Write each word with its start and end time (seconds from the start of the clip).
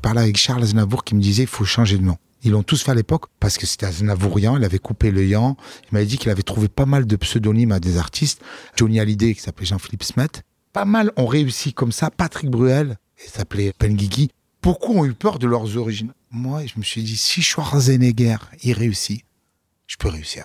parlais 0.00 0.20
avec 0.20 0.36
Charles 0.36 0.62
Aznavour 0.62 1.04
qui 1.04 1.14
me 1.14 1.20
disait 1.20 1.44
il 1.44 1.48
faut 1.48 1.64
changer 1.64 1.98
de 1.98 2.02
nom. 2.02 2.16
Ils 2.42 2.52
l'ont 2.52 2.62
tous 2.62 2.82
fait 2.82 2.92
à 2.92 2.94
l'époque 2.94 3.26
parce 3.38 3.58
que 3.58 3.66
c'était 3.66 3.86
Aznavourian, 3.86 4.56
il 4.56 4.64
avait 4.64 4.78
coupé 4.78 5.10
le 5.10 5.26
Yan. 5.26 5.56
Il 5.84 5.88
m'avait 5.92 6.06
dit 6.06 6.16
qu'il 6.16 6.30
avait 6.30 6.42
trouvé 6.42 6.68
pas 6.68 6.86
mal 6.86 7.06
de 7.06 7.16
pseudonymes 7.16 7.72
à 7.72 7.80
des 7.80 7.98
artistes. 7.98 8.42
Johnny 8.76 8.98
Hallyday 8.98 9.34
qui 9.34 9.40
s'appelait 9.40 9.66
Jean-Philippe 9.66 10.04
Smet. 10.04 10.28
Pas 10.72 10.84
mal 10.84 11.12
ont 11.16 11.26
réussi 11.26 11.74
comme 11.74 11.92
ça. 11.92 12.10
Patrick 12.10 12.50
Bruel, 12.50 12.96
il 13.24 13.30
s'appelait 13.30 13.74
Guigui. 13.82 14.30
Beaucoup 14.62 14.94
ont 14.94 15.04
eu 15.04 15.12
peur 15.12 15.38
de 15.38 15.46
leurs 15.46 15.76
origines. 15.76 16.12
Moi, 16.30 16.64
je 16.66 16.74
me 16.78 16.84
suis 16.84 17.02
dit, 17.02 17.16
si 17.16 17.42
Schwarzenegger, 17.42 18.36
il 18.62 18.72
réussit, 18.72 19.24
je 19.86 19.96
peux 19.96 20.08
réussir. 20.08 20.44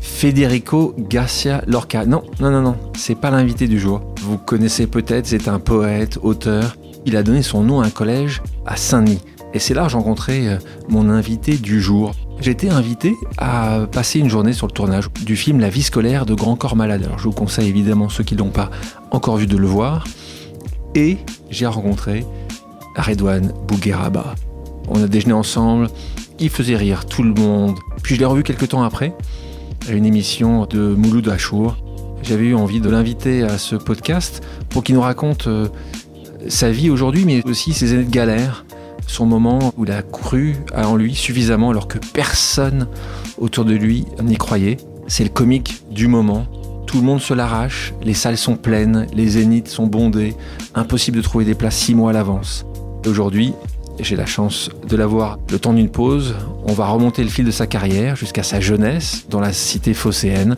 Federico 0.00 0.94
Garcia 0.98 1.62
Lorca. 1.66 2.06
Non, 2.06 2.22
non, 2.40 2.50
non, 2.50 2.62
non, 2.62 2.76
c'est 2.96 3.14
pas 3.14 3.30
l'invité 3.30 3.68
du 3.68 3.78
jour. 3.78 4.00
Vous 4.22 4.38
connaissez 4.38 4.86
peut-être, 4.86 5.26
c'est 5.26 5.48
un 5.48 5.58
poète, 5.58 6.18
auteur. 6.22 6.76
Il 7.06 7.16
a 7.16 7.22
donné 7.22 7.42
son 7.42 7.62
nom 7.62 7.80
à 7.80 7.86
un 7.86 7.90
collège 7.90 8.42
à 8.66 8.76
Saint-Denis. 8.76 9.20
Et 9.52 9.58
c'est 9.58 9.74
là 9.74 9.84
que 9.84 9.90
j'ai 9.90 9.96
rencontré 9.96 10.48
euh, 10.48 10.58
mon 10.88 11.08
invité 11.08 11.56
du 11.56 11.80
jour. 11.80 12.12
Été 12.44 12.70
invité 12.70 13.14
à 13.36 13.86
passer 13.92 14.18
une 14.18 14.30
journée 14.30 14.54
sur 14.54 14.66
le 14.66 14.72
tournage 14.72 15.10
du 15.24 15.36
film 15.36 15.60
La 15.60 15.68
vie 15.68 15.82
scolaire 15.82 16.24
de 16.24 16.34
Grand 16.34 16.56
Corps 16.56 16.74
Malade. 16.74 17.04
Alors 17.04 17.18
je 17.18 17.24
vous 17.24 17.32
conseille 17.32 17.68
évidemment 17.68 18.08
ceux 18.08 18.24
qui 18.24 18.34
ne 18.34 18.40
l'ont 18.40 18.50
pas 18.50 18.70
encore 19.10 19.36
vu 19.36 19.46
de 19.46 19.56
le 19.56 19.66
voir. 19.66 20.04
Et 20.94 21.18
j'ai 21.50 21.66
rencontré 21.66 22.24
Redouane 22.96 23.52
Bougueraba. 23.68 24.34
On 24.88 25.02
a 25.02 25.06
déjeuné 25.06 25.34
ensemble, 25.34 25.88
il 26.38 26.48
faisait 26.48 26.76
rire 26.76 27.04
tout 27.04 27.22
le 27.22 27.34
monde. 27.34 27.76
Puis 28.02 28.14
je 28.14 28.20
l'ai 28.20 28.26
revu 28.26 28.42
quelques 28.42 28.68
temps 28.68 28.82
après 28.82 29.14
à 29.88 29.92
une 29.92 30.04
émission 30.04 30.66
de 30.66 30.94
Mouloud 30.94 31.28
Achour. 31.28 31.76
J'avais 32.22 32.46
eu 32.46 32.54
envie 32.54 32.80
de 32.80 32.90
l'inviter 32.90 33.42
à 33.42 33.58
ce 33.58 33.76
podcast 33.76 34.42
pour 34.68 34.84
qu'il 34.84 34.94
nous 34.94 35.00
raconte 35.00 35.46
euh, 35.46 35.68
sa 36.48 36.70
vie 36.70 36.90
aujourd'hui, 36.90 37.24
mais 37.24 37.42
aussi 37.46 37.72
ses 37.72 37.92
années 37.92 38.04
de 38.04 38.10
galère, 38.10 38.64
son 39.06 39.26
moment 39.26 39.72
où 39.76 39.84
il 39.84 39.92
a 39.92 40.02
cru 40.02 40.56
en 40.76 40.96
lui 40.96 41.14
suffisamment 41.14 41.70
alors 41.70 41.88
que 41.88 41.98
personne 41.98 42.88
autour 43.38 43.64
de 43.64 43.74
lui 43.74 44.04
n'y 44.22 44.36
croyait. 44.36 44.76
C'est 45.06 45.24
le 45.24 45.30
comique 45.30 45.82
du 45.90 46.08
moment. 46.08 46.46
Tout 46.86 46.98
le 46.98 47.04
monde 47.04 47.20
se 47.20 47.34
l'arrache, 47.34 47.94
les 48.02 48.14
salles 48.14 48.38
sont 48.38 48.56
pleines, 48.56 49.06
les 49.12 49.28
zéniths 49.28 49.68
sont 49.68 49.86
bondés, 49.86 50.34
impossible 50.74 51.16
de 51.16 51.22
trouver 51.22 51.44
des 51.44 51.54
places 51.54 51.76
six 51.76 51.94
mois 51.94 52.10
à 52.10 52.12
l'avance. 52.12 52.66
Aujourd'hui, 53.06 53.54
j'ai 54.02 54.16
la 54.16 54.26
chance 54.26 54.70
de 54.86 54.96
l'avoir 54.96 55.38
le 55.50 55.58
temps 55.58 55.72
d'une 55.72 55.90
pause. 55.90 56.34
On 56.64 56.72
va 56.72 56.86
remonter 56.88 57.22
le 57.22 57.28
fil 57.28 57.44
de 57.44 57.50
sa 57.50 57.66
carrière 57.66 58.16
jusqu'à 58.16 58.42
sa 58.42 58.60
jeunesse 58.60 59.26
dans 59.28 59.40
la 59.40 59.52
cité 59.52 59.94
phocéenne 59.94 60.56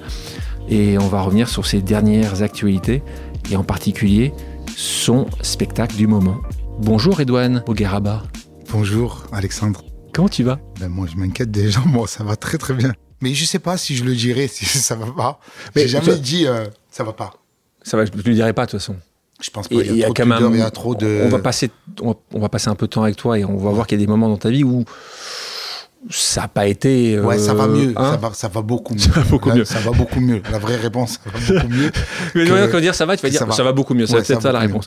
et 0.69 0.99
on 0.99 1.09
va 1.09 1.23
revenir 1.23 1.49
sur 1.49 1.67
ses 1.67 1.83
dernières 1.83 2.43
actualités 2.43 3.03
et 3.51 3.57
en 3.57 3.65
particulier 3.65 4.33
son 4.77 5.27
spectacle 5.43 5.97
du 5.97 6.07
moment. 6.07 6.37
Bonjour 6.79 7.21
Edouane 7.21 7.63
Bogueraba. 7.67 8.23
Bonjour 8.71 9.25
Alexandre. 9.33 9.85
Comment 10.13 10.29
tu 10.29 10.43
vas? 10.43 10.59
Ben 10.79 10.89
Moi 10.89 11.07
je 11.11 11.17
m'inquiète 11.17 11.51
déjà, 11.51 11.81
moi 11.81 12.07
ça 12.07 12.25
va 12.25 12.37
très 12.37 12.59
très 12.59 12.75
bien. 12.75 12.93
Mais 13.21 13.35
je 13.35 13.45
sais 13.45 13.59
pas 13.59 13.77
si 13.77 13.97
je 13.97 14.05
le 14.05 14.15
dirais 14.15 14.49
si 14.49 14.65
ça 14.67 14.95
va 14.97 15.07
pas. 15.07 15.41
Mais 15.75 15.83
j'ai 15.83 16.01
jamais 16.01 16.19
dit 16.19 16.47
euh, 16.47 16.67
ça 16.91 17.05
va 17.05 17.13
pas. 17.13 17.33
Ça 17.83 17.97
va, 17.97 18.05
je 18.05 18.13
ne 18.13 18.17
le 18.17 18.35
dirai 18.35 18.53
pas 18.53 18.67
de 18.67 18.71
toute 18.71 18.81
façon. 18.81 18.97
Je 19.43 19.51
pense 19.51 19.69
pas. 19.69 19.75
Il 19.75 19.97
y 19.97 20.05
a, 20.05 20.09
y 20.09 20.63
a 20.63 20.71
trop 20.71 20.95
de. 20.95 21.23
On 21.25 21.29
va 21.29 21.41
passer, 21.41 21.71
on 22.01 22.39
va, 22.39 22.49
passer 22.49 22.69
un 22.69 22.75
peu 22.75 22.87
de 22.87 22.91
temps 22.93 23.03
avec 23.03 23.17
toi 23.17 23.39
et 23.39 23.45
on 23.45 23.57
va 23.57 23.71
voir 23.71 23.87
qu'il 23.87 23.99
y 23.99 24.03
a 24.03 24.07
des 24.07 24.11
moments 24.11 24.29
dans 24.29 24.37
ta 24.39 24.51
vie 24.51 24.65
où 24.65 24.85
ça 26.11 26.43
n'a 26.43 26.49
pas 26.49 26.67
été. 26.67 27.19
ouais, 27.19 27.39
ça 27.39 27.55
va 27.55 27.67
mieux. 27.67 27.93
Hein 27.97 28.13
ça, 28.13 28.17
va, 28.17 28.35
ça, 28.35 28.49
va, 28.49 28.63
beaucoup 28.63 28.95
mieux. 28.95 29.01
Ça 29.01 29.11
va 29.11 29.23
beaucoup 29.25 29.51
mieux. 29.51 29.65
Ça 29.65 29.79
va 29.81 29.91
beaucoup 29.91 30.21
mieux. 30.21 30.43
La 30.51 30.59
vraie 30.59 30.77
réponse, 30.77 31.21
ça 31.25 31.55
va 31.55 31.61
beaucoup 31.61 31.75
mieux. 31.75 31.91
Mais 32.35 32.45
que... 32.45 32.71
quand 32.71 32.81
dire 32.81 32.95
ça 32.95 33.05
va, 33.05 33.17
tu 33.17 33.23
vas 33.23 33.31
dire 33.31 33.53
ça 33.53 33.63
va, 33.63 33.73
beaucoup 33.73 33.95
mieux. 33.95 34.07
C'est 34.07 34.25
peut-être 34.25 34.43
ça 34.43 34.53
la 34.53 34.61
réponse. 34.61 34.87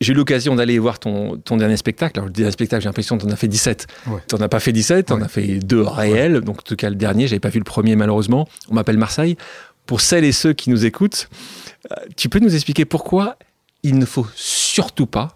J'ai 0.00 0.12
eu 0.12 0.16
l'occasion 0.16 0.56
d'aller 0.56 0.80
voir 0.80 0.98
ton, 0.98 1.36
ton 1.36 1.56
dernier 1.56 1.76
spectacle. 1.76 2.18
Alors, 2.18 2.26
le 2.26 2.32
dernier 2.32 2.50
spectacle, 2.50 2.82
j'ai 2.82 2.88
l'impression 2.88 3.16
que 3.16 3.22
tu 3.22 3.28
en 3.28 3.32
as 3.32 3.36
fait 3.36 3.46
17. 3.46 3.86
Tu 4.26 4.34
n'en 4.34 4.40
as 4.40 4.48
pas 4.48 4.58
fait 4.58 4.72
17, 4.72 5.06
tu 5.06 5.12
en 5.12 5.22
as 5.22 5.28
fait 5.28 5.60
deux 5.60 5.80
réels. 5.80 6.40
Donc, 6.40 6.58
en 6.58 6.62
tout 6.62 6.74
cas, 6.74 6.90
le 6.90 6.96
dernier, 6.96 7.28
j'avais 7.28 7.38
pas 7.38 7.50
vu 7.50 7.60
le 7.60 7.64
premier, 7.64 7.94
malheureusement. 7.94 8.48
On 8.68 8.74
m'appelle 8.74 8.98
Marseille. 8.98 9.36
Pour 9.86 10.00
celles 10.00 10.24
et 10.24 10.32
ceux 10.32 10.54
qui 10.54 10.70
nous 10.70 10.86
écoutent, 10.86 11.28
euh, 11.92 11.94
tu 12.16 12.28
peux 12.28 12.40
nous 12.40 12.52
expliquer 12.52 12.84
pourquoi 12.84 13.36
il 13.82 13.98
ne 13.98 14.04
faut 14.06 14.26
surtout 14.34 15.06
pas 15.06 15.34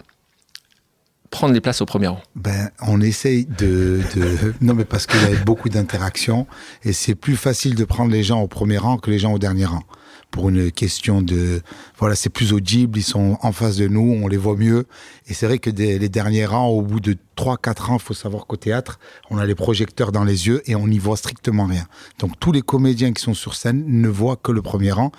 prendre 1.31 1.53
les 1.53 1.61
places 1.61 1.81
au 1.81 1.87
premier 1.87 2.07
rang. 2.07 2.21
Ben, 2.34 2.71
on 2.81 3.01
essaye 3.01 3.45
de, 3.45 4.01
de... 4.15 4.55
non, 4.61 4.75
mais 4.75 4.84
parce 4.84 5.07
qu'il 5.07 5.21
y 5.21 5.25
a 5.25 5.45
beaucoup 5.45 5.69
d'interactions 5.69 6.47
et 6.84 6.93
c'est 6.93 7.15
plus 7.15 7.37
facile 7.37 7.75
de 7.75 7.84
prendre 7.84 8.11
les 8.11 8.23
gens 8.23 8.41
au 8.41 8.49
premier 8.49 8.79
rang 8.79 8.97
que 8.97 9.11
les 9.11 9.19
gens 9.19 9.33
au 9.33 9.39
dernier 9.39 9.67
rang 9.67 9.83
pour 10.31 10.48
une 10.48 10.70
question 10.70 11.22
de 11.22 11.62
voilà 11.98 12.14
c'est 12.14 12.28
plus 12.28 12.53
audible 12.53 12.98
ils 12.98 13.03
sont 13.03 13.38
en 13.41 13.53
face 13.53 13.76
de 13.76 13.88
nous 13.88 14.19
on 14.22 14.28
les 14.28 14.37
voit 14.37 14.56
mieux. 14.56 14.87
Et 15.28 15.34
c'est 15.34 15.47
vrai 15.47 15.59
que 15.59 15.70
les 15.70 16.09
derniers 16.09 16.47
rangs 16.47 16.69
au 16.69 16.82
bout 16.82 17.00
de 17.00 17.16
3 17.37 17.56
4 17.56 17.91
ans 17.91 17.98
faut 17.98 18.14
savoir 18.14 18.47
qu'au 18.47 18.56
théâtre 18.56 18.98
on 19.31 19.38
a 19.38 19.47
les 19.47 19.54
projecteurs 19.54 20.12
dans 20.12 20.25
les 20.25 20.47
yeux 20.47 20.62
et 20.66 20.75
on 20.75 20.88
n'y 20.88 20.98
voit 20.98 21.16
strictement 21.16 21.66
rien. 21.66 21.86
Donc 22.19 22.38
tous 22.38 22.53
les 22.53 22.62
comédiens 22.62 23.12
qui 23.12 23.22
sont 23.22 23.34
sur 23.34 23.54
scène 23.54 23.84
ne 23.86 24.09
voient 24.09 24.36
que 24.36 24.53
le 24.53 24.62
premier 24.62 24.92
rang 24.92 25.10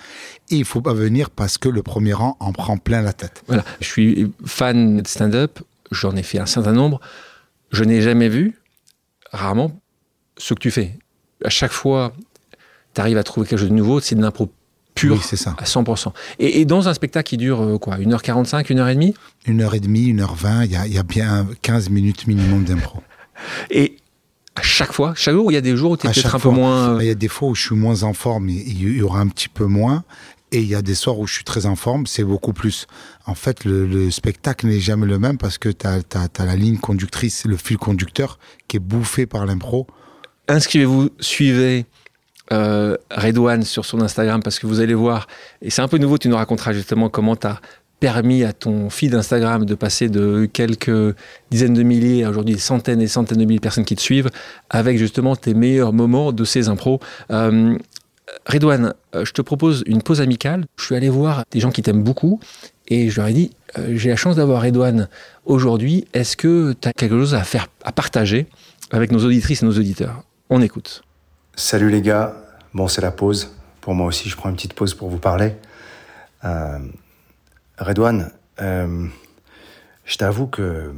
et 0.49 0.55
il 0.57 0.65
faut 0.65 0.81
pas 0.81 0.93
venir 0.93 1.29
parce 1.29 1.57
que 1.57 1.69
le 1.69 1.83
premier 1.83 2.13
rang 2.13 2.37
en 2.39 2.53
prend 2.53 2.77
plein 2.77 3.01
la 3.01 3.13
tête. 3.13 3.43
Voilà. 3.47 3.63
Je 3.81 3.87
suis 3.87 4.31
fan 4.45 5.01
de 5.01 5.07
stand-up 5.07 5.59
j'en 5.91 6.15
ai 6.15 6.23
fait 6.23 6.39
un 6.39 6.45
certain 6.45 6.73
nombre. 6.73 6.99
Je 7.71 7.83
n'ai 7.83 8.01
jamais 8.01 8.29
vu 8.29 8.59
rarement 9.31 9.71
ce 10.37 10.53
que 10.53 10.59
tu 10.59 10.71
fais. 10.71 10.97
À 11.43 11.49
chaque 11.49 11.71
fois 11.71 12.13
tu 12.93 13.01
arrives 13.01 13.17
à 13.17 13.23
trouver 13.23 13.47
quelque 13.47 13.59
chose 13.59 13.69
de 13.69 13.75
nouveau 13.75 13.99
c'est 13.99 14.15
de 14.15 14.21
l'impro 14.21 14.51
pur 14.97 15.23
c'est 15.23 15.37
ça. 15.37 15.55
à 15.57 15.63
100%. 15.63 16.11
Et, 16.39 16.65
dans 16.65 16.87
un 16.87 16.93
spectacle 16.93 17.29
qui 17.29 17.37
dure 17.37 17.61
euh, 17.61 17.77
quoi 17.77 17.97
1h45, 17.97 18.65
1h30 18.65 19.13
1h30, 19.47 20.15
1h20, 20.15 20.65
il 20.65 20.71
y 20.71 20.75
a, 20.75 20.87
y 20.87 20.97
a, 20.97 21.03
bien 21.03 21.47
15 21.61 21.89
minutes 21.89 22.27
minimum 22.27 22.63
d'impro. 22.63 23.01
Et 23.69 23.97
à 24.55 24.61
chaque 24.61 24.91
fois, 24.91 25.13
chaque 25.15 25.35
jour, 25.35 25.51
il 25.51 25.55
y 25.55 25.57
a 25.57 25.61
des 25.61 25.77
jours 25.77 25.91
où 25.91 25.97
tu 25.97 26.07
es 26.07 26.11
peut-être 26.11 26.35
un 26.35 26.39
peu 26.39 26.49
moins. 26.49 26.95
Euh, 26.95 27.03
il 27.03 27.07
y 27.07 27.11
a 27.11 27.15
des 27.15 27.27
fois 27.27 27.49
où 27.49 27.55
je 27.55 27.63
suis 27.63 27.75
moins 27.75 28.03
en 28.03 28.13
forme, 28.13 28.49
il 28.49 28.97
y 28.97 29.01
aura 29.01 29.19
un 29.19 29.27
petit 29.27 29.49
peu 29.49 29.65
moins. 29.65 30.03
Et 30.51 30.61
il 30.61 30.67
y 30.67 30.75
a 30.75 30.81
des 30.81 30.95
soirs 30.95 31.19
où 31.19 31.27
je 31.27 31.33
suis 31.33 31.43
très 31.43 31.65
en 31.65 31.75
forme, 31.75 32.07
c'est 32.07 32.23
beaucoup 32.23 32.53
plus. 32.53 32.87
En 33.25 33.35
fait, 33.35 33.65
le, 33.65 34.09
spectacle 34.09 34.67
n'est 34.67 34.79
jamais 34.79 35.05
le 35.05 35.19
même 35.19 35.37
parce 35.37 35.57
que 35.57 35.67
tu 35.67 35.85
as, 35.85 35.99
as, 36.15 36.45
la 36.45 36.55
ligne 36.55 36.77
conductrice, 36.77 37.43
le 37.45 37.57
fil 37.57 37.77
conducteur 37.77 38.39
qui 38.69 38.77
est 38.77 38.81
bouffé 38.81 39.25
par 39.25 39.45
l'impro. 39.45 39.87
Inscrivez-vous, 40.47 41.09
suivez 41.19 41.85
euh, 42.51 42.95
Redouane 43.11 43.63
sur 43.63 43.85
son 43.85 44.01
Instagram 44.01 44.41
parce 44.43 44.59
que 44.59 44.67
vous 44.67 44.79
allez 44.79 44.93
voir, 44.93 45.27
et 45.61 45.69
c'est 45.69 45.81
un 45.81 45.87
peu 45.87 45.97
nouveau, 45.97 46.17
tu 46.17 46.29
nous 46.29 46.35
raconteras 46.35 46.73
justement 46.73 47.09
comment 47.09 47.35
tu 47.35 47.47
as 47.47 47.59
permis 47.99 48.43
à 48.43 48.53
ton 48.53 48.89
feed 48.89 49.15
Instagram 49.15 49.65
de 49.65 49.75
passer 49.75 50.09
de 50.09 50.47
quelques 50.51 51.15
dizaines 51.49 51.73
de 51.73 51.83
milliers 51.83 52.23
à 52.23 52.29
aujourd'hui 52.29 52.59
centaines 52.59 53.01
et 53.01 53.07
centaines 53.07 53.39
de 53.39 53.45
milliers 53.45 53.57
de 53.57 53.63
personnes 53.63 53.85
qui 53.85 53.95
te 53.95 54.01
suivent 54.01 54.29
avec 54.69 54.97
justement 54.97 55.35
tes 55.35 55.53
meilleurs 55.53 55.93
moments 55.93 56.31
de 56.31 56.43
ces 56.43 56.69
impros. 56.69 56.99
Euh, 57.31 57.75
Redouane, 58.45 58.93
euh, 59.15 59.25
je 59.25 59.31
te 59.31 59.41
propose 59.41 59.83
une 59.87 60.01
pause 60.01 60.21
amicale. 60.21 60.65
Je 60.77 60.85
suis 60.85 60.95
allé 60.95 61.09
voir 61.09 61.43
des 61.51 61.59
gens 61.59 61.71
qui 61.71 61.81
t'aiment 61.81 62.03
beaucoup 62.03 62.39
et 62.87 63.09
je 63.09 63.19
leur 63.19 63.27
ai 63.27 63.33
dit 63.33 63.51
euh, 63.77 63.93
j'ai 63.95 64.09
la 64.09 64.15
chance 64.15 64.35
d'avoir 64.35 64.61
Redouane 64.61 65.07
aujourd'hui. 65.45 66.05
Est-ce 66.13 66.37
que 66.37 66.73
tu 66.79 66.87
as 66.87 66.93
quelque 66.93 67.17
chose 67.17 67.35
à 67.35 67.43
faire, 67.43 67.67
à 67.83 67.91
partager 67.91 68.47
avec 68.91 69.11
nos 69.11 69.23
auditrices 69.25 69.63
et 69.63 69.65
nos 69.65 69.77
auditeurs? 69.77 70.23
On 70.49 70.61
écoute. 70.61 71.01
Salut 71.59 71.89
les 71.89 72.03
gars, 72.03 72.35
bon 72.75 72.87
c'est 72.87 73.01
la 73.01 73.09
pause. 73.09 73.55
Pour 73.81 73.95
moi 73.95 74.05
aussi, 74.05 74.29
je 74.29 74.37
prends 74.37 74.49
une 74.49 74.55
petite 74.55 74.75
pause 74.75 74.93
pour 74.93 75.09
vous 75.09 75.17
parler. 75.17 75.55
Euh, 76.45 76.77
Redouane, 77.79 78.31
euh, 78.61 79.07
je 80.05 80.17
t'avoue 80.17 80.45
que 80.45 80.93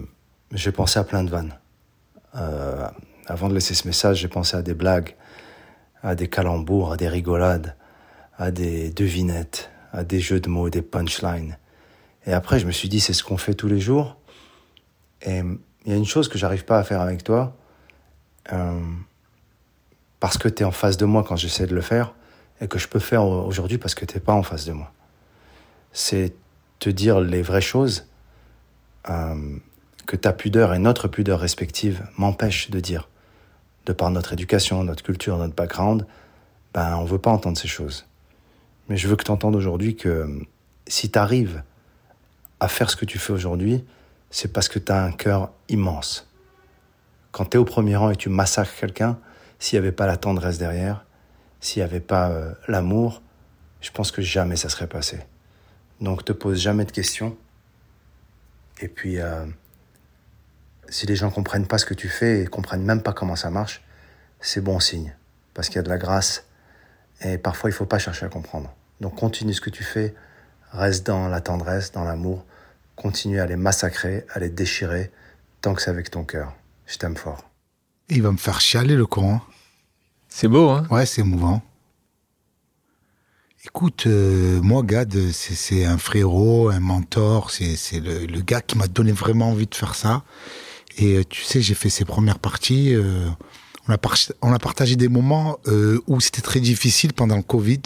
j'ai 0.52 0.74
pensé 0.74 1.00
à 1.00 1.06
plein 1.06 1.24
de 1.24 1.30
vannes. 1.30 1.58
Euh, 2.36 2.86
avant 3.28 3.48
de 3.48 3.54
laisser 3.54 3.74
ce 3.74 3.88
message, 3.88 4.18
j'ai 4.18 4.28
pensé 4.28 4.58
à 4.58 4.62
des 4.62 4.74
blagues, 4.74 5.16
à 6.04 6.14
des 6.14 6.28
calembours, 6.28 6.92
à 6.92 6.98
des 6.98 7.08
rigolades, 7.08 7.78
à 8.38 8.52
des 8.52 8.90
devinettes, 8.90 9.72
à 9.94 10.04
des 10.04 10.20
jeux 10.20 10.42
de 10.42 10.50
mots, 10.50 10.70
des 10.70 10.82
punchlines. 10.82 11.58
Et 12.26 12.34
après, 12.34 12.60
je 12.60 12.68
me 12.68 12.74
suis 12.74 12.90
dit, 12.90 13.00
c'est 13.00 13.14
ce 13.14 13.24
qu'on 13.24 13.38
fait 13.38 13.54
tous 13.54 13.70
les 13.70 13.80
jours. 13.80 14.18
Et 15.22 15.40
il 15.86 15.90
y 15.90 15.94
a 15.94 15.98
une 15.98 16.06
chose 16.06 16.28
que 16.28 16.38
j'arrive 16.38 16.66
pas 16.66 16.80
à 16.80 16.84
faire 16.84 17.00
avec 17.00 17.24
toi. 17.24 17.56
Euh, 18.52 18.82
parce 20.19 20.38
que 20.38 20.48
tu 20.48 20.63
es 20.63 20.66
en 20.66 20.71
face 20.71 20.98
de 20.98 21.06
moi 21.06 21.24
quand 21.24 21.36
j'essaie 21.36 21.68
de 21.68 21.75
le 21.75 21.81
faire 21.81 22.13
et 22.62 22.68
que 22.68 22.77
je 22.77 22.88
peux 22.88 23.00
faire 23.00 23.25
aujourd'hui 23.25 23.77
parce 23.77 23.95
que 23.95 24.06
tu 24.06 24.19
pas 24.19 24.33
en 24.33 24.44
face 24.44 24.66
de 24.66 24.74
moi. 24.74 24.92
C'est 25.92 26.33
te 26.80 26.89
dire 26.89 27.19
les 27.19 27.42
vraies 27.42 27.62
choses 27.62 28.07
euh, 29.10 29.57
que 30.06 30.16
ta 30.16 30.33
pudeur 30.33 30.74
et 30.74 30.80
notre 30.80 31.07
pudeur 31.07 31.39
respective 31.39 32.06
m'empêchent 32.18 32.69
de 32.69 32.80
dire. 32.80 33.10
De 33.86 33.94
par 33.94 34.12
notre 34.12 34.33
éducation, 34.33 34.83
notre 34.83 35.04
culture, 35.04 35.38
notre 35.38 35.56
background, 35.56 36.06
ben 36.74 36.95
on 36.98 37.06
veut 37.06 37.18
pas 37.18 37.31
entendre 37.31 37.57
ces 37.57 37.68
choses. 37.68 38.06
Mais 38.88 38.98
je 38.98 39.07
veux 39.07 39.15
que 39.15 39.24
tu 39.24 39.31
entendes 39.31 39.56
aujourd'hui 39.56 39.95
que 39.95 40.45
si 40.88 41.10
tu 41.10 41.18
arrives 41.18 41.63
à 42.60 42.68
faire 42.68 42.89
ce 42.89 42.95
que 42.95 43.06
tu 43.06 43.19
fais 43.19 43.33
aujourd'hui, 43.33 43.83
c'est 44.31 44.51
parce 44.51 44.68
que 44.68 44.80
tu 44.80 44.92
as 44.92 45.04
un 45.04 45.12
cœur 45.12 45.51
immense. 45.69 46.27
Quand 47.31 47.45
tu 47.45 47.57
es 47.57 47.60
au 47.60 47.65
premier 47.65 47.95
rang 47.95 48.10
et 48.10 48.15
tu 48.15 48.30
massacres 48.30 48.75
quelqu'un, 48.80 49.18
s'il 49.60 49.80
n'y 49.80 49.86
avait 49.86 49.96
pas 49.96 50.08
la 50.08 50.18
tendresse 50.18 50.58
derrière, 50.58 51.06
s'il 51.60 51.82
n'y 51.84 51.90
avait 51.90 52.00
pas 52.00 52.30
euh, 52.30 52.54
l'amour, 52.68 53.22
je 53.82 53.92
pense 53.92 54.12
que 54.12 54.22
jamais 54.22 54.56
ça 54.56 54.70
serait 54.70 54.88
passé. 54.88 55.20
Donc 56.02 56.26
te 56.26 56.32
pose 56.32 56.60
jamais 56.60 56.86
de 56.86 56.92
questions. 56.92 57.38
Et 58.82 58.88
puis, 58.88 59.20
euh, 59.20 59.46
si 60.88 61.06
les 61.06 61.16
gens 61.16 61.30
comprennent 61.30 61.68
pas 61.68 61.78
ce 61.78 61.86
que 61.86 61.94
tu 61.94 62.08
fais 62.08 62.42
et 62.42 62.48
comprennent 62.48 62.84
même 62.84 63.04
pas 63.04 63.14
comment 63.14 63.36
ça 63.36 63.50
marche, 63.50 63.84
c'est 64.40 64.62
bon 64.62 64.80
signe. 64.80 65.16
Parce 65.54 65.68
qu'il 65.68 65.76
y 65.76 65.80
a 65.80 65.84
de 65.84 65.90
la 65.90 65.98
grâce. 65.98 66.46
Et 67.22 67.38
parfois, 67.38 67.70
il 67.70 67.74
faut 67.74 67.86
pas 67.86 68.00
chercher 68.00 68.26
à 68.26 68.30
comprendre. 68.30 68.74
Donc 69.02 69.16
continue 69.16 69.54
ce 69.54 69.62
que 69.62 69.70
tu 69.70 69.84
fais. 69.84 70.16
Reste 70.72 71.06
dans 71.06 71.28
la 71.28 71.42
tendresse, 71.42 71.92
dans 71.92 72.06
l'amour. 72.06 72.46
Continue 72.96 73.42
à 73.42 73.46
les 73.46 73.58
massacrer, 73.58 74.26
à 74.34 74.40
les 74.40 74.50
déchirer, 74.50 75.12
tant 75.62 75.74
que 75.74 75.82
c'est 75.82 75.90
avec 75.90 76.12
ton 76.12 76.24
cœur. 76.24 76.56
Je 76.86 76.98
t'aime 76.98 77.18
fort. 77.18 77.49
Il 78.10 78.22
va 78.24 78.32
me 78.32 78.38
faire 78.38 78.60
chialer 78.60 78.96
le 78.96 79.06
con. 79.06 79.36
hein. 79.36 79.42
C'est 80.28 80.48
beau, 80.48 80.70
hein? 80.70 80.86
Ouais, 80.90 81.06
c'est 81.06 81.22
émouvant. 81.22 81.62
Écoute, 83.66 84.06
euh, 84.08 84.62
moi, 84.62 84.84
Gad, 84.84 85.14
c'est 85.32 85.86
un 85.86 85.98
frérot, 85.98 86.70
un 86.70 86.80
mentor. 86.80 87.52
C'est 87.52 88.00
le, 88.00 88.26
le 88.26 88.42
gars 88.42 88.62
qui 88.62 88.78
m'a 88.78 88.88
donné 88.88 89.12
vraiment 89.12 89.50
envie 89.50 89.68
de 89.68 89.76
faire 89.76 89.96
ça. 89.96 90.24
Et 90.98 91.18
euh, 91.18 91.24
tu 91.28 91.44
sais, 91.44 91.62
j'ai 91.62 91.76
fait 91.76 91.90
ses 91.90 92.06
premières 92.06 92.40
parties. 92.40 92.94
euh, 92.96 93.28
on, 93.88 93.94
a 93.94 93.98
par- 93.98 94.16
on 94.42 94.54
a 94.54 94.60
partagé 94.60 94.96
des 94.96 95.10
moments 95.10 95.60
euh, 95.68 96.00
où 96.08 96.20
c'était 96.22 96.42
très 96.42 96.60
difficile 96.62 97.14
pendant 97.14 97.36
le 97.38 97.44
Covid. 97.44 97.82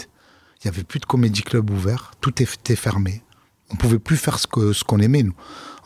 Il 0.62 0.66
y 0.66 0.68
avait 0.68 0.84
plus 0.84 1.00
de 1.00 1.06
comédie 1.06 1.42
club 1.42 1.68
ouvert. 1.70 2.12
Tout 2.20 2.40
était 2.42 2.76
fermé. 2.76 3.22
On 3.70 3.76
pouvait 3.76 3.98
plus 3.98 4.16
faire 4.16 4.38
ce 4.38 4.46
que 4.46 4.72
ce 4.72 4.84
qu'on 4.84 5.00
aimait 5.00 5.22
nous. 5.22 5.34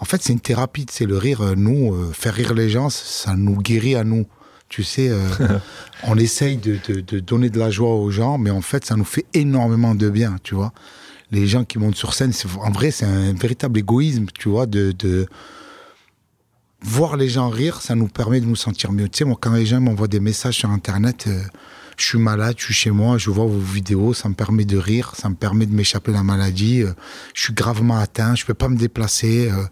En 0.01 0.05
fait, 0.05 0.23
c'est 0.23 0.33
une 0.33 0.41
thérapie. 0.41 0.87
C'est 0.91 1.07
le 1.07 1.17
rire. 1.19 1.41
euh, 1.43 1.55
Nous, 1.57 1.93
euh, 1.95 2.13
faire 2.13 2.35
rire 2.35 2.55
les 2.55 2.69
gens, 2.71 2.89
ça 2.91 3.35
nous 3.37 3.57
guérit 3.57 3.95
à 3.97 4.05
nous. 4.05 4.27
Tu 4.69 4.83
sais, 4.85 5.09
euh, 5.09 5.27
on 6.05 6.17
essaye 6.19 6.57
de, 6.57 6.79
de- 6.89 7.01
de 7.01 7.21
donner 7.21 7.49
de 7.51 7.59
la 7.59 7.71
joie 7.71 7.95
aux 7.95 8.11
gens, 8.11 8.37
mais 8.39 8.51
en 8.51 8.61
fait, 8.61 8.85
ça 8.85 8.97
nous 8.97 9.05
fait 9.05 9.25
énormément 9.35 9.95
de 9.95 10.09
bien, 10.11 10.37
tu 10.43 10.55
vois. 10.55 10.73
Les 11.31 11.47
gens 11.47 11.65
qui 11.65 11.79
montent 11.79 11.97
sur 11.97 12.15
scène, 12.15 12.33
en 12.61 12.71
vrai, 12.71 12.91
c'est 12.91 13.05
un 13.07 13.33
véritable 13.35 13.79
égoïsme, 13.79 14.27
tu 14.39 14.49
vois, 14.49 14.67
de, 14.67 14.93
de 14.93 15.27
voir 16.83 17.17
les 17.17 17.29
gens 17.29 17.49
rire, 17.49 17.81
ça 17.83 17.95
nous 17.95 18.09
permet 18.09 18.41
de 18.41 18.47
nous 18.47 18.57
sentir 18.57 18.93
mieux. 18.93 19.09
Tu 19.09 19.19
sais, 19.19 19.25
moi, 19.25 19.37
quand 19.41 19.53
les 19.53 19.67
gens 19.67 19.81
m'envoient 19.81 20.09
des 20.09 20.21
messages 20.21 20.57
sur 20.59 20.71
Internet, 20.71 21.25
euh, 21.27 21.43
je 21.99 22.07
suis 22.07 22.19
malade, 22.19 22.55
je 22.59 22.65
suis 22.65 22.75
chez 22.75 22.91
moi, 22.91 23.19
je 23.19 23.31
vois 23.31 23.45
vos 23.45 23.59
vidéos, 23.59 24.15
ça 24.15 24.29
me 24.29 24.35
permet 24.35 24.65
de 24.65 24.79
rire, 24.79 25.13
ça 25.17 25.29
me 25.29 25.35
permet 25.35 25.67
de 25.67 25.75
m'échapper 25.75 26.13
de 26.13 26.17
la 26.17 26.23
maladie. 26.23 26.83
euh, 26.83 26.95
je 27.35 27.43
suis 27.43 27.53
gravement 27.53 27.99
atteint, 27.99 28.35
je 28.35 28.47
peux 28.47 28.55
pas 28.55 28.69
me 28.69 28.77
déplacer. 28.77 29.51
euh, 29.51 29.65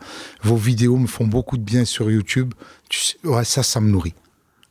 vos 0.43 0.56
vidéos 0.56 0.96
me 0.96 1.06
font 1.06 1.26
beaucoup 1.26 1.56
de 1.56 1.62
bien 1.62 1.84
sur 1.84 2.11
YouTube. 2.11 2.52
Tu 2.88 3.00
sais, 3.00 3.17
ouais, 3.25 3.44
ça, 3.44 3.62
ça 3.62 3.81
me 3.81 3.90
nourrit 3.90 4.14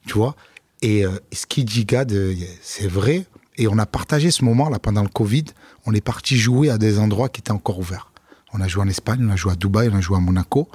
tu 0.06 0.14
vois. 0.14 0.36
Et 0.82 1.06
euh, 1.06 1.18
ce 1.32 1.46
qu'il 1.46 1.66
dit, 1.66 1.86
Gad, 1.86 2.12
euh, 2.12 2.36
c'est 2.62 2.88
vrai. 2.88 3.26
Et 3.58 3.68
on 3.68 3.78
a 3.78 3.86
partagé 3.86 4.32
ce 4.32 4.44
moment-là 4.46 4.80
pendant 4.80 5.02
le 5.02 5.10
Covid. 5.10 5.46
On 5.86 5.94
est 5.94 6.02
parti 6.02 6.38
jouer 6.38 6.70
à 6.70 6.78
des 6.78 7.00
endroits 7.00 7.30
qui 7.30 7.42
étaient 7.42 7.52
encore 7.52 7.80
ouverts. 7.80 8.12
On 8.54 8.62
a 8.62 8.68
joué 8.68 8.84
en 8.84 8.88
Espagne, 8.88 9.26
on 9.26 9.32
a 9.32 9.36
joué 9.36 9.54
à 9.54 9.56
Dubaï, 9.56 9.90
on 9.92 9.98
a 9.98 10.02
joué 10.02 10.18
à 10.18 10.20
Monaco. 10.20 10.70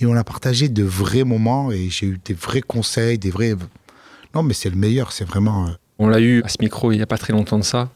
Et 0.00 0.06
on 0.06 0.14
a 0.14 0.24
partagé 0.24 0.68
de 0.68 0.82
vrais 0.82 1.24
moments 1.24 1.70
et 1.70 1.88
j'ai 1.88 2.06
eu 2.06 2.20
des 2.24 2.34
vrais 2.34 2.62
conseils, 2.62 3.18
des 3.18 3.30
vrais. 3.30 3.54
Non, 4.34 4.42
mais 4.42 4.54
c'est 4.54 4.70
le 4.70 4.76
meilleur, 4.76 5.12
c'est 5.12 5.24
vraiment. 5.24 5.68
On 5.98 6.08
l'a 6.08 6.20
eu 6.20 6.42
à 6.44 6.48
ce 6.48 6.56
micro 6.60 6.92
il 6.92 6.96
n'y 6.96 7.02
a 7.02 7.06
pas 7.06 7.18
très 7.18 7.32
longtemps 7.32 7.58
de 7.58 7.64
ça. 7.64 7.88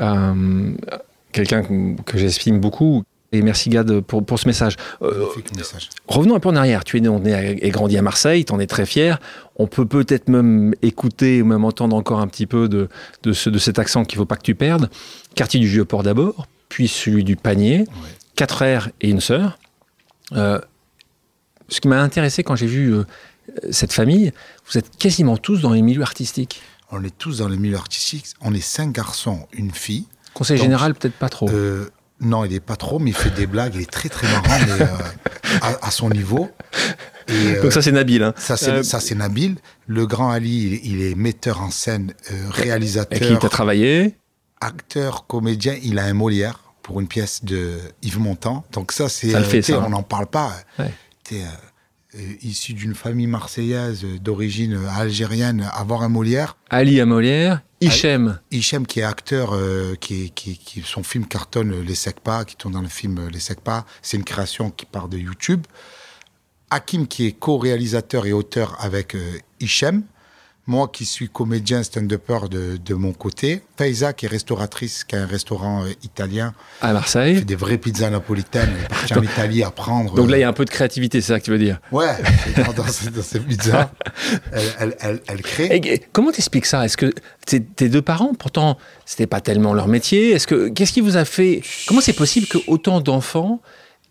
Euh, 0.00 0.72
Quelqu'un 1.32 1.62
que, 1.62 2.02
que 2.02 2.18
j'estime 2.18 2.60
beaucoup. 2.60 3.02
Et 3.34 3.40
merci 3.40 3.70
Gad 3.70 4.00
pour, 4.00 4.22
pour 4.24 4.38
ce 4.38 4.46
message. 4.46 4.76
Euh, 5.00 5.24
message. 5.56 5.88
revenons 6.06 6.34
un 6.36 6.40
peu 6.40 6.50
en 6.50 6.56
arrière. 6.56 6.84
Tu 6.84 6.98
es 6.98 7.00
né 7.00 7.08
on 7.08 7.24
est 7.24 7.32
à- 7.32 7.42
et 7.50 7.70
grandi 7.70 7.96
à 7.96 8.02
Marseille, 8.02 8.44
tu 8.44 8.52
en 8.52 8.60
es 8.60 8.66
très 8.66 8.84
fier. 8.84 9.18
On 9.56 9.66
peut 9.66 9.86
peut-être 9.86 10.28
même 10.28 10.74
écouter 10.82 11.40
ou 11.40 11.46
même 11.46 11.64
entendre 11.64 11.96
encore 11.96 12.20
un 12.20 12.26
petit 12.26 12.44
peu 12.46 12.68
de, 12.68 12.88
de, 13.22 13.32
ce, 13.32 13.48
de 13.48 13.58
cet 13.58 13.78
accent 13.78 14.04
qu'il 14.04 14.18
ne 14.18 14.22
faut 14.22 14.26
pas 14.26 14.36
que 14.36 14.42
tu 14.42 14.54
perdes. 14.54 14.90
Quartier 15.34 15.58
du 15.60 15.66
Vieux-Port 15.66 16.02
d'abord, 16.02 16.46
puis 16.68 16.88
celui 16.88 17.24
du 17.24 17.36
Panier. 17.36 17.86
Quatre 18.36 18.54
frères 18.54 18.90
et 19.00 19.08
une 19.08 19.20
sœur. 19.20 19.58
Euh, 20.32 20.58
ce 21.68 21.80
qui 21.80 21.88
m'a 21.88 22.02
intéressé 22.02 22.42
quand 22.42 22.54
j'ai 22.56 22.66
vu 22.66 22.94
cette 23.70 23.94
famille, 23.94 24.32
vous 24.70 24.76
êtes 24.78 24.94
quasiment 24.98 25.38
tous 25.38 25.62
dans 25.62 25.72
les 25.72 25.80
milieux 25.80 26.02
artistiques. 26.02 26.60
On 26.92 27.02
est 27.04 27.16
tous 27.16 27.38
dans 27.38 27.48
les 27.48 27.56
milieux 27.56 27.76
artistiques. 27.76 28.26
On 28.42 28.52
est 28.54 28.60
cinq 28.60 28.92
garçons, 28.92 29.46
une 29.52 29.70
fille. 29.72 30.06
Conseil 30.34 30.58
Donc, 30.58 30.64
général, 30.64 30.94
peut-être 30.94 31.14
pas 31.14 31.28
trop. 31.28 31.48
Euh, 31.50 31.90
non, 32.20 32.44
il 32.44 32.52
est 32.52 32.60
pas 32.60 32.76
trop, 32.76 32.98
mais 32.98 33.10
il 33.10 33.16
fait 33.16 33.30
des 33.30 33.46
blagues. 33.46 33.74
Il 33.74 33.80
est 33.82 33.90
très 33.90 34.08
très 34.08 34.26
marrant, 34.30 34.58
mais 34.66 34.82
euh, 34.82 34.86
à, 35.62 35.86
à 35.86 35.90
son 35.90 36.10
niveau. 36.10 36.50
Et, 37.28 37.32
euh, 37.56 37.62
Donc 37.62 37.72
ça, 37.72 37.82
c'est 37.82 37.92
Nabil. 37.92 38.22
Hein. 38.22 38.34
Ça, 38.36 38.56
c'est 38.56 38.70
Euh, 38.70 39.16
Nabil. 39.16 39.56
Le 39.86 40.06
grand 40.06 40.30
Ali, 40.30 40.64
il, 40.66 40.74
est- 40.74 40.80
il 40.84 41.02
est 41.02 41.14
metteur 41.14 41.60
en 41.62 41.70
scène, 41.70 42.12
euh, 42.30 42.34
Avec 42.34 42.46
qui 42.46 42.52
tu 42.54 42.60
as 42.60 42.64
réalisateur, 42.64 43.50
travaillé? 43.50 44.16
Acteur, 44.60 45.26
comédien. 45.26 45.76
Il 45.82 45.98
a 45.98 46.04
un 46.04 46.12
Molière 46.14 46.60
pour 46.82 47.00
une 47.00 47.08
pièce 47.08 47.44
de 47.44 47.78
Yves 48.02 48.18
Montand. 48.20 48.64
Donc 48.72 48.92
ça, 48.92 49.08
c'est 49.08 49.30
Ça 49.30 49.38
le 49.40 49.44
fait, 49.44 49.58
tu 49.60 49.64
sais, 49.64 49.72
ça, 49.72 49.78
hein. 49.78 49.84
on 49.86 49.90
n'en 49.90 50.02
parle 50.02 50.26
pas. 50.26 50.52
Ouais. 50.78 50.92
Euh, 52.14 52.18
issu 52.42 52.74
d'une 52.74 52.94
famille 52.94 53.26
marseillaise 53.26 54.04
euh, 54.04 54.18
d'origine 54.18 54.74
euh, 54.74 54.88
algérienne, 54.90 55.66
avoir 55.72 56.02
un 56.02 56.10
Molière. 56.10 56.58
Ali 56.68 57.00
à 57.00 57.06
Molière, 57.06 57.62
Hichem. 57.80 58.38
Hichem 58.50 58.86
qui 58.86 59.00
est 59.00 59.04
acteur, 59.04 59.52
euh, 59.54 59.94
qui, 59.98 60.30
qui, 60.30 60.58
qui- 60.58 60.82
son 60.82 61.02
film 61.02 61.26
cartonne 61.26 61.80
Les 61.80 61.94
Secpas, 61.94 62.44
qui 62.44 62.56
tourne 62.56 62.74
dans 62.74 62.82
le 62.82 62.88
film 62.88 63.28
Les 63.32 63.40
Secpas. 63.40 63.86
C'est 64.02 64.18
une 64.18 64.24
création 64.24 64.70
qui 64.70 64.84
part 64.84 65.08
de 65.08 65.16
YouTube. 65.16 65.66
Hakim 66.70 67.06
qui 67.06 67.26
est 67.26 67.32
co-réalisateur 67.32 68.26
et 68.26 68.32
auteur 68.34 68.76
avec 68.80 69.14
euh, 69.14 69.38
Hichem. 69.60 70.02
Moi 70.66 70.88
qui 70.92 71.04
suis 71.06 71.28
comédien 71.28 71.82
stand-upper 71.82 72.48
de, 72.48 72.76
de 72.76 72.94
mon 72.94 73.12
côté. 73.12 73.62
Faiza 73.76 74.12
qui 74.12 74.26
est 74.26 74.28
restauratrice, 74.28 75.02
qui 75.02 75.16
a 75.16 75.22
un 75.22 75.26
restaurant 75.26 75.84
euh, 75.84 75.88
italien, 76.04 76.54
à 76.80 76.88
qui 76.88 76.92
Marseille. 76.92 77.34
fait 77.36 77.44
des 77.44 77.56
vraies 77.56 77.78
pizzas 77.78 78.10
napolitaines. 78.10 78.72
Partie 78.88 79.14
en 79.14 79.22
Italie 79.22 79.64
apprendre. 79.64 80.14
Donc 80.14 80.30
là, 80.30 80.36
il 80.36 80.40
y 80.40 80.44
euh, 80.44 80.46
a 80.46 80.50
un 80.50 80.52
peu 80.52 80.64
de 80.64 80.70
créativité, 80.70 81.20
c'est 81.20 81.32
ça 81.32 81.40
que 81.40 81.44
tu 81.44 81.50
veux 81.50 81.58
dire? 81.58 81.80
Ouais, 81.90 82.14
dans, 82.56 82.72
dans 82.72 82.86
ces, 82.86 83.10
dans 83.10 83.22
ces 83.22 83.40
pizzas, 83.40 83.90
elle, 84.52 84.62
elle, 84.78 84.96
elle, 85.00 85.20
elle 85.26 85.42
crée. 85.42 85.66
Et 85.76 85.98
comment 86.12 86.30
t'expliques 86.30 86.66
ça? 86.66 86.84
Est-ce 86.84 86.96
que 86.96 87.12
tes, 87.44 87.62
tes 87.62 87.88
deux 87.88 88.02
parents, 88.02 88.32
pourtant, 88.34 88.78
c'était 89.04 89.26
pas 89.26 89.40
tellement 89.40 89.74
leur 89.74 89.88
métier. 89.88 90.30
Est-ce 90.30 90.46
que 90.46 90.68
qu'est-ce 90.68 90.92
qui 90.92 91.00
vous 91.00 91.16
a 91.16 91.24
fait 91.24 91.62
Comment 91.86 92.00
c'est 92.00 92.12
possible 92.12 92.46
que 92.46 92.58
autant 92.68 93.00
d'enfants 93.00 93.60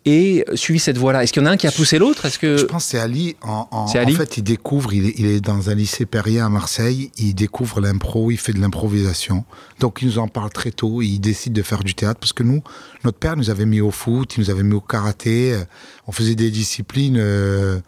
aient 0.04 0.44
suivi 0.54 0.78
cette 0.78 0.98
voie-là 0.98 1.22
Est-ce 1.22 1.32
qu'il 1.32 1.42
y 1.42 1.44
en 1.44 1.48
a 1.48 1.52
un 1.52 1.56
qui 1.56 1.66
a 1.66 1.72
poussé 1.72 1.98
l'autre? 1.98 2.26
Est-ce 2.26 2.38
que 2.38 2.56
Je 2.56 2.64
pense 2.64 2.84
que 2.84 2.90
c'est 2.90 2.98
Ali. 2.98 3.36
En, 3.42 3.68
en, 3.70 3.86
C'est 3.86 3.98
en 3.98 4.02
Ali? 4.02 4.14
fait, 4.14 4.36
il 4.38 4.42
découvre, 4.42 4.92
il 4.92 5.06
est, 5.06 5.14
il 5.18 5.26
est 5.26 5.40
dans 5.40 5.70
un 5.70 5.74
lycée 5.74 6.06
Perrien 6.06 6.46
à 6.46 6.48
Marseille, 6.48 7.10
il 7.18 7.34
découvre 7.34 7.80
l'impro, 7.80 8.30
il 8.30 8.36
fait 8.38 8.52
de 8.52 8.60
l'improvisation. 8.60 9.44
Donc, 9.80 9.98
il 10.02 10.08
nous 10.08 10.18
en 10.18 10.28
parle 10.28 10.50
très 10.50 10.70
tôt, 10.70 11.02
il 11.02 11.18
décide 11.18 11.52
de 11.52 11.62
faire 11.62 11.84
du 11.84 11.94
théâtre 11.94 12.18
parce 12.20 12.32
que 12.32 12.42
nous, 12.42 12.62
notre 13.04 13.18
père 13.18 13.36
nous 13.36 13.50
avait 13.50 13.66
mis 13.66 13.80
au 13.80 13.90
foot, 13.90 14.36
il 14.36 14.40
nous 14.40 14.50
avait 14.50 14.62
mis 14.64 14.74
au 14.74 14.80
karaté, 14.80 15.52
euh, 15.54 15.64
on 16.06 16.12
faisait 16.12 16.34
des 16.34 16.50
disciplines, 16.50 17.16
euh, 17.18 17.78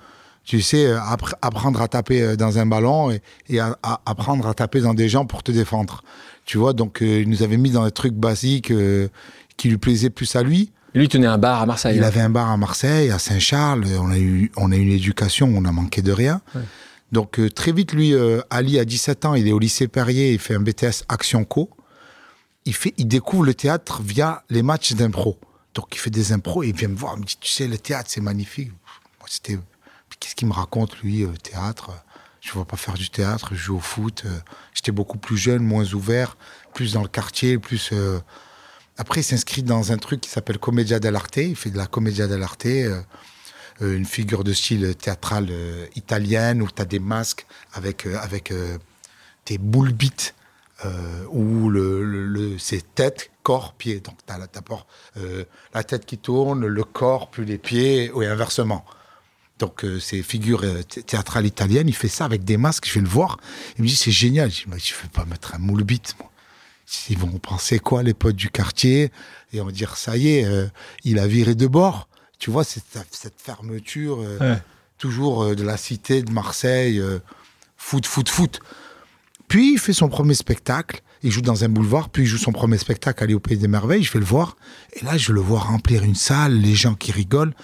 tu 0.44 0.60
sais, 0.60 0.86
euh, 0.86 0.98
appre- 0.98 1.34
apprendre 1.42 1.80
à 1.80 1.88
taper 1.88 2.22
euh, 2.22 2.36
dans 2.36 2.58
un 2.58 2.66
ballon 2.66 3.10
et, 3.10 3.20
et 3.48 3.58
à- 3.60 3.78
à- 3.82 4.00
apprendre 4.06 4.46
à 4.46 4.54
taper 4.54 4.80
dans 4.80 4.94
des 4.94 5.08
gens 5.08 5.24
pour 5.26 5.42
te 5.42 5.50
défendre. 5.52 6.02
Tu 6.44 6.58
vois, 6.58 6.74
donc, 6.74 7.00
euh, 7.02 7.22
il 7.22 7.28
nous 7.30 7.42
avait 7.42 7.56
mis 7.56 7.70
dans 7.70 7.84
des 7.86 7.90
trucs 7.90 8.12
basiques 8.14 8.70
euh, 8.70 9.08
qui 9.56 9.68
lui 9.68 9.78
plaisaient 9.78 10.10
plus 10.10 10.36
à 10.36 10.42
lui. 10.42 10.70
Lui 11.00 11.08
tenait 11.08 11.26
un 11.26 11.38
bar 11.38 11.60
à 11.60 11.66
Marseille 11.66 11.96
Il 11.96 12.04
hein 12.04 12.06
avait 12.06 12.20
un 12.20 12.30
bar 12.30 12.50
à 12.50 12.56
Marseille, 12.56 13.10
à 13.10 13.18
Saint-Charles. 13.18 13.84
On 14.00 14.10
a 14.10 14.18
eu, 14.18 14.52
on 14.56 14.70
a 14.70 14.76
eu 14.76 14.80
une 14.80 14.92
éducation, 14.92 15.52
on 15.54 15.64
a 15.64 15.72
manqué 15.72 16.02
de 16.02 16.12
rien. 16.12 16.40
Donc 17.12 17.38
euh, 17.38 17.50
très 17.50 17.72
vite, 17.72 17.92
lui, 17.92 18.14
euh, 18.14 18.40
Ali, 18.50 18.78
à 18.78 18.84
17 18.84 19.24
ans, 19.24 19.34
il 19.34 19.46
est 19.48 19.52
au 19.52 19.58
lycée 19.58 19.88
Perrier, 19.88 20.32
il 20.32 20.38
fait 20.38 20.54
un 20.54 20.60
BTS 20.60 21.04
Action 21.08 21.44
Co. 21.44 21.70
Il, 22.64 22.74
fait, 22.74 22.94
il 22.96 23.06
découvre 23.08 23.44
le 23.44 23.54
théâtre 23.54 24.02
via 24.02 24.42
les 24.50 24.62
matchs 24.62 24.92
d'impro. 24.94 25.38
Donc 25.74 25.94
il 25.94 25.98
fait 25.98 26.10
des 26.10 26.32
impros 26.32 26.62
et 26.62 26.68
il 26.68 26.74
vient 26.76 26.88
me 26.88 26.96
voir, 26.96 27.14
il 27.16 27.20
me 27.22 27.26
dit, 27.26 27.36
tu 27.40 27.50
sais, 27.50 27.66
le 27.66 27.76
théâtre, 27.78 28.08
c'est 28.12 28.20
magnifique. 28.20 28.70
Moi, 28.70 29.28
c'était... 29.28 29.58
Qu'est-ce 30.20 30.36
qu'il 30.36 30.46
me 30.48 30.52
raconte, 30.52 30.96
lui, 31.00 31.24
euh, 31.24 31.28
théâtre? 31.42 31.90
Je 32.40 32.50
ne 32.50 32.54
vois 32.54 32.64
pas 32.66 32.76
faire 32.76 32.94
du 32.94 33.10
théâtre, 33.10 33.48
je 33.52 33.56
joue 33.56 33.76
au 33.76 33.80
foot. 33.80 34.22
euh, 34.26 34.38
J'étais 34.72 34.92
beaucoup 34.92 35.18
plus 35.18 35.36
jeune, 35.36 35.62
moins 35.62 35.84
ouvert, 35.92 36.36
plus 36.72 36.92
dans 36.92 37.02
le 37.02 37.08
quartier, 37.08 37.58
plus... 37.58 37.90
après, 38.96 39.20
il 39.20 39.24
s'inscrit 39.24 39.62
dans 39.62 39.92
un 39.92 39.96
truc 39.98 40.20
qui 40.20 40.30
s'appelle 40.30 40.58
Commedia 40.58 41.00
dell'arte. 41.00 41.36
Il 41.36 41.56
fait 41.56 41.70
de 41.70 41.76
la 41.78 41.86
Commedia 41.86 42.26
dell'arte, 42.26 42.66
euh, 42.66 43.00
euh, 43.82 43.96
une 43.96 44.04
figure 44.06 44.44
de 44.44 44.52
style 44.52 44.94
théâtral 44.94 45.48
euh, 45.50 45.86
italienne 45.96 46.62
où 46.62 46.68
tu 46.70 46.80
as 46.80 46.84
des 46.84 47.00
masques 47.00 47.46
avec, 47.72 48.06
avec 48.06 48.52
des 49.46 49.58
boules 49.58 49.92
bites 49.92 50.34
où 51.32 51.70
le, 51.70 52.04
le- 52.26 52.58
c'est 52.58 52.94
tête, 52.94 53.30
corps, 53.42 53.72
pied. 53.72 54.00
Donc, 54.00 54.16
tu 54.26 54.32
as 54.32 54.38
euh, 55.16 55.44
la 55.72 55.82
tête 55.82 56.04
qui 56.04 56.18
tourne, 56.18 56.66
le 56.66 56.84
corps, 56.84 57.30
puis 57.30 57.46
les 57.46 57.56
pieds, 57.58 58.12
et 58.20 58.26
inversement. 58.26 58.84
Donc, 59.58 59.84
euh, 59.84 59.98
c'est 59.98 60.22
figure 60.22 60.62
euh, 60.64 60.82
thé- 60.82 61.02
théâtrale 61.02 61.46
italienne. 61.46 61.88
Il 61.88 61.94
fait 61.94 62.08
ça 62.08 62.24
avec 62.26 62.44
des 62.44 62.56
masques. 62.58 62.86
Je 62.86 62.94
vais 62.94 63.00
le 63.00 63.08
voir. 63.08 63.38
Il 63.78 63.84
me 63.84 63.88
dit, 63.88 63.96
c'est 63.96 64.10
génial. 64.10 64.50
Je 64.50 64.64
je 64.64 64.68
ne 64.68 64.74
vais 64.74 65.08
pas 65.12 65.24
mettre 65.24 65.54
un 65.54 65.58
moule 65.58 65.84
bite, 65.84 66.14
moi. 66.20 66.30
Ils 67.08 67.18
vont 67.18 67.38
penser 67.38 67.78
quoi, 67.78 68.02
les 68.02 68.14
potes 68.14 68.36
du 68.36 68.50
quartier? 68.50 69.10
Et 69.52 69.60
on 69.60 69.66
va 69.66 69.72
dire, 69.72 69.96
ça 69.96 70.16
y 70.16 70.28
est, 70.36 70.44
euh, 70.44 70.66
il 71.04 71.18
a 71.18 71.26
viré 71.26 71.54
de 71.54 71.66
bord. 71.66 72.08
Tu 72.38 72.50
vois, 72.50 72.64
cette, 72.64 72.84
cette 73.10 73.40
fermeture, 73.40 74.18
euh, 74.20 74.38
Ouais. 74.38 74.62
toujours 74.98 75.44
euh, 75.44 75.54
de 75.54 75.62
la 75.62 75.76
cité 75.76 76.22
de 76.22 76.30
Marseille, 76.30 77.02
foot, 77.76 78.06
foot, 78.06 78.28
foot. 78.28 78.60
Puis 79.48 79.74
il 79.74 79.78
fait 79.78 79.92
son 79.92 80.08
premier 80.08 80.34
spectacle, 80.34 81.00
il 81.22 81.30
joue 81.30 81.40
dans 81.42 81.64
un 81.64 81.68
boulevard, 81.68 82.08
puis 82.10 82.22
il 82.22 82.26
joue 82.26 82.38
son 82.38 82.52
premier 82.52 82.78
spectacle, 82.78 83.22
aller 83.22 83.34
au 83.34 83.40
Pays 83.40 83.56
des 83.58 83.68
Merveilles, 83.68 84.02
je 84.02 84.12
vais 84.12 84.18
le 84.18 84.24
voir, 84.24 84.56
et 84.94 85.04
là 85.04 85.16
je 85.16 85.32
le 85.32 85.40
vois 85.40 85.60
remplir 85.60 86.02
une 86.02 86.14
salle, 86.14 86.58
les 86.60 86.74
gens 86.74 86.94
qui 86.94 87.12
rigolent, 87.12 87.54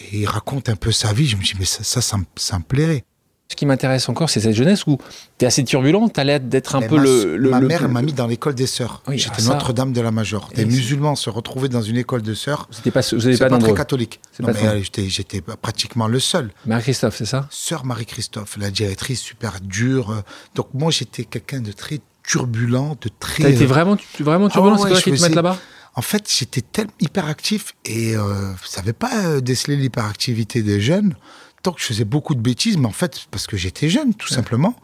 et 0.00 0.20
il 0.20 0.26
raconte 0.26 0.68
un 0.68 0.76
peu 0.76 0.92
sa 0.92 1.12
vie, 1.12 1.26
je 1.26 1.36
me 1.36 1.42
dis 1.42 1.54
mais 1.58 1.64
ça, 1.64 1.82
ça, 1.82 2.00
ça, 2.00 2.18
me- 2.18 2.24
ça 2.36 2.58
me 2.58 2.64
plairait. 2.64 3.04
Ce 3.50 3.56
qui 3.56 3.66
m'intéresse 3.66 4.08
encore, 4.08 4.30
c'est 4.30 4.38
cette 4.38 4.54
jeunesse 4.54 4.86
où 4.86 4.96
tu 5.36 5.44
es 5.44 5.48
assez 5.48 5.64
turbulent, 5.64 6.08
tu 6.08 6.20
as 6.20 6.22
l'air 6.24 6.38
d'être 6.38 6.76
un 6.76 6.80
Mais 6.80 6.86
peu 6.86 6.96
ma, 6.98 7.02
le, 7.02 7.36
le- 7.36 7.50
ma 7.50 7.58
le- 7.60 7.66
mère 7.66 7.88
m'a 7.88 8.00
mis 8.00 8.12
dans 8.12 8.28
l'école 8.28 8.54
des 8.54 8.68
sœurs, 8.68 9.02
Oui, 9.08 9.18
j'étais 9.18 9.42
ah. 9.48 9.54
Notre-Dame 9.54 9.92
de 9.92 10.00
la 10.00 10.12
Major. 10.12 10.48
Des 10.54 10.62
c'est- 10.62 10.64
musulmans 10.66 11.16
se 11.16 11.30
retrouver 11.30 11.68
dans 11.68 11.82
une 11.82 11.96
école 11.96 12.22
de 12.22 12.32
sœurs, 12.32 12.68
C'était 12.70 12.92
pas, 12.92 13.00
vous 13.00 13.18
c'est 13.20 13.36
pas, 13.40 13.48
pas, 13.48 13.58
très 13.58 13.74
catholique. 13.74 14.20
C'est 14.30 14.44
euh, 14.48 14.80
j'étais, 15.08 15.40
pratiquement 15.60 16.06
le 16.06 16.20
seul. 16.20 16.52
Marie-Christophe, 16.64 17.16
c'est 17.16 17.26
ça? 17.26 17.48
Sœur 17.50 17.84
Marie-Christophe, 17.84 18.56
la 18.56 18.70
directrice 18.70 19.20
super 19.20 19.54
dure. 19.60 20.12
euh, 20.12 20.20
Donc 20.54 20.68
moi 20.72 20.92
j'étais 20.92 21.24
quelqu'un 21.24 21.60
de 21.60 21.72
très 21.72 21.98
turbulent, 22.22 22.96
de 23.00 23.10
très... 23.18 23.42
T'as 23.42 23.48
été 23.50 23.66
vraiment, 23.66 23.96
tu- 23.96 24.22
vraiment 24.22 24.48
turbulent, 24.48 24.74
Ah 24.74 24.78
c'est 24.78 24.84
ouais, 24.84 24.90
toi 24.90 24.98
je 25.00 25.04
qui 25.04 25.10
te 25.10 25.16
faisais- 25.16 25.26
mettent 25.28 25.34
là-bas? 25.36 25.58
En 25.96 26.02
fait, 26.02 26.32
j'étais 26.32 26.60
tellement 26.60 26.92
hyperactif 27.00 27.74
et 27.84 28.14
euh, 28.16 28.52
je 28.62 28.68
savais 28.68 28.92
pas 28.92 29.10
euh, 29.24 29.40
déceler 29.40 29.74
l'hyperactivité 29.74 30.62
des 30.62 30.80
jeunes. 30.80 31.14
Tant 31.62 31.72
que 31.72 31.80
je 31.80 31.86
faisais 31.86 32.04
beaucoup 32.04 32.34
de 32.34 32.40
bêtises, 32.40 32.78
mais 32.78 32.86
en 32.86 32.92
fait, 32.92 33.26
parce 33.30 33.46
que 33.46 33.56
j'étais 33.56 33.90
jeune, 33.90 34.14
tout 34.14 34.28
simplement. 34.28 34.74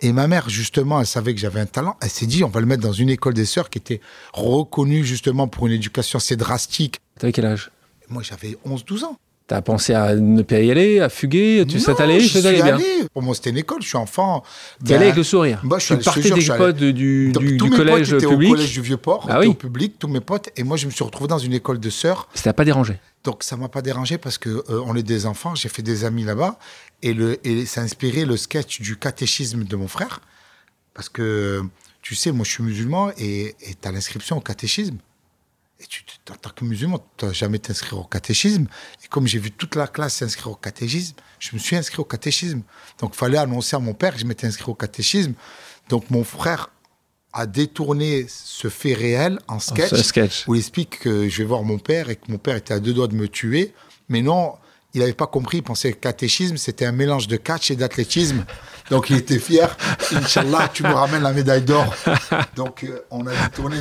Et 0.00 0.12
ma 0.12 0.26
mère, 0.26 0.50
justement, 0.50 1.00
elle 1.00 1.06
savait 1.06 1.34
que 1.34 1.40
j'avais 1.40 1.60
un 1.60 1.66
talent. 1.66 1.96
Elle 2.02 2.10
s'est 2.10 2.26
dit, 2.26 2.44
on 2.44 2.48
va 2.48 2.60
le 2.60 2.66
mettre 2.66 2.82
dans 2.82 2.92
une 2.92 3.08
école 3.08 3.32
des 3.32 3.46
sœurs 3.46 3.70
qui 3.70 3.78
était 3.78 4.00
reconnue, 4.34 5.04
justement, 5.04 5.48
pour 5.48 5.66
une 5.66 5.72
éducation 5.72 6.18
assez 6.18 6.36
drastique. 6.36 7.00
T'avais 7.18 7.32
quel 7.32 7.46
âge? 7.46 7.70
Moi, 8.10 8.22
j'avais 8.22 8.58
11-12 8.66 9.04
ans. 9.04 9.18
T'as 9.48 9.62
pensé 9.62 9.94
à 9.94 10.16
ne 10.16 10.42
pas 10.42 10.58
y 10.58 10.72
aller, 10.72 10.98
à 10.98 11.08
fuguer 11.08 11.64
Tu 11.68 11.78
sais 11.78 11.94
t'allais, 11.94 12.18
je 12.18 12.26
suis 12.26 12.40
bien. 12.40 12.74
allé. 12.74 12.84
Pour 13.12 13.22
moi, 13.22 13.32
c'était 13.32 13.50
une 13.50 13.58
école. 13.58 13.80
Je 13.80 13.86
suis 13.86 13.96
enfant. 13.96 14.42
T'y 14.84 14.92
allais 14.92 14.98
Ben, 14.98 15.02
avec 15.04 15.16
le 15.16 15.22
sourire. 15.22 15.60
Bah, 15.62 15.76
je 15.78 15.84
suis 15.84 15.88
tu 15.88 15.94
allé- 15.94 16.04
partais 16.04 16.20
des 16.40 16.50
allé- 16.50 16.58
potes 16.58 16.76
du, 16.76 17.30
tous 17.32 17.40
du 17.40 17.52
mes 17.70 17.76
collège 17.76 18.10
potes 18.10 18.22
étaient 18.22 18.28
public. 18.32 18.48
au 18.50 18.52
collège 18.54 18.72
du 18.72 18.80
Vieux-Port, 18.80 19.26
Ah 19.30 19.38
oui. 19.38 19.46
au 19.46 19.54
public, 19.54 19.94
tous 20.00 20.08
mes 20.08 20.18
potes. 20.18 20.48
Et 20.56 20.64
moi, 20.64 20.76
je 20.76 20.86
me 20.86 20.90
suis 20.90 21.04
retrouvé 21.04 21.28
dans 21.28 21.38
une 21.38 21.52
école 21.52 21.78
de 21.78 21.90
sœurs. 21.90 22.28
Ça 22.34 22.42
t'a 22.42 22.52
pas 22.54 22.64
dérangé 22.64 22.98
Donc 23.22 23.44
ça 23.44 23.56
m'a 23.56 23.68
pas 23.68 23.82
dérangé 23.82 24.18
parce 24.18 24.36
que 24.36 24.48
euh, 24.68 24.82
on 24.84 24.96
est 24.96 25.04
des 25.04 25.26
enfants, 25.26 25.54
j'ai 25.54 25.68
fait 25.68 25.82
des 25.82 26.04
amis 26.04 26.24
là-bas 26.24 26.58
et 27.02 27.14
le 27.14 27.38
et 27.46 27.66
ça 27.66 27.82
a 27.82 27.84
inspiré 27.84 28.24
le 28.24 28.36
sketch 28.36 28.80
du 28.80 28.96
catéchisme 28.96 29.62
de 29.64 29.76
mon 29.76 29.86
frère 29.88 30.20
parce 30.94 31.08
que 31.08 31.62
tu 32.02 32.14
sais 32.14 32.30
moi 32.32 32.44
je 32.44 32.50
suis 32.52 32.62
musulman 32.62 33.10
et 33.18 33.54
tu 33.60 33.88
as 33.88 33.92
l'inscription 33.92 34.36
au 34.36 34.40
catéchisme 34.40 34.96
et 35.80 35.86
tu 35.86 36.04
en 36.30 36.34
tant 36.34 36.50
que 36.50 36.64
musulman 36.64 36.98
tu 37.16 37.24
n'as 37.24 37.32
jamais 37.32 37.58
t'inscrire 37.58 37.98
au 37.98 38.04
catéchisme 38.04 38.66
et 39.04 39.08
comme 39.08 39.26
j'ai 39.26 39.38
vu 39.38 39.50
toute 39.50 39.76
la 39.76 39.86
classe 39.86 40.14
s'inscrire 40.14 40.50
au 40.50 40.56
catéchisme, 40.56 41.14
je 41.38 41.50
me 41.52 41.58
suis 41.58 41.76
inscrit 41.76 42.00
au 42.00 42.04
catéchisme. 42.04 42.62
Donc 42.98 43.12
il 43.14 43.18
fallait 43.18 43.38
annoncer 43.38 43.76
à 43.76 43.78
mon 43.78 43.94
père 43.94 44.14
que 44.14 44.20
je 44.20 44.24
m'étais 44.24 44.46
inscrit 44.46 44.70
au 44.70 44.74
catéchisme. 44.74 45.34
Donc 45.88 46.10
mon 46.10 46.24
frère 46.24 46.70
a 47.32 47.46
détourné 47.46 48.26
ce 48.28 48.68
fait 48.68 48.94
réel 48.94 49.38
en 49.46 49.58
sketch 49.58 49.94
sketch. 50.02 50.44
où 50.48 50.54
il 50.54 50.58
explique 50.58 51.00
que 51.00 51.28
je 51.28 51.38
vais 51.38 51.44
voir 51.44 51.62
mon 51.62 51.78
père 51.78 52.08
et 52.08 52.16
que 52.16 52.30
mon 52.32 52.38
père 52.38 52.56
était 52.56 52.72
à 52.72 52.80
deux 52.80 52.94
doigts 52.94 53.08
de 53.08 53.14
me 53.14 53.28
tuer. 53.28 53.74
Mais 54.08 54.22
non, 54.22 54.54
il 54.94 55.00
n'avait 55.00 55.12
pas 55.12 55.26
compris. 55.26 55.58
Il 55.58 55.62
pensait 55.62 55.92
que 55.92 55.98
catéchisme, 55.98 56.56
c'était 56.56 56.86
un 56.86 56.92
mélange 56.92 57.28
de 57.28 57.36
catch 57.36 57.70
et 57.70 57.76
d'athlétisme. 57.76 58.44
Donc 58.90 59.10
il 59.10 59.16
était 59.16 59.38
fier. 59.38 59.76
Inch'Allah, 60.12 60.70
tu 60.72 60.82
me 60.82 60.92
ramènes 60.92 61.22
la 61.22 61.32
médaille 61.32 61.62
d'or. 61.62 61.94
Donc 62.56 62.84
euh, 62.84 63.00
on 63.10 63.26
a 63.26 63.34
détourné. 63.34 63.76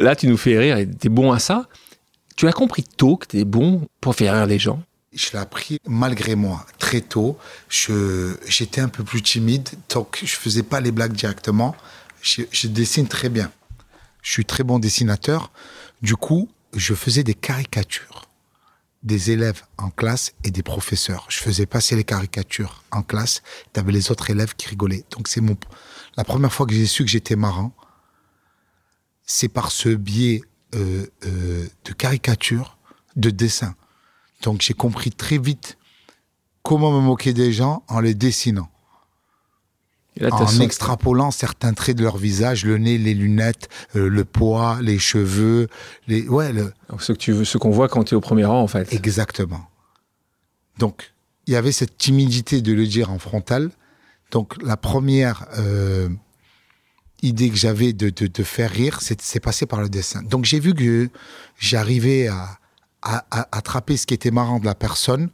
Là, 0.00 0.16
tu 0.16 0.26
nous 0.26 0.38
fais 0.38 0.58
rire 0.58 0.78
et 0.78 0.90
t'es 0.90 1.10
bon 1.10 1.30
à 1.30 1.38
ça. 1.38 1.68
Tu 2.34 2.48
as 2.48 2.52
compris 2.52 2.82
tôt 2.82 3.18
que 3.18 3.26
t'es 3.26 3.44
bon 3.44 3.86
pour 4.00 4.14
faire 4.16 4.34
rire 4.34 4.46
les 4.46 4.58
gens? 4.58 4.82
Je 5.12 5.30
l'ai 5.32 5.38
appris 5.38 5.78
malgré 5.86 6.36
moi, 6.36 6.64
très 6.78 7.02
tôt. 7.02 7.36
J'étais 7.68 8.80
un 8.80 8.88
peu 8.88 9.04
plus 9.04 9.20
timide, 9.20 9.68
donc 9.90 10.20
je 10.24 10.34
faisais 10.36 10.62
pas 10.62 10.80
les 10.80 10.90
blagues 10.90 11.12
directement. 11.12 11.76
Je, 12.22 12.42
je 12.50 12.66
dessine 12.68 13.08
très 13.08 13.28
bien. 13.28 13.52
Je 14.22 14.30
suis 14.30 14.46
très 14.46 14.64
bon 14.64 14.78
dessinateur. 14.78 15.52
Du 16.00 16.16
coup, 16.16 16.48
je 16.74 16.94
faisais 16.94 17.22
des 17.22 17.34
caricatures 17.34 18.26
des 19.02 19.30
élèves 19.30 19.62
en 19.78 19.90
classe 19.90 20.32
et 20.44 20.50
des 20.50 20.62
professeurs. 20.62 21.26
Je 21.28 21.38
faisais 21.38 21.66
passer 21.66 21.96
les 21.96 22.04
caricatures 22.04 22.84
en 22.90 23.02
classe. 23.02 23.42
Tu 23.72 23.80
avais 23.80 23.92
les 23.92 24.10
autres 24.10 24.30
élèves 24.30 24.54
qui 24.56 24.68
rigolaient. 24.68 25.04
Donc 25.10 25.28
c'est 25.28 25.40
mon 25.40 25.56
la 26.16 26.24
première 26.24 26.52
fois 26.52 26.66
que 26.66 26.74
j'ai 26.74 26.86
su 26.86 27.04
que 27.04 27.10
j'étais 27.10 27.36
marrant. 27.36 27.72
C'est 29.32 29.46
par 29.48 29.70
ce 29.70 29.90
biais 29.90 30.42
euh, 30.74 31.06
euh, 31.24 31.64
de 31.84 31.92
caricature, 31.92 32.78
de 33.14 33.30
dessin. 33.30 33.76
Donc 34.42 34.60
j'ai 34.60 34.74
compris 34.74 35.10
très 35.12 35.38
vite 35.38 35.78
comment 36.64 36.90
me 36.90 37.00
moquer 37.00 37.32
des 37.32 37.52
gens 37.52 37.84
en 37.86 38.00
les 38.00 38.14
dessinant, 38.14 38.68
là, 40.16 40.30
en 40.32 40.46
senti- 40.48 40.62
extrapolant 40.64 41.30
certains 41.30 41.74
traits 41.74 41.96
de 41.96 42.02
leur 42.02 42.16
visage, 42.16 42.64
le 42.64 42.76
nez, 42.78 42.98
les 42.98 43.14
lunettes, 43.14 43.68
euh, 43.94 44.08
le 44.08 44.24
poids, 44.24 44.78
les 44.82 44.98
cheveux, 44.98 45.68
les 46.08 46.26
ouais, 46.28 46.52
le- 46.52 46.72
ce 46.98 47.12
que 47.12 47.18
tu 47.18 47.30
veux, 47.30 47.44
ce 47.44 47.56
qu'on 47.56 47.70
voit 47.70 47.88
quand 47.88 48.02
tu 48.02 48.14
es 48.14 48.16
au 48.16 48.20
premier 48.20 48.44
rang, 48.44 48.60
en 48.60 48.66
fait. 48.66 48.92
exactement. 48.92 49.64
Donc 50.78 51.12
il 51.46 51.52
y 51.52 51.56
avait 51.56 51.72
cette 51.72 51.96
timidité 51.98 52.62
de 52.62 52.72
le 52.72 52.84
dire 52.86 53.12
en 53.12 53.18
frontal. 53.20 53.70
Donc 54.32 54.60
la 54.62 54.76
première 54.76 55.46
idée 57.22 57.50
que 57.50 57.56
j'avais 57.56 57.92
de, 57.92 58.10
de, 58.10 58.26
de 58.26 58.42
faire 58.42 58.70
rire, 58.70 58.98
c'est 59.02 59.20
c'est 59.20 59.40
passé 59.40 59.66
par 59.66 59.80
le 59.80 59.88
dessin. 59.88 60.22
Donc 60.22 60.44
j'ai 60.44 60.60
vu 60.60 60.74
que 60.74 61.08
j'arrivais 61.58 62.28
à, 62.28 62.58
à, 63.02 63.24
à 63.30 63.56
attraper 63.56 63.96
ce 63.96 64.06
qui 64.06 64.14
était 64.14 64.30
marrant 64.30 64.58
de 64.60 64.66
la 64.66 64.74
personne 64.74 65.30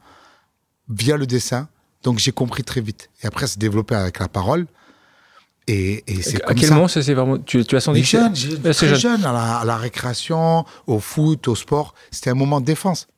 via 0.88 1.16
le 1.16 1.26
dessin. 1.26 1.69
Donc 2.02 2.19
j'ai 2.19 2.33
compris 2.33 2.62
très 2.62 2.81
vite. 2.81 3.11
Et 3.23 3.26
après, 3.26 3.47
c'est 3.47 3.59
développé 3.59 3.95
avec 3.95 4.19
la 4.19 4.28
parole. 4.28 4.66
Et, 5.69 6.05
et 6.07 6.23
c'est 6.23 6.40
à 6.43 6.47
comme 6.47 6.57
quel 6.57 6.69
ça. 6.69 6.75
moment 6.75 6.87
ça 6.88 7.02
s'est 7.02 7.14
vraiment. 7.14 7.38
Tu, 7.38 7.64
tu 7.64 7.75
as 7.76 7.81
senti 7.81 8.05
jeune, 8.05 8.33
très 8.33 8.73
jeune. 8.73 8.99
jeune, 8.99 9.25
à 9.25 9.33
la, 9.33 9.57
à 9.59 9.64
la 9.64 9.76
récréation, 9.76 10.64
au 10.87 11.00
foot, 11.00 11.49
au 11.49 11.57
sport. 11.57 11.95
C'était 12.12 12.31
un 12.31 12.35
moment 12.35 12.61
de 12.61 12.66
défense. 12.66 13.09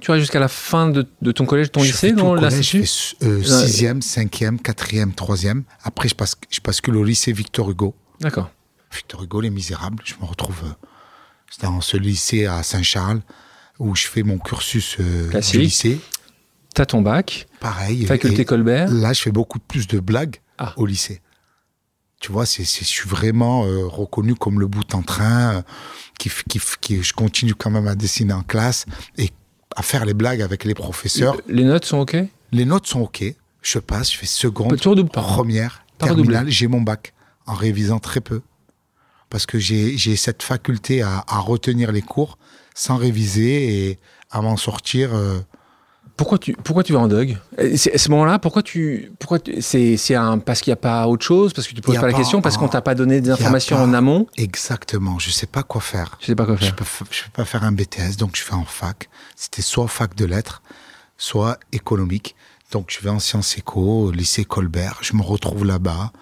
Tu 0.00 0.12
vas 0.12 0.18
jusqu'à 0.20 0.38
la 0.38 0.46
fin 0.46 0.90
de, 0.90 1.08
de 1.22 1.32
ton 1.32 1.44
collège, 1.44 1.72
ton 1.72 1.80
Je 1.80 1.86
lycée, 1.90 2.14
je 2.16 2.40
l'Institut 2.40 3.16
euh, 3.24 3.42
sixième, 3.42 4.00
cinquième, 4.00 4.60
quatrième, 4.60 5.12
troisième. 5.12 5.64
Après, 5.82 6.08
je, 6.08 6.14
passe, 6.14 6.36
je 6.48 6.60
bascule 6.60 6.96
au 6.96 7.02
lycée 7.02 7.32
Victor 7.32 7.68
Hugo. 7.68 7.96
D'accord. 8.20 8.50
Victor 8.92 9.22
Hugo, 9.22 9.40
les 9.40 9.50
Misérables. 9.50 10.02
Je 10.04 10.14
me 10.20 10.24
retrouve 10.26 10.60
euh, 10.64 10.72
c'est 11.50 11.62
dans 11.62 11.80
ce 11.80 11.96
lycée 11.96 12.46
à 12.46 12.62
Saint-Charles 12.62 13.20
où 13.78 13.94
je 13.94 14.06
fais 14.06 14.22
mon 14.22 14.38
cursus 14.38 14.96
euh, 15.00 15.30
du 15.40 15.58
lycée. 15.58 16.00
T'as 16.74 16.86
ton 16.86 17.00
bac, 17.02 17.46
Pareil. 17.60 18.04
faculté 18.06 18.44
Colbert. 18.44 18.90
là, 18.92 19.12
je 19.12 19.22
fais 19.22 19.30
beaucoup 19.30 19.58
plus 19.58 19.86
de 19.86 20.00
blagues 20.00 20.36
Ah. 20.58 20.74
au 20.76 20.86
lycée. 20.86 21.20
Tu 22.20 22.32
vois, 22.32 22.46
c'est, 22.46 22.64
je 22.64 22.84
suis 22.84 23.08
vraiment 23.08 23.64
euh, 23.64 23.86
reconnu 23.86 24.34
comme 24.34 24.58
le 24.58 24.66
bout 24.66 24.92
en 24.94 25.02
train, 25.02 25.56
euh, 25.58 25.62
qui, 26.18 26.30
qui, 26.48 26.60
qui, 26.80 27.02
je 27.02 27.12
continue 27.12 27.54
quand 27.54 27.70
même 27.70 27.86
à 27.86 27.94
dessiner 27.94 28.32
en 28.32 28.42
classe 28.42 28.86
et 29.16 29.30
à 29.76 29.82
faire 29.82 30.04
les 30.04 30.14
blagues 30.14 30.42
avec 30.42 30.64
les 30.64 30.74
professeurs. 30.74 31.36
Les 31.46 31.62
notes 31.64 31.84
sont 31.84 31.98
OK? 31.98 32.16
Les 32.50 32.64
notes 32.64 32.86
sont 32.88 33.02
OK. 33.02 33.22
Je 33.62 33.78
passe, 33.78 34.12
je 34.12 34.18
fais 34.18 34.26
seconde, 34.26 34.76
première, 35.12 35.84
terminale. 35.98 36.50
J'ai 36.50 36.66
mon 36.66 36.80
bac 36.80 37.12
en 37.48 37.54
révisant 37.54 37.98
très 37.98 38.20
peu. 38.20 38.40
Parce 39.30 39.44
que 39.44 39.58
j'ai, 39.58 39.96
cette 40.16 40.42
faculté 40.42 41.02
à, 41.02 41.24
à 41.28 41.38
retenir 41.38 41.92
les 41.92 42.00
cours 42.02 42.38
sans 42.74 42.96
réviser 42.96 43.88
et 43.90 43.98
à 44.30 44.40
m'en 44.40 44.56
sortir. 44.56 45.14
euh, 45.14 45.38
Pourquoi 46.16 46.38
tu, 46.38 46.54
pourquoi 46.64 46.82
tu 46.82 46.92
vas 46.94 47.00
en 47.00 47.08
c'est- 47.76 47.94
À 47.94 47.98
ce 47.98 48.10
moment-là, 48.10 48.38
pourquoi 48.38 48.62
tu. 48.62 49.12
Pourquoi 49.18 49.38
tu- 49.38 49.60
c'est, 49.60 49.96
parce 50.46 50.60
qu'il 50.62 50.70
n'y 50.70 50.74
a 50.74 50.76
pas 50.76 51.06
autre 51.06 51.24
chose? 51.26 51.52
Parce 51.52 51.68
que 51.68 51.74
tu 51.74 51.80
poses 51.82 51.94
y 51.94 51.98
a 51.98 52.00
pas 52.00 52.06
la 52.06 52.12
question 52.14 52.40
Parce 52.40 52.56
qu'on 52.56 52.68
t'a 52.68 52.80
pas 52.80 52.94
donné 52.94 53.20
des 53.20 53.30
informations 53.30 53.76
pas- 53.76 53.82
en 53.84 53.92
amont? 53.92 54.26
Exactement. 54.38 55.18
Je 55.18 55.30
sais 55.30 55.46
pas 55.46 55.62
quoi 55.62 55.80
faire. 55.82 56.16
Je 56.20 56.26
sais 56.26 56.34
pas 56.34 56.46
quoi 56.46 56.56
Je 56.56 56.64
faire. 56.64 56.76
peux, 56.76 56.84
f- 56.84 57.02
je 57.10 57.24
peux 57.24 57.30
pas 57.34 57.44
faire 57.44 57.64
un 57.64 57.72
BTS, 57.72 58.16
donc 58.16 58.34
je 58.36 58.42
fais 58.42 58.54
en 58.54 58.64
fac. 58.64 59.10
C'était 59.36 59.62
soit 59.62 59.88
fac 59.88 60.14
de 60.14 60.24
lettres, 60.24 60.62
soit 61.18 61.58
économique. 61.72 62.34
Donc 62.72 62.88
je 62.90 63.00
vais 63.00 63.10
en 63.10 63.18
sciences 63.18 63.56
éco, 63.58 63.80
au 64.06 64.10
lycée 64.10 64.44
Colbert. 64.44 64.98
Je 65.02 65.14
me 65.14 65.22
retrouve 65.22 65.64
là-bas. 65.64 66.12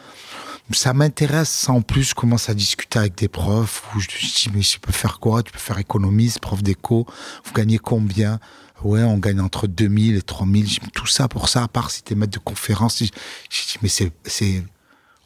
Ça 0.73 0.93
m'intéresse 0.93 1.51
sans 1.51 1.81
plus. 1.81 2.11
Je 2.11 2.15
commence 2.15 2.49
à 2.49 2.55
discuter 2.55 2.99
avec 2.99 3.15
des 3.15 3.29
profs 3.29 3.85
où 3.95 4.01
je 4.01 4.09
dis 4.09 4.51
mais 4.53 4.63
je 4.63 4.79
peux 4.79 4.93
faire 4.93 5.21
quoi? 5.21 5.43
Tu 5.43 5.53
peux 5.53 5.59
faire 5.59 5.79
économiste, 5.79 6.41
prof 6.41 6.63
d'éco. 6.63 7.07
Vous 7.45 7.53
gagnez 7.53 7.79
combien? 7.79 8.41
Ouais, 8.83 9.03
on 9.03 9.17
gagne 9.19 9.41
entre 9.41 9.69
2000 9.69 10.17
et 10.17 10.23
3000. 10.23 10.69
Je 10.69 10.81
dis, 10.81 10.91
tout 10.93 11.07
ça 11.07 11.29
pour 11.29 11.49
ça, 11.49 11.63
à 11.63 11.69
part 11.69 11.91
si 11.91 12.03
t'es 12.03 12.15
maître 12.15 12.33
de 12.33 12.39
conférence. 12.39 12.99
Je 12.99 13.05
dis 13.05 13.79
mais 13.81 13.89
c'est, 13.89 14.13
c'est, 14.25 14.65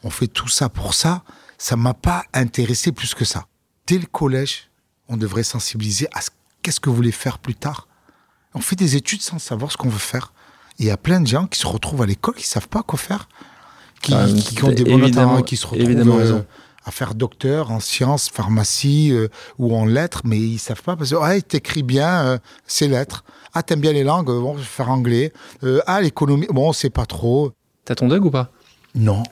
on 0.03 0.11
fait 0.11 0.29
tout 0.29 0.49
ça 0.49 0.69
pour 0.69 0.95
ça. 0.95 1.25
Ça 1.59 1.77
m'a 1.77 1.95
pas 1.95 2.25
intéressé 2.33 2.93
plus 2.93 3.15
que 3.15 3.25
ça. 3.25 3.47
Dès 3.87 3.99
le 3.99 4.07
collège, 4.07 4.71
on 5.09 5.17
devrait 5.17 5.43
sensibiliser 5.43 6.07
à 6.13 6.21
ce 6.21 6.31
qu'est-ce 6.63 6.81
que 6.81 6.91
vous 6.91 6.97
voulez 6.97 7.13
faire 7.13 7.39
plus 7.39 7.55
tard. 7.55 7.89
On 8.55 8.61
fait 8.61 8.77
des 8.77 8.97
études 8.97 9.23
sans 9.23 9.39
savoir 9.39 9.73
ce 9.73 9.77
qu'on 9.77 9.89
veut 9.89 9.99
faire. 9.99 10.33
il 10.79 10.87
y 10.87 10.91
a 10.91 10.97
plein 10.97 11.21
de 11.21 11.27
gens 11.27 11.47
qui 11.47 11.59
se 11.59 11.67
retrouvent 11.67 12.03
à 12.03 12.07
l'école, 12.07 12.35
qui 12.35 12.47
savent 12.47 12.69
pas 12.69 12.83
quoi 12.83 12.99
faire, 12.99 13.29
qui, 14.03 14.15
Ah, 14.15 14.27
qui 14.27 14.65
ont 14.65 14.69
des 14.69 14.85
notes, 14.85 15.45
qui 15.47 15.57
se 15.57 15.67
retrouvent 15.67 16.21
euh, 16.21 16.41
à 16.85 16.91
faire 16.91 17.15
docteur 17.15 17.71
en 17.71 17.81
sciences, 17.81 18.29
pharmacie 18.31 19.11
euh, 19.13 19.29
ou 19.59 19.75
en 19.77 19.85
lettres, 19.85 20.23
mais 20.25 20.39
ils 20.39 20.59
savent 20.59 20.83
pas 20.83 20.97
parce 20.97 21.11
que 21.11 21.17
ouais, 21.17 21.43
t'écris 21.43 21.83
bien 21.83 22.25
euh, 22.25 22.39
ces 22.67 22.89
lettres. 22.89 23.25
Ah, 23.53 23.63
t'aimes 23.63 23.81
bien 23.81 23.93
les 23.93 24.05
langues, 24.05 24.27
bon, 24.27 24.55
je 24.55 24.61
vais 24.61 24.65
faire 24.65 24.91
anglais. 24.91 25.33
Euh, 25.65 25.81
ah, 25.87 26.01
l'économie, 26.01 26.47
bon, 26.51 26.69
on 26.69 26.73
sait 26.73 26.91
pas 26.91 27.07
trop. 27.07 27.53
T'as 27.85 27.95
ton 27.95 28.09
dog 28.09 28.25
ou 28.25 28.31
pas? 28.31 28.51
Non, 28.95 29.23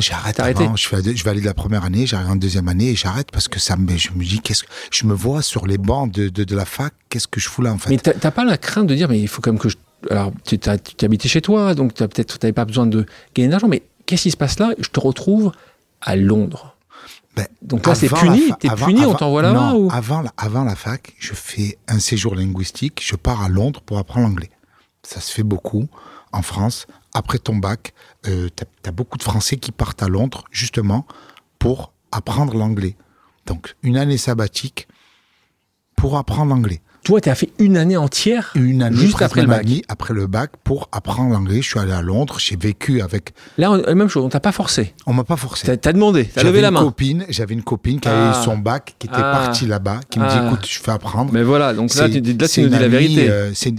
j'arrête, 0.00 0.38
avant. 0.38 0.76
Je, 0.76 0.86
fais- 0.88 1.16
je 1.16 1.24
vais 1.24 1.30
aller 1.30 1.40
de 1.40 1.46
la 1.46 1.54
première 1.54 1.84
année, 1.84 2.06
j'arrive 2.06 2.30
en 2.30 2.36
deuxième 2.36 2.68
année 2.68 2.90
et 2.90 2.94
j'arrête 2.94 3.32
parce 3.32 3.48
que 3.48 3.58
ça 3.58 3.76
me, 3.76 3.96
je 3.96 4.10
me 4.12 4.22
dis, 4.22 4.38
qu'est-ce 4.40 4.62
que, 4.62 4.68
je 4.92 5.06
me 5.06 5.14
vois 5.14 5.42
sur 5.42 5.66
les 5.66 5.76
bancs 5.78 6.12
de, 6.12 6.28
de, 6.28 6.44
de 6.44 6.54
la 6.56 6.64
fac, 6.64 6.92
qu'est-ce 7.08 7.26
que 7.26 7.40
je 7.40 7.48
fous 7.48 7.62
là 7.62 7.72
en 7.72 7.78
fait? 7.78 7.90
Mais 7.90 7.98
t'as 7.98 8.30
pas 8.30 8.44
la 8.44 8.56
crainte 8.58 8.86
de 8.86 8.94
dire, 8.94 9.08
mais 9.08 9.18
il 9.18 9.26
faut 9.26 9.40
quand 9.42 9.50
même 9.50 9.58
que 9.60 9.68
je. 9.68 9.76
Alors, 10.10 10.30
tu 10.44 10.56
tu 10.60 10.70
habitais 11.04 11.28
chez 11.28 11.40
toi, 11.40 11.74
donc 11.74 11.94
t'as 11.94 12.06
peut-être 12.06 12.38
t'avais 12.38 12.52
pas 12.52 12.64
besoin 12.64 12.86
de 12.86 13.06
gagner 13.34 13.48
d'argent, 13.48 13.66
mais 13.66 13.82
qu'est-ce 14.08 14.22
qui 14.24 14.30
se 14.30 14.36
passe 14.36 14.58
là? 14.58 14.72
Je 14.78 14.88
te 14.88 14.98
retrouve 14.98 15.52
à 16.00 16.16
Londres. 16.16 16.74
Ben, 17.36 17.46
Donc 17.62 17.86
là, 17.86 17.94
c'est 17.94 18.08
puni, 18.08 18.50
t'es 18.58 18.68
avant- 18.68 18.86
puni, 18.86 19.04
on 19.04 19.14
t'envoie 19.14 19.42
là-bas 19.42 19.74
ou? 19.74 19.88
avant, 19.92 20.22
la, 20.22 20.32
avant 20.36 20.64
la 20.64 20.74
fac, 20.74 21.14
je 21.18 21.34
fais 21.34 21.78
un 21.86 22.00
séjour 22.00 22.34
linguistique, 22.34 23.00
je 23.04 23.14
pars 23.14 23.42
à 23.42 23.48
Londres 23.48 23.80
pour 23.82 23.98
apprendre 23.98 24.26
l'anglais. 24.26 24.50
Ça 25.04 25.20
se 25.20 25.30
fait 25.32 25.44
beaucoup 25.44 25.86
en 26.32 26.42
France. 26.42 26.86
Après 27.14 27.38
ton 27.38 27.56
bac, 27.56 27.92
euh, 28.26 28.48
tu 28.56 28.64
as, 28.88 28.92
beaucoup 28.92 29.18
de 29.18 29.22
Français 29.22 29.56
qui 29.56 29.70
partent 29.72 30.02
à 30.02 30.08
Londres 30.08 30.44
justement 30.50 31.06
pour 31.58 31.92
apprendre 32.10 32.56
l'anglais. 32.56 32.96
Donc 33.46 33.76
une 33.82 33.96
année 33.96 34.18
sabbatique 34.18 34.88
pour 35.96 36.16
apprendre 36.16 36.54
l'anglais. 36.54 36.80
Toi, 37.08 37.22
tu 37.22 37.30
as 37.30 37.34
fait 37.34 37.48
une 37.58 37.78
année 37.78 37.96
entière 37.96 38.50
Une 38.54 38.82
année 38.82 38.94
Juste 38.98 39.22
après 39.22 39.40
le 39.40 39.46
bac. 39.48 39.64
demi 39.64 39.82
après 39.88 40.12
le 40.12 40.26
bac 40.26 40.50
pour 40.62 40.90
apprendre 40.92 41.32
l'anglais. 41.32 41.62
Je 41.62 41.66
suis 41.70 41.78
allé 41.78 41.92
à 41.92 42.02
Londres, 42.02 42.36
j'ai 42.38 42.54
vécu 42.54 43.00
avec. 43.00 43.32
Là, 43.56 43.70
on- 43.72 43.76
la 43.76 43.94
même 43.94 44.08
chose, 44.08 44.26
on 44.26 44.28
t'a 44.28 44.40
pas 44.40 44.52
forcé. 44.52 44.92
On 45.06 45.14
m'a 45.14 45.24
pas 45.24 45.36
forcé. 45.36 45.74
T'as 45.78 45.88
as 45.88 45.92
demandé, 45.94 46.26
t'as 46.26 46.42
J'avais 46.42 46.50
levé 46.50 46.60
la 46.60 46.70
main. 46.70 46.82
copine, 46.82 47.24
j'avais 47.30 47.54
une 47.54 47.62
copine 47.62 47.98
qui 47.98 48.08
Ah. 48.08 48.28
avait 48.32 48.38
eu 48.38 48.44
son 48.44 48.58
bac, 48.58 48.94
qui 48.98 49.06
était 49.06 49.16
Ah. 49.16 49.22
partie 49.42 49.66
là-bas, 49.66 50.00
qui 50.10 50.18
me 50.18 50.26
Ah. 50.28 50.38
dit 50.38 50.46
écoute, 50.48 50.66
je 50.68 50.78
fais 50.80 50.90
apprendre. 50.90 51.32
Mais 51.32 51.42
voilà, 51.42 51.72
donc 51.72 51.94
là, 51.94 52.08
C'est- 52.12 52.20
tu, 52.20 52.32
là, 52.34 52.46
c'est 52.46 52.60
tu 52.60 52.68
nous 52.68 52.74
dis 52.76 52.78
la 52.78 52.88
vérité. 52.88 53.30
euh, 53.30 53.52
c'est 53.54 53.70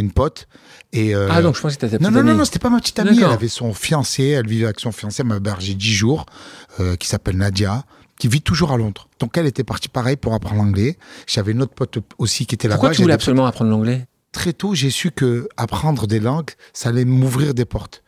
une, 0.00 0.10
pote. 0.10 0.48
Et, 0.92 1.14
euh, 1.14 1.28
ah, 1.30 1.40
donc 1.40 1.54
je 1.54 1.60
pensais 1.60 1.76
que 1.76 1.82
t'étais 1.82 1.98
ta 1.98 2.02
non, 2.02 2.10
petite 2.10 2.24
non, 2.24 2.32
non, 2.32 2.38
non, 2.38 2.44
c'était 2.44 2.58
pas 2.58 2.68
ma 2.70 2.80
petite 2.80 2.98
amie. 2.98 3.16
Elle 3.16 3.24
avait 3.26 3.46
son 3.46 3.72
fiancé, 3.74 4.24
elle 4.30 4.48
vivait 4.48 4.64
avec 4.64 4.80
son 4.80 4.90
fiancé, 4.90 5.22
elle 5.22 5.28
m'a 5.28 5.36
hébergé 5.36 5.74
10 5.74 5.94
jours, 5.94 6.26
euh, 6.80 6.96
qui 6.96 7.06
s'appelle 7.06 7.36
Nadia, 7.36 7.84
qui 8.22 8.28
vit 8.28 8.40
toujours 8.40 8.70
à 8.70 8.76
Londres. 8.76 9.08
Donc 9.18 9.36
elle 9.36 9.46
était 9.46 9.64
partie 9.64 9.88
pareil 9.88 10.14
pour 10.14 10.32
apprendre 10.32 10.62
l'anglais. 10.62 10.96
J'avais 11.26 11.50
une 11.50 11.60
autre 11.60 11.74
pote 11.74 11.98
aussi 12.18 12.46
qui 12.46 12.54
était 12.54 12.68
là-bas. 12.68 12.76
Pourquoi 12.78 12.94
tu 12.94 13.02
voulais 13.02 13.14
absolument 13.14 13.46
apprendre 13.46 13.72
l'anglais? 13.72 14.06
Très 14.30 14.52
tôt, 14.52 14.76
j'ai 14.76 14.90
su 14.90 15.10
que 15.10 15.48
apprendre 15.56 16.06
des 16.06 16.20
langues, 16.20 16.50
ça 16.72 16.90
allait 16.90 17.04
m'ouvrir 17.04 17.52
des 17.52 17.64
portes. 17.64 18.04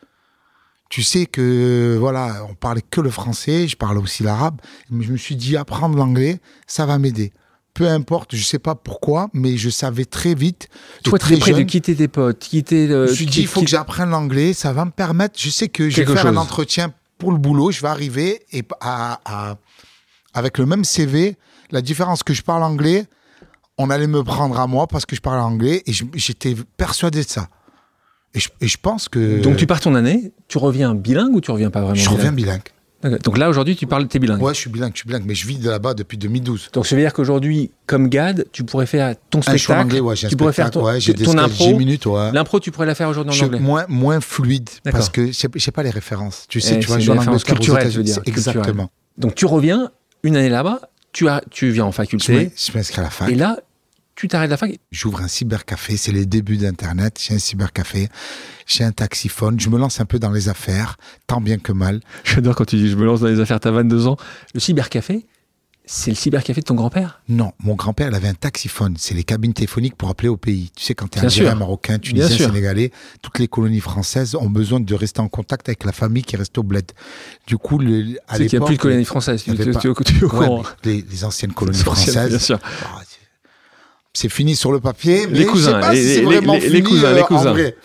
Tu 0.88 1.02
sais 1.02 1.26
que, 1.26 1.96
voilà, 1.98 2.46
on 2.48 2.54
parlait 2.54 2.84
que 2.88 3.00
le 3.00 3.10
français, 3.10 3.66
je 3.66 3.76
parlais 3.76 3.98
aussi 3.98 4.22
l'arabe, 4.22 4.60
mais 4.88 5.02
je 5.04 5.10
me 5.10 5.16
suis 5.16 5.34
dit, 5.34 5.56
apprendre 5.56 5.98
l'anglais, 5.98 6.38
ça 6.68 6.86
va 6.86 6.96
m'aider. 6.98 7.32
Peu 7.74 7.88
importe, 7.88 8.36
je 8.36 8.44
sais 8.44 8.60
pas 8.60 8.76
pourquoi, 8.76 9.30
mais 9.32 9.56
je 9.56 9.68
savais 9.68 10.04
très 10.04 10.36
vite. 10.36 10.68
Toi, 11.02 11.18
très 11.18 11.34
es 11.34 11.38
prêt 11.38 11.54
de 11.54 11.62
quitter 11.62 11.96
tes 11.96 12.06
potes, 12.06 12.38
quitter 12.38 12.86
le. 12.86 13.06
Je 13.06 13.10
me 13.10 13.16
suis 13.16 13.26
dit, 13.26 13.40
il 13.40 13.46
faut 13.48 13.62
que 13.62 13.66
j'apprenne 13.66 14.10
l'anglais, 14.10 14.52
ça 14.52 14.72
va 14.72 14.84
me 14.84 14.92
permettre. 14.92 15.40
Je 15.40 15.50
sais 15.50 15.66
que 15.66 15.90
je 15.90 15.96
vais 15.96 16.04
Quelque 16.04 16.14
faire 16.20 16.26
un 16.28 16.36
entretien 16.36 16.94
pour 17.18 17.32
le 17.32 17.38
boulot, 17.38 17.72
je 17.72 17.80
vais 17.80 17.88
arriver 17.88 18.44
et 18.52 18.62
à, 18.80 19.18
à- 19.24 19.56
avec 20.34 20.58
le 20.58 20.66
même 20.66 20.84
CV, 20.84 21.36
la 21.70 21.80
différence 21.82 22.22
que 22.22 22.34
je 22.34 22.42
parle 22.42 22.62
anglais, 22.62 23.06
on 23.78 23.90
allait 23.90 24.06
me 24.06 24.22
prendre 24.22 24.58
à 24.60 24.66
moi 24.66 24.86
parce 24.86 25.06
que 25.06 25.16
je 25.16 25.20
parle 25.20 25.40
anglais 25.40 25.82
et 25.86 25.92
j'étais 26.14 26.54
persuadé 26.76 27.22
de 27.24 27.28
ça. 27.28 27.48
Et 28.34 28.40
je, 28.40 28.48
et 28.60 28.68
je 28.68 28.76
pense 28.80 29.08
que. 29.08 29.40
Donc 29.40 29.56
tu 29.56 29.66
pars 29.66 29.80
ton 29.80 29.94
année, 29.94 30.32
tu 30.48 30.58
reviens 30.58 30.94
bilingue 30.94 31.34
ou 31.34 31.40
tu 31.40 31.50
reviens 31.50 31.70
pas 31.70 31.80
vraiment 31.80 31.94
Je 31.94 32.08
reviens 32.08 32.32
bilingue. 32.32 32.62
Donc 33.22 33.36
là, 33.36 33.50
aujourd'hui, 33.50 33.76
tu 33.76 33.86
parles, 33.86 34.08
t'es 34.08 34.18
bilingue. 34.18 34.40
Ouais, 34.40 34.54
je 34.54 34.60
suis 34.60 34.70
bilingue, 34.70 34.92
je 34.94 35.00
suis 35.00 35.06
bilingue, 35.06 35.24
mais 35.26 35.34
je 35.34 35.46
vis 35.46 35.58
de 35.58 35.68
là-bas 35.68 35.92
depuis 35.92 36.16
2012. 36.16 36.70
Donc 36.72 36.86
ça 36.86 36.96
veut 36.96 37.02
dire 37.02 37.12
qu'aujourd'hui, 37.12 37.70
comme 37.86 38.08
GAD, 38.08 38.46
tu 38.50 38.64
pourrais 38.64 38.86
faire 38.86 39.14
ton 39.28 39.40
Un 39.40 39.42
show 39.42 39.50
spectacle. 39.58 39.80
anglais, 39.80 40.00
ouais, 40.00 40.16
j'ai 40.16 40.26
un 40.26 40.30
tu 40.30 40.36
pourrais 40.36 40.54
faire 40.54 40.68
spectacle, 40.68 40.86
ton, 40.86 40.90
ouais, 40.90 41.00
j'ai 41.00 41.12
des 41.12 41.24
ton 41.24 41.36
impro. 41.36 41.66
10 41.66 41.74
minutes, 41.74 42.06
ouais. 42.06 42.32
L'impro, 42.32 42.60
tu 42.60 42.70
pourrais 42.70 42.86
la 42.86 42.94
faire 42.94 43.10
aujourd'hui 43.10 43.32
en 43.32 43.36
Je- 43.36 43.44
anglais. 43.44 43.60
moins, 43.60 43.84
moins 43.90 44.20
fluide 44.22 44.70
parce 44.90 45.10
que 45.10 45.26
je 45.26 45.32
sais- 45.32 45.70
pas 45.70 45.82
les 45.82 45.90
références. 45.90 46.46
Tu 46.48 46.62
sais, 46.62 46.76
Eh, 46.76 46.80
tu 46.80 46.86
vois, 46.86 46.98
je 46.98 47.12
des 47.12 47.18
en 47.18 47.34
aux 47.34 47.38
culturelles, 47.40 47.90
je 47.90 47.98
veux 47.98 48.04
dire. 48.04 48.20
Exactement. 48.24 48.88
Donc 49.18 49.34
tu 49.34 49.44
reviens 49.44 49.90
une 50.24 50.36
année 50.36 50.48
là-bas, 50.48 50.80
tu, 51.12 51.28
as, 51.28 51.42
tu 51.50 51.70
viens 51.70 51.84
en 51.84 51.92
faculté, 51.92 52.50
je 52.56 52.72
m'inscris 52.76 53.00
à 53.00 53.04
la 53.04 53.10
fac. 53.10 53.30
et 53.30 53.36
là, 53.36 53.58
tu 54.16 54.26
t'arrêtes 54.26 54.50
la 54.50 54.56
fac. 54.56 54.78
J'ouvre 54.90 55.20
un 55.20 55.28
cybercafé, 55.28 55.96
c'est 55.96 56.12
les 56.12 56.26
débuts 56.26 56.56
d'Internet. 56.56 57.20
J'ai 57.20 57.34
un 57.34 57.38
cybercafé, 57.38 58.08
j'ai 58.66 58.84
un 58.84 58.92
taxiphone, 58.92 59.60
je 59.60 59.68
me 59.68 59.78
lance 59.78 60.00
un 60.00 60.06
peu 60.06 60.18
dans 60.18 60.30
les 60.30 60.48
affaires, 60.48 60.96
tant 61.26 61.40
bien 61.40 61.58
que 61.58 61.72
mal. 61.72 62.00
J'adore 62.24 62.56
quand 62.56 62.64
tu 62.64 62.76
dis 62.76 62.88
je 62.88 62.96
me 62.96 63.04
lance 63.04 63.20
dans 63.20 63.28
les 63.28 63.40
affaires, 63.40 63.60
t'as 63.60 63.70
22 63.70 64.06
ans. 64.06 64.16
Le 64.54 64.60
cybercafé, 64.60 65.26
c'est 65.86 66.10
le 66.10 66.16
cybercafé 66.16 66.60
de 66.60 66.64
ton 66.64 66.74
grand-père? 66.74 67.20
Non, 67.28 67.52
mon 67.62 67.74
grand-père, 67.74 68.08
il 68.08 68.14
avait 68.14 68.28
un 68.28 68.34
taxiphone. 68.34 68.94
C'est 68.98 69.14
les 69.14 69.24
cabines 69.24 69.52
téléphoniques 69.52 69.96
pour 69.96 70.08
appeler 70.08 70.28
au 70.28 70.36
pays. 70.36 70.70
Tu 70.74 70.82
sais, 70.84 70.94
quand 70.94 71.08
tu 71.08 71.18
es 71.18 71.22
algérien, 71.22 71.54
marocain, 71.54 71.98
tunisien, 71.98 72.36
sénégalais, 72.36 72.90
toutes 73.22 73.38
les 73.38 73.48
colonies 73.48 73.80
françaises 73.80 74.34
ont 74.34 74.48
besoin 74.48 74.80
de 74.80 74.94
rester 74.94 75.20
en 75.20 75.28
contact 75.28 75.68
avec 75.68 75.84
la 75.84 75.92
famille 75.92 76.22
qui 76.22 76.36
reste 76.36 76.56
au 76.58 76.62
bled. 76.62 76.90
Du 77.46 77.58
coup, 77.58 77.78
le, 77.78 78.16
à 78.28 78.36
C'est 78.38 78.46
qu'il 78.46 78.58
n'y 78.58 78.64
a 78.64 78.66
l'époque, 78.66 78.66
plus 78.68 78.76
de 78.76 78.80
colonies 78.82 79.04
françaises. 79.04 79.44
il 79.46 79.56
Tu, 79.56 79.72
pas- 80.26 80.36
Ouais, 80.38 80.62
les, 80.84 81.02
les 81.10 81.24
anciennes 81.24 81.52
colonies 81.52 81.78
françaises. 81.78 82.28
Bien 82.30 82.38
sûr. 82.38 82.58
Ah, 82.64 83.00
c'est- 84.12 84.28
fini 84.28 84.56
sur 84.56 84.72
le 84.72 84.80
papier. 84.80 85.26
mais 85.26 85.38
Les 85.38 85.44
je 85.44 85.48
cousins, 85.50 85.72
sais 85.74 85.80
pas 85.80 85.92
les- 85.92 86.02
si 86.02 86.14
c'est 86.14 86.20
les- 86.20 86.24
vraiment 86.26 86.54
les- 86.54 86.60
les 86.60 86.68
fini, 86.68 86.82
cousins, 86.82 87.04
euh, 87.08 87.14
les 87.14 87.22
en 87.22 87.26
cousins. 87.26 87.52
vrai. 87.52 87.76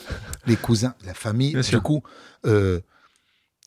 Les 0.48 0.56
cousins, 0.56 0.94
la 1.06 1.14
famille. 1.14 1.52
Bien 1.52 1.62
du 1.62 1.68
sûr. 1.68 1.84
coup, 1.84 2.02
euh, 2.46 2.80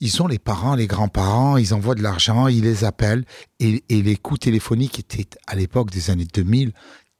ils 0.02 0.10
sont 0.10 0.26
les 0.26 0.38
parents, 0.40 0.74
les 0.74 0.88
grands-parents, 0.88 1.56
ils 1.56 1.72
envoient 1.74 1.94
de 1.94 2.02
l'argent, 2.02 2.48
ils 2.48 2.62
les 2.64 2.82
appellent. 2.84 3.24
Et, 3.60 3.84
et 3.88 4.02
les 4.02 4.16
coûts 4.16 4.36
téléphoniques 4.36 4.98
étaient, 4.98 5.26
à 5.46 5.54
l'époque 5.54 5.90
des 5.92 6.10
années 6.10 6.26
2000, 6.34 6.72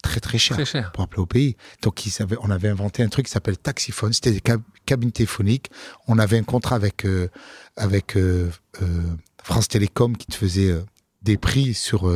très 0.02 0.18
très 0.18 0.36
chers 0.36 0.56
Très 0.56 0.64
cher. 0.66 0.90
pour 0.92 1.04
appeler 1.04 1.22
au 1.22 1.26
pays. 1.26 1.56
Donc, 1.82 2.04
ils 2.06 2.22
avaient- 2.22 2.36
on 2.42 2.50
avait 2.50 2.68
inventé 2.68 3.04
un 3.04 3.08
truc 3.08 3.26
qui 3.26 3.32
s'appelle 3.32 3.56
Taxiphone. 3.56 4.12
C'était 4.12 4.32
des 4.32 4.40
cab- 4.40 4.62
cabines 4.84 5.12
téléphoniques. 5.12 5.70
On 6.08 6.18
avait 6.18 6.38
un 6.38 6.42
contrat 6.42 6.74
avec, 6.74 7.06
euh, 7.06 7.28
avec 7.76 8.16
euh, 8.16 8.50
euh, 8.82 9.02
France 9.44 9.68
Télécom 9.68 10.16
qui 10.16 10.26
te 10.26 10.34
faisait 10.34 10.74
des 11.22 11.36
prix 11.36 11.74
sur. 11.74 12.10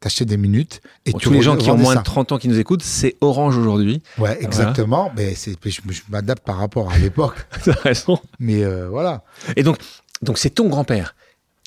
T'achetais 0.00 0.24
des 0.24 0.36
minutes 0.36 0.80
et 1.06 1.10
Pour 1.10 1.20
tu 1.20 1.24
tous 1.26 1.32
les 1.32 1.42
gens 1.42 1.56
qui 1.56 1.70
ont 1.70 1.76
moins 1.76 1.94
ça. 1.94 2.00
de 2.00 2.04
30 2.04 2.30
ans 2.32 2.38
qui 2.38 2.46
nous 2.46 2.58
écoutent, 2.60 2.84
c'est 2.84 3.16
Orange 3.20 3.58
aujourd'hui. 3.58 4.00
Ouais, 4.16 4.38
exactement. 4.40 5.10
Mais 5.16 5.34
c'est, 5.34 5.56
je, 5.64 5.80
je 5.88 6.02
m'adapte 6.08 6.44
par 6.44 6.56
rapport 6.58 6.92
à 6.92 6.98
l'époque. 6.98 7.34
T'as 7.64 7.72
raison. 7.72 8.20
Mais 8.38 8.62
euh, 8.62 8.88
voilà. 8.88 9.24
Et 9.56 9.64
donc, 9.64 9.78
donc 10.22 10.38
c'est 10.38 10.50
ton 10.50 10.68
grand-père 10.68 11.16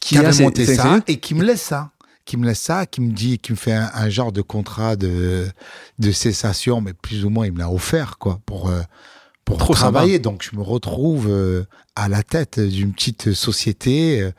qui, 0.01 0.15
Qui 0.15 0.25
a 0.25 0.31
monté 0.43 0.65
ça 0.65 0.99
et 1.07 1.17
qui 1.17 1.35
me 1.35 1.43
laisse 1.43 1.61
ça. 1.61 1.91
Qui 2.23 2.37
me 2.37 2.45
laisse 2.45 2.61
ça, 2.61 2.85
qui 2.85 3.01
me 3.01 3.11
dit, 3.11 3.37
qui 3.37 3.51
me 3.51 3.57
fait 3.57 3.73
un, 3.73 3.91
un 3.93 4.09
genre 4.09 4.31
de 4.31 4.41
contrat 4.41 4.95
de, 4.95 5.47
de 5.99 6.11
cessation, 6.13 6.79
mais 6.79 6.93
plus 6.93 7.25
ou 7.25 7.29
moins 7.29 7.45
il 7.47 7.51
me 7.51 7.59
l'a 7.59 7.69
offert, 7.69 8.17
quoi, 8.17 8.39
pour, 8.45 8.69
euh, 8.69 8.79
pour 9.43 9.57
Trop 9.57 9.73
travailler. 9.73 10.19
Donc 10.19 10.47
je 10.49 10.55
me 10.55 10.61
retrouve 10.61 11.27
euh, 11.29 11.65
à 11.97 12.07
la 12.07 12.23
tête 12.23 12.61
d'une 12.61 12.93
petite 12.93 13.33
société 13.33 14.31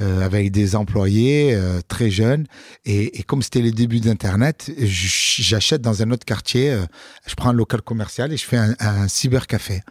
avec 0.00 0.50
des 0.50 0.74
employés 0.76 1.54
euh, 1.54 1.80
très 1.86 2.10
jeunes. 2.10 2.46
Et, 2.84 3.22
comme 3.24 3.42
c'était 3.42 3.62
les 3.62 3.70
débuts 3.72 4.00
d'Internet, 4.00 4.70
j'achète 4.78 5.82
dans 5.82 6.02
un 6.02 6.10
autre 6.10 6.24
quartier, 6.24 6.70
euh, 6.70 6.84
je 7.26 7.34
prends 7.34 7.50
un 7.50 7.54
local 7.54 7.82
commercial 7.82 8.32
et 8.32 8.36
je 8.36 8.44
fais 8.44 8.56
un, 8.56 8.74
un 8.80 9.08
cybercafé. 9.08 9.82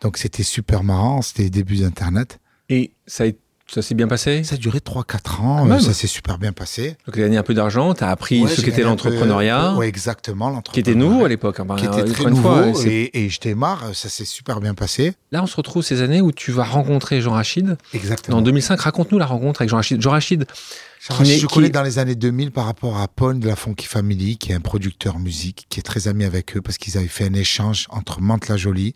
Donc 0.00 0.16
c'était 0.16 0.42
super 0.42 0.82
marrant, 0.84 1.22
c'était 1.22 1.42
les 1.44 1.50
débuts 1.50 1.76
d'Internet. 1.76 2.38
Et 2.68 2.92
ça, 3.06 3.24
a- 3.24 3.32
ça 3.72 3.82
s'est 3.82 3.94
bien 3.94 4.08
passé? 4.08 4.42
Ça 4.44 4.56
a 4.56 4.58
duré 4.58 4.78
3-4 4.80 5.36
Quand 5.36 5.42
ans, 5.44 5.70
euh, 5.70 5.78
ça 5.78 5.92
s'est 5.94 6.06
super 6.06 6.38
bien 6.38 6.52
passé. 6.52 6.96
Donc, 7.06 7.14
tu 7.14 7.20
as 7.20 7.24
gagné 7.24 7.36
un 7.36 7.42
peu 7.42 7.54
d'argent, 7.54 7.94
tu 7.94 8.02
as 8.04 8.08
appris 8.10 8.42
Ouais, 8.42 8.50
ce 8.50 8.60
qu'était 8.60 8.82
l'entrepreneuriat, 8.82 9.74
Ouais, 9.76 9.88
exactement, 9.88 10.50
l'entrepreneuriat. 10.50 10.72
qui 10.72 10.80
était 10.90 10.94
nouveau 10.98 11.24
à 11.24 11.28
l'époque. 11.28 11.60
hein, 11.60 11.64
bah, 11.64 11.76
Qui 11.78 11.84
était 11.86 11.94
encore 12.02 12.12
très 12.12 12.30
nouveau, 12.30 12.42
fois, 12.74 12.86
et, 12.86 13.24
et 13.24 13.28
je 13.30 13.40
démarre, 13.40 13.94
ça 13.94 14.08
s'est 14.08 14.24
super 14.24 14.60
bien 14.60 14.74
passé. 14.74 15.14
Là, 15.32 15.42
on 15.42 15.46
se 15.46 15.56
retrouve 15.56 15.82
ces 15.82 16.02
années 16.02 16.20
où 16.20 16.32
tu 16.32 16.50
vas 16.52 16.64
rencontrer 16.64 17.20
Jean 17.20 17.32
Rachid. 17.32 17.76
Exactement. 17.94 18.38
En 18.38 18.42
2005, 18.42 18.80
raconte-nous 18.80 19.18
la 19.18 19.26
rencontre 19.26 19.62
avec 19.62 19.70
Jean 19.70 19.76
Rachid. 19.76 20.00
Jean 20.02 20.10
Rachid, 20.10 20.46
Jean 21.00 21.24
je 21.24 21.46
qui- 21.46 21.54
connais 21.54 21.70
dans 21.70 21.82
les 21.82 21.98
années 21.98 22.14
2000 22.14 22.50
par 22.50 22.66
rapport 22.66 22.98
à 23.00 23.08
Paul 23.08 23.38
de 23.38 23.46
la 23.48 23.56
Funky 23.56 23.86
Family, 23.86 24.36
qui 24.36 24.52
est 24.52 24.54
un 24.54 24.60
producteur 24.60 25.18
musique, 25.18 25.66
qui 25.70 25.80
est 25.80 25.82
très 25.82 26.08
ami 26.08 26.24
avec 26.24 26.56
eux 26.56 26.60
parce 26.60 26.76
qu'ils 26.78 26.98
avaient 26.98 27.06
fait 27.08 27.24
un 27.24 27.32
échange 27.34 27.86
entre 27.90 28.20
Mantes-la-Jolie 28.20 28.94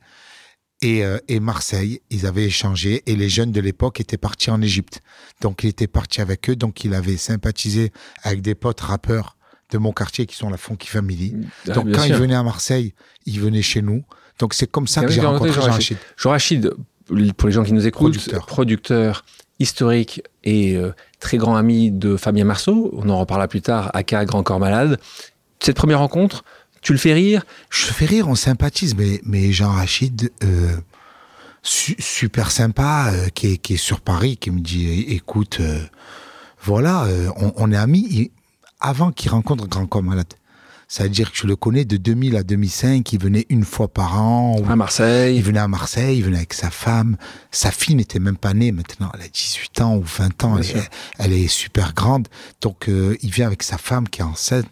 et, 0.83 1.05
euh, 1.05 1.19
et 1.29 1.41
Marseille. 1.41 2.01
Ils 2.11 2.27
avaient 2.27 2.45
échangé 2.45 3.03
et 3.07 3.17
les 3.17 3.29
jeunes 3.29 3.53
de 3.53 3.61
l'époque 3.61 4.01
étaient 4.01 4.17
partis 4.19 4.51
en 4.51 4.61
Égypte. 4.63 5.01
Donc 5.41 5.65
il 5.65 5.69
était 5.69 5.87
parti 5.87 6.21
avec 6.21 6.49
eux, 6.51 6.57
donc 6.57 6.85
il 6.85 6.95
avait 6.95 7.17
sympathisé 7.17 7.93
avec 8.23 8.43
des 8.43 8.55
potes 8.55 8.81
rappeurs 8.81 9.37
de 9.71 9.79
mon 9.79 9.93
quartier 9.93 10.27
qui 10.27 10.37
sont 10.37 10.51
la 10.51 10.57
Funky 10.57 10.89
Family. 10.89 11.35
Ah, 11.69 11.73
Donc 11.73 11.91
quand 11.93 12.03
sûr. 12.03 12.15
il 12.15 12.21
venait 12.21 12.35
à 12.35 12.43
Marseille, 12.43 12.95
il 13.27 13.41
venait 13.41 13.63
chez 13.63 13.83
nous. 13.83 14.05
Donc 14.39 14.55
c'est 14.55 14.67
comme 14.71 14.87
ça 14.87 15.01
Ah 15.03 15.07
que 15.07 15.13
j'ai 15.13 15.21
rencontré 15.21 15.53
Jean 15.53 15.63
Jean 15.63 15.73
Rachid. 15.73 15.97
Jean 16.17 16.31
Rachid, 16.31 16.73
pour 17.37 17.49
les 17.49 17.53
gens 17.55 17.65
qui 17.65 17.73
nous 17.73 17.87
écoutent, 17.87 18.13
Producteur. 18.15 18.47
producteur 18.47 19.25
historique 19.61 20.23
et 20.43 20.77
euh, 20.77 20.93
très 21.21 21.37
grand 21.39 21.57
ami 21.57 21.91
de 21.91 22.17
Fabien 22.17 22.45
Marceau. 22.45 22.91
On 22.95 23.09
en 23.09 23.19
reparlera 23.19 23.49
plus 23.49 23.63
tard, 23.63 23.91
aka 23.95 24.25
Grand 24.25 24.43
Corps 24.43 24.59
Malade. 24.61 24.99
Cette 25.61 25.77
première 25.77 26.01
rencontre, 26.01 26.45
Tu 26.85 26.93
le 26.93 26.99
fais 26.99 27.15
rire 27.15 27.45
Je 27.71 27.87
fais 27.87 28.05
rire, 28.05 28.29
on 28.29 28.35
sympathise, 28.35 28.95
mais, 28.95 29.53
Jean 29.53 29.73
Rachid, 29.73 30.31
euh, 30.45 30.77
su- 31.63 31.97
super 31.99 32.51
sympa, 32.51 33.11
euh, 33.11 33.29
qui, 33.31 33.59
est, 33.69 33.77
sur 33.79 34.03
Paris, 34.03 34.37
qui 34.37 34.51
me 34.51 34.61
dit 34.61 35.01
écoute, 35.09 35.59
euh, 35.61 35.83
voilà, 36.63 37.07
on, 37.37 37.73
est 37.73 37.77
amis 37.77 38.31
avant 38.81 39.13
qu'il 39.13 39.31
rencontre 39.31 39.67
Grand 39.67 39.87
Corps 39.87 40.03
Malade. 40.03 40.33
C'est-à-dire 40.89 41.33
que 41.33 41.39
je 41.39 41.47
le 41.47 41.57
connais 41.57 41.85
de 41.85 41.97
2000 41.97 42.37
à 42.37 42.43
2005, 42.43 43.13
il 43.13 43.21
venait 43.21 43.47
une 43.49 43.65
fois 43.65 43.89
par 43.89 44.21
an. 44.21 44.57
à 44.69 44.77
Marseille. 44.77 45.37
Il 45.37 45.43
venait 45.43 45.61
à 45.61 45.69
Marseille, 45.69 46.19
il 46.19 46.25
venait 46.25 46.39
avec 46.39 46.55
sa 46.55 46.71
femme. 46.71 47.17
Sa 47.51 47.71
fille 47.71 47.95
n'était 47.95 48.19
même 48.19 48.37
pas 48.37 48.55
née 48.55 48.73
maintenant. 48.73 49.11
Elle 49.15 49.23
a 49.23 49.29
18 49.29 49.81
ans 49.81 49.97
ou 49.97 50.03
20 50.03 50.45
ans. 50.45 50.59
Est, 50.59 50.91
elle 51.19 51.33
est 51.33 51.49
super 51.49 51.95
grande. 51.95 52.29
Donc, 52.61 52.89
euh, 52.89 53.17
il 53.23 53.31
vient 53.31 53.47
avec 53.47 53.63
sa 53.63 53.79
femme 53.79 54.09
qui 54.09 54.21
est 54.21 54.25
enceinte. 54.25 54.67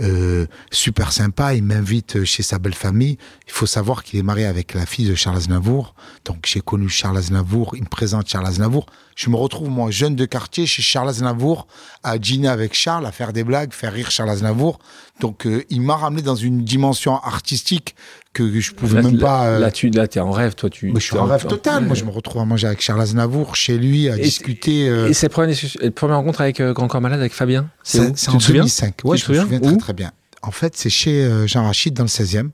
Euh, 0.00 0.46
super 0.70 1.12
sympa. 1.12 1.54
Il 1.54 1.62
m'invite 1.62 2.24
chez 2.24 2.42
sa 2.42 2.58
belle 2.58 2.74
famille. 2.74 3.18
Il 3.46 3.52
faut 3.52 3.66
savoir 3.66 4.04
qu'il 4.04 4.18
est 4.18 4.24
marié 4.24 4.46
avec 4.46 4.74
la 4.74 4.86
fille 4.86 5.08
de 5.08 5.14
Charles 5.14 5.36
Aznavour. 5.36 5.94
Donc, 6.24 6.44
j'ai 6.46 6.60
connu 6.60 6.88
Charles 6.88 7.18
Aznavour. 7.18 7.76
Il 7.76 7.82
me 7.82 7.88
présente 7.88 8.28
Charles 8.28 8.46
Aznavour. 8.46 8.86
Je 9.16 9.30
me 9.30 9.36
retrouve, 9.36 9.70
moi, 9.70 9.90
jeune 9.90 10.14
de 10.14 10.26
quartier, 10.26 10.66
chez 10.66 10.82
Charles 10.82 11.08
Aznavour, 11.08 11.66
à 12.04 12.18
dîner 12.18 12.48
avec 12.48 12.74
Charles, 12.74 13.06
à 13.06 13.12
faire 13.12 13.32
des 13.32 13.44
blagues, 13.44 13.72
faire 13.72 13.92
rire 13.94 14.10
Charles 14.10 14.28
Aznavour. 14.28 14.78
Donc, 15.20 15.46
euh, 15.46 15.64
il 15.70 15.80
m'a 15.80 15.96
ramené 15.96 16.20
dans 16.20 16.34
une 16.36 16.62
dimension 16.62 17.16
artistique 17.22 17.96
que 18.34 18.60
je 18.60 18.72
pouvais 18.72 18.96
Là, 18.96 19.02
même 19.02 19.16
là- 19.16 19.26
pas... 19.26 19.46
euh, 19.46 19.58
Là, 19.58 19.70
tu 19.70 19.88
là, 19.88 20.04
es 20.04 20.18
en 20.20 20.30
rêve, 20.30 20.54
toi. 20.54 20.68
Tu, 20.68 20.92
mais 20.92 21.00
je 21.00 21.06
suis 21.06 21.16
en 21.16 21.24
rêve 21.24 21.46
total. 21.46 21.80
Ouais. 21.80 21.86
Moi, 21.86 21.96
je 21.96 22.04
me 22.04 22.10
retrouve 22.10 22.42
à 22.42 22.44
manger 22.44 22.66
avec 22.66 22.82
Charles 22.82 23.00
Aznavour 23.00 23.56
chez 23.56 23.78
lui, 23.78 24.10
à 24.10 24.18
Et 24.18 24.20
discuter. 24.20 24.86
euh, 24.88 25.08
Et 25.08 25.14
c'est 25.14 25.26
la 25.26 25.30
première, 25.30 25.56
première 25.94 26.16
rencontre 26.18 26.42
avec 26.42 26.60
euh, 26.60 26.74
Grand 26.74 26.86
Corps 26.86 27.00
Malade, 27.00 27.20
avec 27.20 27.32
Fabien 27.32 27.70
C'est 27.82 28.00
en 28.08 28.12
te 28.12 28.18
souviens? 28.42 28.60
2005. 28.64 28.96
Ouais, 29.04 29.16
Tu 29.16 29.24
je 29.24 29.32
me 29.32 29.40
souviens? 29.40 29.60
très, 29.60 29.76
très 29.78 29.92
bien. 29.94 30.12
En 30.42 30.50
fait, 30.50 30.76
c'est 30.76 30.90
chez 30.90 31.24
euh, 31.24 31.46
Jean 31.46 31.64
Rachid 31.64 31.94
dans 31.94 32.04
le 32.04 32.08
16e. 32.10 32.50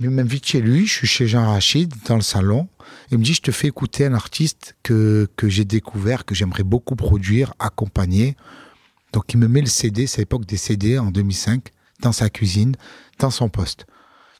Il 0.00 0.08
m'invite 0.08 0.46
chez 0.46 0.62
lui. 0.62 0.86
Je 0.86 0.92
suis 0.92 1.06
chez 1.06 1.26
Jean 1.26 1.46
Rachid 1.46 1.92
dans 2.06 2.16
le 2.16 2.22
salon. 2.22 2.68
Il 3.10 3.18
me 3.18 3.22
dit 3.22 3.34
Je 3.34 3.42
te 3.42 3.50
fais 3.50 3.68
écouter 3.68 4.06
un 4.06 4.14
artiste 4.14 4.74
que, 4.82 5.28
j'ai 5.42 5.66
découvert, 5.66 6.24
que 6.24 6.34
j'aimerais 6.34 6.62
beaucoup 6.62 6.96
produire, 6.96 7.52
accompagner. 7.58 8.34
Donc, 9.12 9.32
il 9.34 9.38
me 9.38 9.46
met 9.46 9.60
le 9.60 9.66
CD, 9.66 10.06
c'est 10.06 10.22
l'époque 10.22 10.46
des 10.46 10.56
CD 10.56 10.98
en 10.98 11.10
2005, 11.10 11.68
dans 12.00 12.12
sa 12.12 12.30
cuisine, 12.30 12.76
dans 13.18 13.30
son 13.30 13.48
poste. 13.50 13.86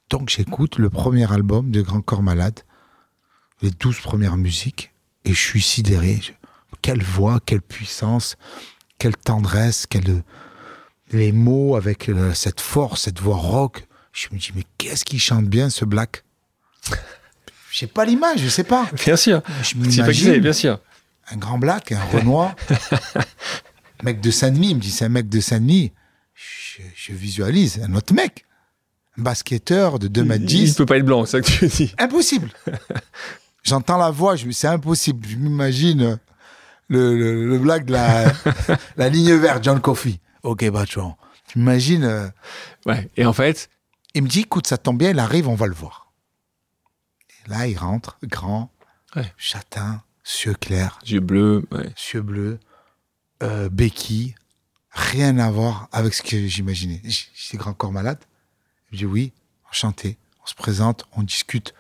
Donc, 0.08 0.30
j'écoute 0.30 0.78
le 0.78 0.88
premier 0.88 1.30
album 1.30 1.70
de 1.70 1.82
Grand 1.82 2.00
Corps 2.00 2.22
Malade, 2.22 2.60
les 3.60 3.70
12 3.70 4.00
premières 4.00 4.36
musiques, 4.36 4.92
et 5.24 5.34
je 5.34 5.40
suis 5.40 5.60
sidéré. 5.60 6.20
Quelle 6.82 7.02
voix, 7.02 7.38
quelle 7.44 7.60
puissance, 7.60 8.36
quelle 8.98 9.16
tendresse, 9.16 9.86
quelle 9.86 10.22
les 11.12 11.32
mots 11.32 11.76
avec 11.76 12.08
euh, 12.08 12.32
cette 12.34 12.60
force, 12.60 13.02
cette 13.02 13.20
voix 13.20 13.36
rock. 13.36 13.86
Je 14.12 14.28
me 14.32 14.38
dis, 14.38 14.50
mais 14.54 14.64
qu'est-ce 14.78 15.04
qu'il 15.04 15.20
chante 15.20 15.46
bien 15.46 15.70
ce 15.70 15.84
Black? 15.84 16.24
J'ai 17.72 17.86
pas 17.86 18.04
l'image, 18.04 18.40
je 18.40 18.48
sais 18.48 18.64
pas. 18.64 18.88
Bien 19.04 19.16
sûr. 19.16 19.42
Je 19.62 19.76
m'imagine 19.76 20.38
bien 20.38 20.52
sûr. 20.52 20.80
un 21.30 21.36
grand 21.36 21.58
Black, 21.58 21.92
un 21.92 22.02
Renoir, 22.12 22.56
mec 24.02 24.20
de 24.20 24.30
Saint-Denis. 24.30 24.70
Il 24.70 24.76
me 24.76 24.80
dit, 24.80 24.90
c'est 24.90 25.04
un 25.04 25.08
mec 25.10 25.28
de 25.28 25.40
Saint-Denis. 25.40 25.92
Je, 26.34 26.82
je 26.96 27.12
visualise 27.12 27.80
un 27.82 27.94
autre 27.94 28.12
mec, 28.14 28.44
un 29.18 29.22
basketteur 29.22 29.98
de 29.98 30.08
2 30.08 30.24
mètres 30.24 30.44
Il 30.44 30.46
10. 30.64 30.74
peut 30.76 30.86
pas 30.86 30.96
être 30.96 31.04
blanc, 31.04 31.24
c'est 31.26 31.32
ça 31.32 31.40
que 31.42 31.46
tu 31.58 31.66
dis. 31.68 31.94
Impossible. 31.98 32.48
J'entends 33.62 33.98
la 33.98 34.10
voix, 34.10 34.36
je 34.36 34.50
c'est 34.50 34.66
impossible. 34.68 35.26
Je 35.28 35.36
m'imagine 35.36 36.18
le, 36.88 37.16
le, 37.16 37.46
le 37.46 37.58
blague 37.58 37.84
de 37.84 37.92
la, 37.92 38.32
la 38.96 39.08
ligne 39.08 39.34
verte, 39.34 39.62
John 39.62 39.80
Coffey. 39.80 40.18
Ok, 40.42 40.68
Batron. 40.70 41.14
Tu 41.48 41.58
m'imagines, 41.58 42.04
euh, 42.04 42.26
Ouais. 42.86 43.08
Et 43.16 43.26
en 43.26 43.32
fait, 43.34 43.68
il 44.14 44.22
me 44.22 44.28
dit, 44.28 44.40
écoute, 44.40 44.66
ça 44.66 44.78
tombe 44.78 44.98
bien, 44.98 45.10
il 45.10 45.18
arrive, 45.18 45.48
on 45.48 45.54
va 45.54 45.66
le 45.66 45.74
voir. 45.74 46.12
Et 47.46 47.50
là, 47.50 47.66
il 47.66 47.76
rentre, 47.76 48.18
grand, 48.24 48.70
Ouais. 49.16 49.32
châtain, 49.36 50.02
cieux 50.22 50.54
clair, 50.54 50.98
yeux 51.04 51.20
bleus. 51.20 51.66
Ouais. 51.72 51.90
cieux 51.96 52.22
bleus, 52.22 52.60
euh, 53.42 53.68
béquille, 53.68 54.34
rien 54.90 55.38
à 55.38 55.50
voir 55.50 55.88
avec 55.92 56.14
ce 56.14 56.22
que 56.22 56.46
j'imaginais. 56.46 57.00
J'étais 57.04 57.56
grand 57.56 57.72
corps 57.72 57.92
malade. 57.92 58.18
Je 58.92 58.98
dis 58.98 59.06
oui, 59.06 59.32
enchanté. 59.68 60.16
On 60.42 60.46
se 60.46 60.54
présente, 60.54 61.04
on 61.12 61.22
discute, 61.22 61.74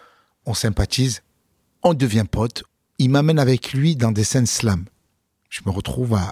on 0.46 0.54
sympathise, 0.54 1.22
on 1.82 1.94
devient 1.94 2.24
pote. 2.30 2.64
Il 2.98 3.10
m'amène 3.10 3.38
avec 3.38 3.72
lui 3.72 3.96
dans 3.96 4.12
des 4.12 4.24
scènes 4.24 4.46
slam. 4.46 4.84
Je 5.48 5.60
me 5.66 5.70
retrouve 5.70 6.14
à, 6.14 6.30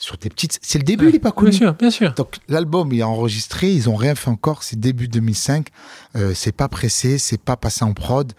sur 0.00 0.16
des 0.16 0.28
petites. 0.30 0.58
C'est 0.62 0.78
le 0.78 0.84
début, 0.84 1.06
il 1.08 1.12
n'est 1.12 1.18
pas 1.20 1.30
connu. 1.30 1.50
Bien 1.50 1.58
sûr, 1.58 1.74
bien 1.74 1.90
sûr. 1.90 2.14
Donc 2.14 2.36
l'album 2.48 2.92
il 2.92 2.98
est 3.00 3.04
enregistré, 3.04 3.72
ils 3.72 3.88
ont 3.88 3.94
rien 3.96 4.16
fait 4.16 4.30
encore, 4.30 4.64
c'est 4.64 4.80
début 4.80 5.06
2005, 5.06 5.68
euh, 6.16 6.32
c'est 6.34 6.52
pas 6.52 6.68
pressé, 6.68 7.18
c'est 7.18 7.40
pas 7.40 7.56
passé 7.56 7.84
en 7.84 7.92
prod, 7.92 8.32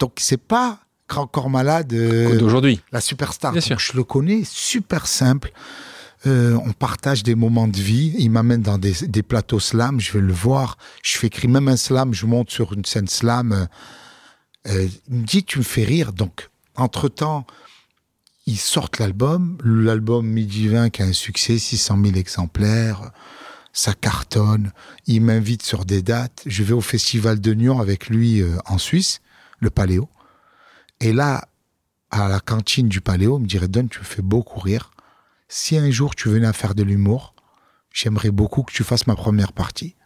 donc 0.00 0.12
c'est 0.18 0.36
pas 0.36 0.80
Grand 1.08 1.26
Corps 1.26 1.50
Malade, 1.50 1.92
euh, 1.92 2.38
D'aujourd'hui. 2.38 2.80
la 2.92 3.00
superstar. 3.00 3.52
Bien 3.52 3.60
Donc, 3.60 3.66
sûr. 3.66 3.78
Je 3.78 3.96
le 3.96 4.04
connais, 4.04 4.42
super 4.44 5.06
simple. 5.06 5.52
Euh, 6.26 6.58
on 6.64 6.72
partage 6.72 7.22
des 7.22 7.34
moments 7.34 7.68
de 7.68 7.76
vie. 7.76 8.14
Il 8.18 8.30
m'amène 8.30 8.62
dans 8.62 8.78
des, 8.78 8.94
des 9.06 9.22
plateaux 9.22 9.60
slam. 9.60 10.00
Je 10.00 10.12
vais 10.12 10.20
le 10.20 10.32
voir. 10.32 10.78
Je 11.02 11.18
fais 11.18 11.26
écrire 11.26 11.50
même 11.50 11.68
un 11.68 11.76
slam. 11.76 12.14
Je 12.14 12.24
monte 12.24 12.50
sur 12.50 12.72
une 12.72 12.86
scène 12.86 13.08
slam. 13.08 13.52
Euh, 13.52 13.66
euh, 14.68 14.88
il 15.10 15.14
me 15.16 15.24
dit, 15.26 15.44
tu 15.44 15.58
me 15.58 15.64
fais 15.64 15.84
rire. 15.84 16.14
Donc, 16.14 16.48
entre-temps, 16.76 17.46
ils 18.46 18.58
sortent 18.58 18.98
l'album. 18.98 19.58
L'album 19.64 20.26
Midi 20.26 20.68
20 20.68 20.90
qui 20.90 21.02
a 21.02 21.06
un 21.06 21.12
succès, 21.12 21.58
600 21.58 21.98
000 22.04 22.16
exemplaires. 22.16 23.10
Ça 23.72 23.92
cartonne. 23.94 24.72
Il 25.06 25.22
m'invite 25.22 25.62
sur 25.62 25.84
des 25.84 26.02
dates. 26.02 26.42
Je 26.46 26.62
vais 26.62 26.74
au 26.74 26.80
Festival 26.80 27.40
de 27.40 27.54
Nyon 27.54 27.80
avec 27.80 28.08
lui 28.08 28.40
euh, 28.40 28.56
en 28.66 28.78
Suisse, 28.78 29.20
le 29.58 29.70
Paléo. 29.70 30.08
Et 31.00 31.12
là, 31.12 31.48
à 32.10 32.28
la 32.28 32.38
cantine 32.40 32.88
du 32.88 33.00
Paléo, 33.00 33.38
il 33.38 33.42
me 33.42 33.46
dirait 33.48 33.66
Don, 33.68 33.88
tu 33.88 33.98
me 33.98 34.04
fais 34.04 34.22
beaucoup 34.22 34.60
rire. 34.60 34.90
Si 35.48 35.76
un 35.76 35.90
jour 35.90 36.14
tu 36.14 36.28
venais 36.28 36.46
à 36.46 36.52
faire 36.52 36.74
de 36.74 36.82
l'humour, 36.82 37.34
j'aimerais 37.92 38.30
beaucoup 38.30 38.62
que 38.62 38.72
tu 38.72 38.84
fasses 38.84 39.06
ma 39.06 39.16
première 39.16 39.52
partie. 39.52 39.96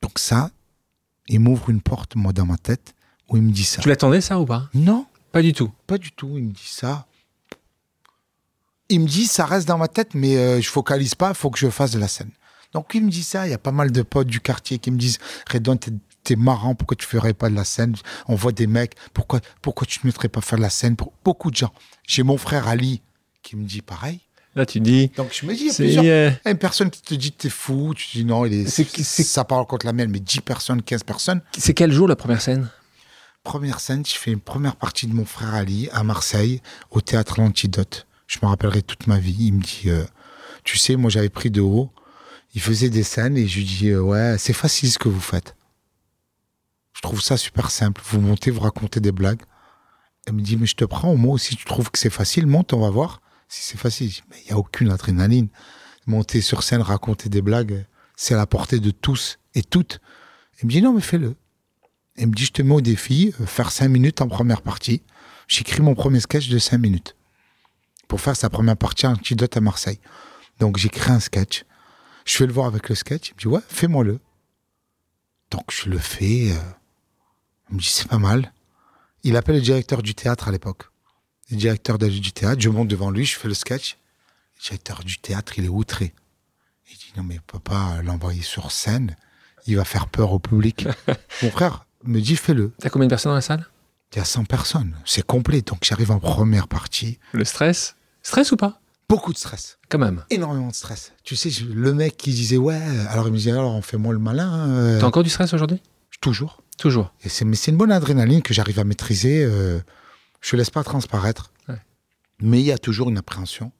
Donc 0.00 0.18
ça, 0.18 0.50
il 1.28 1.40
m'ouvre 1.40 1.70
une 1.70 1.80
porte, 1.80 2.16
moi, 2.16 2.32
dans 2.32 2.46
ma 2.46 2.56
tête, 2.56 2.94
où 3.28 3.36
il 3.36 3.42
me 3.42 3.50
dit 3.52 3.64
ça. 3.64 3.82
Tu 3.82 3.88
l'attendais, 3.88 4.20
ça, 4.20 4.38
ou 4.40 4.46
pas? 4.46 4.70
Non, 4.74 5.06
Pas 5.32 5.42
du 5.42 5.52
tout. 5.52 5.72
pas 5.86 5.98
du 5.98 6.12
tout. 6.12 6.38
Il 6.38 6.44
me 6.44 6.52
dit 6.52 6.68
ça. 6.68 7.06
Il 8.88 9.00
me 9.00 9.06
dit, 9.08 9.26
ça 9.26 9.44
reste 9.46 9.66
dans 9.66 9.78
ma 9.78 9.88
tête, 9.88 10.14
mais 10.14 10.36
euh, 10.36 10.60
je 10.60 10.68
focalise 10.68 11.14
pas, 11.14 11.30
il 11.30 11.34
faut 11.34 11.50
que 11.50 11.58
je 11.58 11.68
fasse 11.70 11.90
de 11.92 11.98
la 11.98 12.08
scène. 12.08 12.30
Donc 12.72 12.90
il 12.94 13.04
me 13.04 13.10
dit 13.10 13.22
ça, 13.22 13.46
il 13.46 13.50
y 13.50 13.54
a 13.54 13.58
pas 13.58 13.72
mal 13.72 13.90
de 13.90 14.02
potes 14.02 14.26
du 14.28 14.40
quartier 14.40 14.78
qui 14.78 14.90
me 14.90 14.98
disent, 14.98 15.18
Redon, 15.50 15.76
t'es, 15.76 15.92
t'es 16.24 16.36
marrant, 16.36 16.74
pourquoi 16.74 16.96
tu 16.96 17.06
ferais 17.06 17.32
pas 17.34 17.48
de 17.48 17.54
la 17.54 17.64
scène? 17.64 17.94
On 18.28 18.34
voit 18.34 18.52
des 18.52 18.66
mecs, 18.66 18.94
pourquoi, 19.14 19.40
pourquoi 19.62 19.86
tu 19.86 20.00
ne 20.04 20.08
mettrais 20.08 20.28
pas 20.28 20.40
faire 20.40 20.58
de 20.58 20.62
la 20.62 20.70
scène 20.70 20.94
Pour 20.94 21.12
beaucoup 21.24 21.50
de 21.50 21.56
gens? 21.56 21.72
J'ai 22.06 22.22
mon 22.22 22.36
frère 22.38 22.68
Ali 22.68 23.02
qui 23.42 23.56
me 23.56 23.64
dit 23.64 23.82
pareil. 23.82 24.20
Là, 24.54 24.64
tu 24.66 24.80
dis. 24.80 25.08
Donc 25.16 25.30
je 25.32 25.44
me 25.46 25.54
dis, 25.54 25.64
il 25.64 25.66
y 25.66 25.70
a 25.70 25.74
plusieurs 25.74 26.04
euh, 26.06 26.30
une 26.50 26.56
personne 26.58 26.90
qui 26.90 27.02
te 27.02 27.14
dit 27.14 27.32
t'es 27.32 27.50
fou, 27.50 27.92
tu 27.94 28.06
te 28.06 28.12
dis 28.12 28.24
non, 28.24 28.46
il 28.46 28.52
est, 28.54 28.66
c'est- 28.68 29.22
ça 29.22 29.44
parle 29.44 29.66
contre 29.66 29.84
la 29.86 29.92
mienne, 29.92 30.10
mais 30.10 30.20
10 30.20 30.40
personnes, 30.40 30.82
15 30.82 31.02
personnes. 31.02 31.40
C'est 31.58 31.74
quel 31.74 31.92
jour 31.92 32.08
la 32.08 32.16
première 32.16 32.40
scène? 32.40 32.68
Première 33.42 33.80
scène, 33.80 34.04
je 34.04 34.14
fais 34.14 34.32
une 34.32 34.40
première 34.40 34.76
partie 34.76 35.06
de 35.06 35.12
mon 35.14 35.24
frère 35.24 35.54
Ali 35.54 35.88
à 35.92 36.02
Marseille, 36.02 36.60
au 36.90 37.00
théâtre 37.00 37.40
L'Antidote. 37.40 38.06
Je 38.26 38.38
me 38.42 38.48
rappellerai 38.48 38.82
toute 38.82 39.06
ma 39.06 39.18
vie. 39.18 39.36
Il 39.38 39.54
me 39.54 39.62
dit, 39.62 39.84
euh, 39.86 40.04
tu 40.64 40.78
sais, 40.78 40.96
moi 40.96 41.10
j'avais 41.10 41.28
pris 41.28 41.50
de 41.50 41.60
haut. 41.60 41.90
Il 42.54 42.60
faisait 42.60 42.90
des 42.90 43.02
scènes 43.02 43.36
et 43.36 43.46
je 43.46 43.58
lui 43.58 43.64
dis, 43.64 43.88
euh, 43.90 44.00
ouais, 44.00 44.36
c'est 44.38 44.52
facile 44.52 44.90
ce 44.90 44.98
que 44.98 45.08
vous 45.08 45.20
faites. 45.20 45.56
Je 46.94 47.02
trouve 47.02 47.20
ça 47.20 47.36
super 47.36 47.70
simple. 47.70 48.00
Vous 48.04 48.20
montez, 48.20 48.50
vous 48.50 48.60
racontez 48.60 49.00
des 49.00 49.12
blagues. 49.12 49.42
Elle 50.26 50.34
me 50.34 50.42
dit, 50.42 50.56
mais 50.56 50.66
je 50.66 50.74
te 50.74 50.84
prends 50.84 51.10
au 51.10 51.16
mot. 51.16 51.38
Si 51.38 51.54
tu 51.56 51.64
trouves 51.64 51.90
que 51.90 51.98
c'est 51.98 52.10
facile, 52.10 52.46
monte, 52.46 52.72
on 52.72 52.80
va 52.80 52.90
voir. 52.90 53.20
Si 53.48 53.62
c'est 53.62 53.78
facile, 53.78 54.08
dis, 54.08 54.22
mais 54.30 54.36
il 54.40 54.46
n'y 54.46 54.52
a 54.52 54.58
aucune 54.58 54.90
adrénaline. 54.90 55.48
Monter 56.06 56.40
sur 56.40 56.62
scène, 56.62 56.80
raconter 56.80 57.28
des 57.28 57.42
blagues, 57.42 57.84
c'est 58.16 58.34
à 58.34 58.36
la 58.36 58.46
portée 58.46 58.80
de 58.80 58.90
tous 58.90 59.38
et 59.54 59.62
toutes. 59.62 60.00
Elle 60.58 60.66
me 60.66 60.70
dit, 60.70 60.82
non, 60.82 60.94
mais 60.94 61.00
fais-le. 61.00 61.36
Elle 62.16 62.28
me 62.28 62.34
dit, 62.34 62.46
je 62.46 62.52
te 62.52 62.62
mets 62.62 62.74
au 62.74 62.80
défi, 62.80 63.34
euh, 63.40 63.46
faire 63.46 63.70
cinq 63.70 63.88
minutes 63.88 64.22
en 64.22 64.28
première 64.28 64.62
partie. 64.62 65.02
J'écris 65.48 65.82
mon 65.82 65.94
premier 65.94 66.20
sketch 66.20 66.48
de 66.48 66.58
cinq 66.58 66.78
minutes 66.78 67.14
pour 68.08 68.20
faire 68.20 68.36
sa 68.36 68.50
première 68.50 68.76
partie 68.76 69.06
antidote 69.06 69.56
à 69.56 69.60
Marseille. 69.60 70.00
Donc 70.58 70.76
j'écris 70.78 71.10
un 71.10 71.20
sketch. 71.20 71.64
Je 72.24 72.38
vais 72.38 72.46
le 72.46 72.52
voir 72.52 72.66
avec 72.66 72.88
le 72.88 72.94
sketch. 72.94 73.28
Il 73.30 73.34
me 73.34 73.38
dit, 73.38 73.46
ouais, 73.48 73.60
fais-moi-le. 73.68 74.20
Donc 75.50 75.70
je 75.70 75.88
le 75.88 75.98
fais. 75.98 76.50
euh, 76.52 76.56
Il 77.70 77.76
me 77.76 77.80
dit, 77.80 77.88
c'est 77.88 78.08
pas 78.08 78.18
mal. 78.18 78.52
Il 79.22 79.36
appelle 79.36 79.56
le 79.56 79.60
directeur 79.62 80.02
du 80.02 80.14
théâtre 80.14 80.48
à 80.48 80.52
l'époque. 80.52 80.84
Le 81.50 81.56
directeur 81.56 81.98
du 81.98 82.32
théâtre, 82.32 82.60
je 82.60 82.68
monte 82.68 82.88
devant 82.88 83.10
lui, 83.10 83.24
je 83.24 83.36
fais 83.36 83.48
le 83.48 83.54
sketch. 83.54 83.96
Le 84.58 84.62
directeur 84.64 85.04
du 85.04 85.18
théâtre, 85.18 85.58
il 85.58 85.64
est 85.64 85.68
outré. 85.68 86.12
Il 86.90 86.96
dit, 86.96 87.12
non 87.16 87.22
mais 87.24 87.40
papa, 87.46 88.00
l'envoyer 88.02 88.42
sur 88.42 88.70
scène, 88.72 89.16
il 89.66 89.76
va 89.76 89.84
faire 89.84 90.08
peur 90.08 90.32
au 90.32 90.38
public. 90.38 90.86
Mon 91.42 91.50
frère 91.50 91.86
me 92.04 92.20
dit, 92.20 92.36
fais-le. 92.36 92.72
T'as 92.80 92.88
combien 92.90 93.06
de 93.06 93.10
personnes 93.10 93.30
dans 93.30 93.36
la 93.36 93.40
salle? 93.42 93.66
Il 94.12 94.18
y 94.18 94.20
a 94.20 94.24
100 94.24 94.44
personnes. 94.44 94.96
C'est 95.04 95.26
complet. 95.26 95.62
Donc 95.62 95.80
j'arrive 95.82 96.12
en 96.12 96.20
première 96.20 96.68
partie. 96.68 97.18
Le 97.32 97.44
stress? 97.44 97.95
Stress 98.26 98.50
ou 98.52 98.56
pas? 98.56 98.80
Beaucoup 99.08 99.32
de 99.32 99.38
stress. 99.38 99.78
Quand 99.88 99.98
même. 100.00 100.24
Énormément 100.30 100.66
de 100.68 100.74
stress. 100.74 101.12
Tu 101.22 101.36
sais, 101.36 101.48
je- 101.48 101.64
le 101.64 101.94
mec 101.94 102.16
qui 102.16 102.30
disait 102.32 102.56
ouais, 102.56 102.80
alors 103.08 103.28
il 103.28 103.32
me 103.32 103.36
disait 103.36 103.52
alors 103.52 103.72
on 103.72 103.82
fait 103.82 103.96
moi 103.98 104.12
le 104.12 104.18
malin. 104.18 104.68
euh, 104.68 104.98
T'as 105.00 105.06
encore 105.06 105.22
du 105.22 105.30
stress 105.30 105.52
aujourd'hui? 105.54 105.80
Toujours. 106.20 106.60
Toujours. 106.76 107.12
Et 107.22 107.28
c'est, 107.28 107.44
mais 107.44 107.54
c'est 107.54 107.70
une 107.70 107.76
bonne 107.76 107.92
adrénaline 107.92 108.42
que 108.42 108.52
j'arrive 108.52 108.80
à 108.80 108.84
maîtriser. 108.84 109.44
euh, 109.44 109.78
je 110.40 110.56
ne 110.56 110.58
laisse 110.58 110.70
pas 110.70 110.82
transparaître. 110.82 111.52
Ouais. 111.68 111.80
Mais 112.40 112.58
il 112.60 112.64
y 112.66 112.72
a 112.72 112.78
toujours 112.78 113.08
une 113.08 113.18
appréhension. 113.18 113.70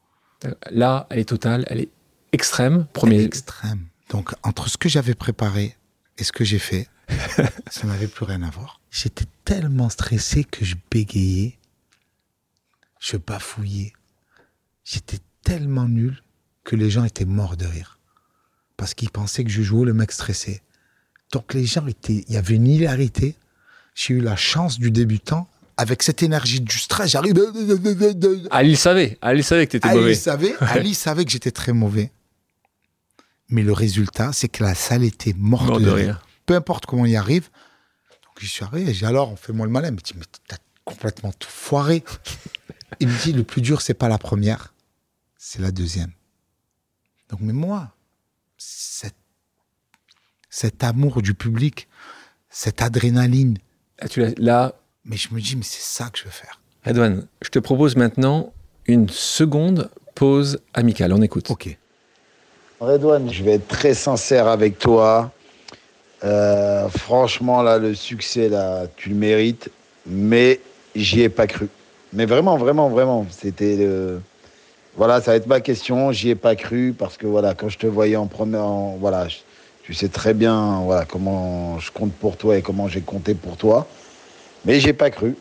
Là, 0.71 1.09
elle 1.11 1.19
est 1.19 1.25
totale, 1.29 1.65
elle 1.69 1.81
est 1.81 1.89
extrême. 2.33 2.87
Elle 2.87 2.93
Premier. 2.93 3.17
est 3.23 3.25
extrême. 3.25 3.87
Donc, 4.11 4.33
entre 4.45 4.69
ce 4.69 4.77
que 4.77 4.89
j'avais 4.89 5.15
préparé 5.15 5.77
et 6.19 6.25
ce 6.25 6.31
que 6.31 6.45
j'ai 6.45 6.61
fait, 6.61 6.89
ça 7.69 7.87
n'avait 7.89 8.07
plus 8.07 8.25
rien 8.25 8.43
à 8.45 8.51
voir. 8.51 8.81
J'étais 8.93 9.25
tellement 9.45 9.89
stressé 9.89 10.45
que 10.45 10.65
je 10.65 10.77
bégayais, 10.91 11.59
je 13.01 13.17
bafouillais. 13.17 13.93
J'étais 14.87 15.19
tellement 15.43 15.89
nul 15.89 16.23
que 16.65 16.77
les 16.77 16.91
gens 16.91 17.05
étaient 17.05 17.25
morts 17.25 17.57
de 17.57 17.67
rire. 17.67 17.99
Parce 18.77 18.95
qu'ils 18.95 19.11
pensaient 19.11 19.43
que 19.45 19.51
je 19.51 19.63
jouais 19.63 19.85
le 19.85 19.93
mec 19.95 20.13
stressé. 20.13 20.63
Donc, 21.33 21.55
les 21.55 21.67
gens 21.67 21.87
étaient. 21.87 22.25
Il 22.29 22.35
y 22.35 22.37
avait 22.37 22.55
une 22.55 22.69
hilarité. 22.69 23.37
J'ai 23.95 24.15
eu 24.15 24.21
la 24.21 24.37
chance 24.37 24.79
du 24.79 24.91
débutant. 24.91 25.49
Avec 25.77 26.03
cette 26.03 26.23
énergie 26.23 26.61
du 26.61 26.79
stress, 26.79 27.11
j'arrive. 27.11 27.35
Ali 28.51 28.71
le 28.71 28.77
savait. 28.77 29.19
Ali 29.21 29.43
savait 29.43 29.67
que 29.67 29.73
t'étais 29.73 29.89
Ali 29.89 29.99
mauvais. 29.99 30.15
savait, 30.15 30.55
Ali 30.61 30.95
savait 30.95 31.25
que 31.27 31.31
j'étais 31.31 31.51
très 31.51 31.73
mauvais. 31.73 32.13
Mais 33.51 33.63
le 33.63 33.73
résultat, 33.73 34.33
c'est 34.33 34.49
que 34.49 34.63
la 34.65 34.75
salle 34.75 35.05
était 35.05 35.35
morte 35.37 35.67
Mort 35.69 35.81
de 35.81 35.85
de 35.85 35.91
rire. 35.91 36.07
rire. 36.07 36.27
Peu 36.47 36.55
importe 36.55 36.87
comment 36.87 37.03
on 37.03 37.07
y 37.07 37.17
arrive. 37.17 37.51
Donc 38.25 38.37
je 38.39 38.47
suis 38.47 38.65
arrivé, 38.65 38.95
j'ai 38.95 39.05
alors, 39.05 39.31
on 39.31 39.37
fait 39.37 39.53
moi 39.53 39.67
le 39.67 39.73
malin. 39.73 39.89
Il 39.89 39.95
me 39.95 39.99
dit, 39.99 40.15
mais 40.17 40.25
t'as 40.49 40.57
complètement 40.85 41.33
tout 41.33 41.49
foiré. 41.51 42.03
Il 43.01 43.09
me 43.09 43.23
dit, 43.23 43.33
le 43.35 43.43
plus 43.45 43.61
dur, 43.61 43.83
c'est 43.83 43.95
pas 43.95 44.09
la 44.09 44.17
première, 44.19 44.73
c'est 45.49 45.63
la 45.63 45.71
deuxième. 45.71 46.11
Donc, 47.31 47.39
mais 47.41 47.53
moi, 47.53 47.91
cet, 48.59 49.15
cet 50.51 50.83
amour 50.83 51.23
du 51.23 51.35
public, 51.35 51.87
cette 52.51 52.83
adrénaline, 52.83 53.59
Là, 54.01 54.09
tu 54.09 54.35
Là, 54.39 54.75
mais 55.05 55.17
je 55.17 55.33
me 55.33 55.41
dis, 55.41 55.55
mais 55.55 55.63
c'est 55.63 55.83
ça 55.83 56.11
que 56.11 56.19
je 56.19 56.25
veux 56.25 56.31
faire. 56.31 56.61
Redouane, 56.85 57.29
je 57.43 57.51
te 57.51 57.61
propose 57.61 57.95
maintenant 57.95 58.53
une 58.87 59.09
seconde 59.09 59.89
pause 60.17 60.59
amicale. 60.75 61.13
On 61.13 61.23
écoute. 61.23 61.49
Ok. 61.49 61.79
Redouane, 62.81 63.33
je 63.33 63.45
vais 63.45 63.53
être 63.53 63.69
très 63.69 63.95
sincère 63.95 64.49
avec 64.49 64.81
toi. 64.81 65.31
Euh, 66.25 66.89
franchement, 66.89 67.63
là, 67.63 67.79
le 67.79 67.95
succès, 67.95 68.49
là, 68.49 68.89
tu 68.97 69.11
le 69.11 69.15
mérites, 69.15 69.71
mais 70.07 70.61
j'y 70.97 71.21
ai 71.21 71.29
pas 71.29 71.47
cru. 71.47 71.69
Mais 72.13 72.27
vraiment, 72.27 72.57
vraiment, 72.57 72.89
vraiment, 72.89 73.27
c'était 73.31 73.77
le... 73.77 74.21
Voilà, 74.97 75.21
ça 75.21 75.33
va 75.33 75.37
être 75.37 75.47
ma 75.47 75.61
question. 75.61 76.13
J'y 76.13 76.31
ai 76.31 76.35
pas 76.35 76.57
cru 76.57 76.95
parce 76.99 77.17
que 77.17 77.27
voilà, 77.27 77.55
quand 77.55 77.69
je 77.69 77.79
te 77.79 77.87
voyais 77.87 78.17
en 78.17 78.27
première, 78.27 78.65
en- 78.65 78.97
voilà, 78.99 79.27
tu 79.83 79.95
sais 79.95 80.09
très 80.09 80.35
bien, 80.35 80.81
voilà, 80.85 81.05
comment 81.05 81.79
je 81.79 81.91
compte 81.91 82.13
pour 82.13 82.37
toi 82.37 82.57
et 82.57 82.63
comment 82.63 82.89
j'ai 82.89 83.03
compté 83.03 83.35
pour 83.35 83.57
toi. 83.57 83.87
Mais 84.65 84.81
j'ai 84.81 84.93
pas 84.95 85.11
cru. 85.11 85.37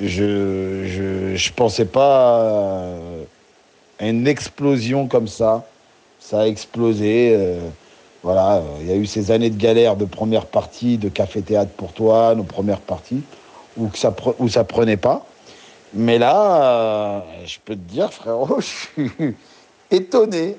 Je, 0.00 0.84
je, 0.86 1.36
je 1.36 1.52
pensais 1.52 1.84
pas 1.86 2.96
à 3.98 4.06
une 4.06 4.26
explosion 4.26 5.06
comme 5.08 5.28
ça 5.28 5.64
ça 6.20 6.40
a 6.40 6.46
explosé. 6.46 7.32
euh, 7.36 7.60
voilà, 8.22 8.56
euh, 8.56 8.62
il 8.80 8.88
y 8.88 8.92
a 8.92 8.96
eu 8.96 9.06
ces 9.06 9.30
années 9.30 9.50
de 9.50 9.56
galère 9.56 9.94
de 9.96 10.04
première 10.04 10.46
partie, 10.46 10.98
de 10.98 11.08
café-théâtre 11.08 11.70
pour 11.76 11.92
toi, 11.92 12.34
nos 12.34 12.42
premières 12.42 12.80
parties, 12.80 13.22
où, 13.76 13.88
ça, 13.94 14.12
où 14.40 14.48
ça 14.48 14.64
prenait 14.64 14.96
pas. 14.96 15.24
Mais 15.94 16.18
là, 16.18 16.62
euh, 16.62 17.20
je 17.46 17.58
peux 17.64 17.74
te 17.74 17.80
dire, 17.80 18.12
frérot, 18.12 18.60
je 18.60 18.66
suis 18.66 19.34
étonné. 19.90 20.56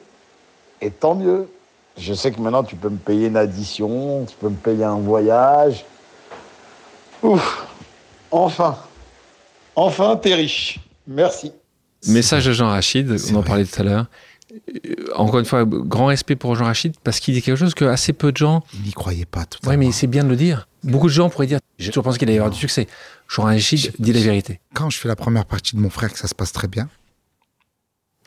Et 0.81 0.91
tant 0.91 1.15
mieux. 1.15 1.49
Je 1.97 2.13
sais 2.13 2.31
que 2.31 2.39
maintenant, 2.39 2.63
tu 2.63 2.75
peux 2.75 2.89
me 2.89 2.97
payer 2.97 3.27
une 3.27 3.37
addition, 3.37 4.25
tu 4.25 4.35
peux 4.35 4.49
me 4.49 4.55
payer 4.55 4.83
un 4.83 4.99
voyage. 4.99 5.83
Ouf, 7.23 7.65
enfin, 8.29 8.77
enfin, 9.75 10.15
t'es 10.17 10.35
riche. 10.35 10.79
Merci. 11.07 11.51
Message 12.07 12.45
de 12.45 12.51
Jean 12.53 12.67
Rachid, 12.67 13.09
on 13.09 13.35
en 13.35 13.39
vrai. 13.39 13.47
parlait 13.47 13.65
tout 13.65 13.81
à 13.81 13.83
l'heure. 13.83 14.05
Euh, 14.53 14.95
Encore 15.15 15.39
une 15.39 15.45
fois, 15.45 15.65
grand 15.65 16.05
respect 16.07 16.35
pour 16.35 16.55
Jean 16.55 16.65
Rachid 16.65 16.95
parce 17.03 17.19
qu'il 17.19 17.33
dit 17.33 17.41
quelque 17.41 17.57
chose 17.57 17.73
que 17.73 17.85
assez 17.85 18.13
peu 18.13 18.31
de 18.31 18.37
gens. 18.37 18.63
Il 18.73 18.81
n'y 18.83 18.93
croyait 18.93 19.25
pas 19.25 19.45
tout 19.45 19.59
Oui, 19.67 19.75
mais 19.77 19.91
c'est 19.91 20.07
bien 20.07 20.23
de 20.23 20.29
le 20.29 20.35
dire. 20.35 20.67
Beaucoup 20.83 21.07
de 21.07 21.11
gens 21.13 21.29
pourraient 21.29 21.47
dire 21.47 21.59
J'ai 21.79 21.89
toujours 21.91 22.03
pensé 22.05 22.17
qu'il 22.17 22.27
allait 22.29 22.35
y 22.35 22.39
avoir 22.39 22.51
du 22.53 22.59
succès. 22.59 22.87
Jean 23.27 23.43
Rachid 23.43 23.79
Je- 23.79 23.89
dit 23.99 24.13
la 24.13 24.21
vérité. 24.21 24.59
Quand 24.73 24.89
je 24.89 24.97
fais 24.97 25.07
la 25.09 25.15
première 25.17 25.45
partie 25.45 25.75
de 25.75 25.81
mon 25.81 25.89
frère, 25.89 26.11
que 26.13 26.19
ça 26.19 26.27
se 26.27 26.35
passe 26.35 26.51
très 26.53 26.67
bien, 26.67 26.89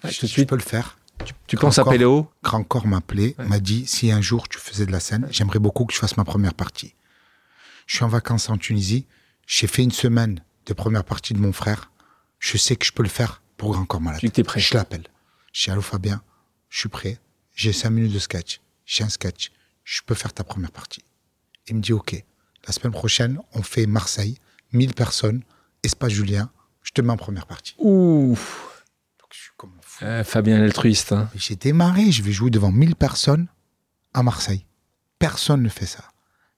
Ouais, 0.04 0.10
je, 0.10 0.18
tout 0.20 0.26
de 0.26 0.28
je 0.28 0.32
suite, 0.34 0.48
peux 0.48 0.56
le 0.56 0.62
faire. 0.62 0.98
tu 1.46 1.56
penses 1.56 1.78
à. 1.78 1.84
Péléo 1.84 2.28
Grand 2.42 2.62
Corps 2.64 2.86
m'a 2.86 2.98
appelé, 2.98 3.34
Ouais. 3.38 3.46
m'a 3.46 3.58
dit 3.60 3.86
si 3.86 4.10
un 4.12 4.20
jour 4.20 4.48
tu 4.48 4.58
faisais 4.58 4.86
de 4.86 4.92
la 4.92 5.00
scène, 5.00 5.26
j'aimerais 5.30 5.58
beaucoup 5.58 5.84
que 5.84 5.92
je 5.94 5.98
fasse 5.98 6.16
ma 6.16 6.24
première 6.24 6.54
partie. 6.54 6.94
Je 7.86 7.96
suis 7.96 8.04
en 8.04 8.08
vacances 8.08 8.48
en 8.50 8.56
Tunisie, 8.56 9.06
j'ai 9.46 9.66
fait 9.66 9.82
une 9.82 9.90
semaine 9.90 10.42
de 10.66 10.72
première 10.74 11.04
partie 11.04 11.34
de 11.34 11.38
mon 11.38 11.52
frère. 11.52 11.90
Je 12.38 12.56
sais 12.56 12.76
que 12.76 12.86
je 12.86 12.92
peux 12.92 13.02
le 13.02 13.08
faire 13.08 13.42
pour 13.56 13.72
Grand 13.72 13.84
Corps 13.84 14.00
Malade. 14.00 14.20
Tu 14.20 14.30
t'es 14.30 14.42
prêt. 14.44 14.60
Je 14.60 14.74
l'appelle. 14.74 15.04
Je 15.52 15.64
dis 15.64 15.70
allô 15.70 15.82
Fabien, 15.82 16.22
je 16.68 16.78
suis 16.80 16.88
prêt. 16.88 17.18
J'ai 17.54 17.72
cinq 17.72 17.90
minutes 17.90 18.12
de 18.12 18.18
sketch. 18.18 18.60
J'ai 18.86 19.04
un 19.04 19.08
sketch. 19.08 19.50
Je 19.84 20.00
peux 20.06 20.14
faire 20.14 20.32
ta 20.32 20.44
première 20.44 20.70
partie. 20.72 21.04
Il 21.68 21.76
me 21.76 21.80
dit 21.80 21.92
ok. 21.92 22.24
La 22.66 22.72
semaine 22.72 22.92
prochaine, 22.92 23.40
on 23.54 23.62
fait 23.62 23.86
Marseille, 23.86 24.36
1000 24.72 24.94
personnes, 24.94 25.42
Espace 25.82 26.12
Julien. 26.12 26.50
Je 26.82 26.92
te 26.92 27.00
mets 27.00 27.12
en 27.12 27.16
première 27.16 27.46
partie. 27.46 27.74
Ouf 27.78 28.84
Donc 29.18 29.28
je 29.32 29.38
suis 29.38 29.50
comme 29.56 29.70
un 29.78 29.82
fou. 29.82 30.04
Euh, 30.04 30.24
Fabien 30.24 30.58
l'altruiste. 30.58 31.12
hein. 31.12 31.28
J'ai 31.34 31.56
démarré, 31.56 32.10
je 32.12 32.22
vais 32.22 32.32
jouer 32.32 32.50
devant 32.50 32.70
1000 32.70 32.96
personnes 32.96 33.46
à 34.14 34.22
Marseille. 34.22 34.64
Personne 35.18 35.62
ne 35.62 35.68
fait 35.68 35.86
ça. 35.86 36.04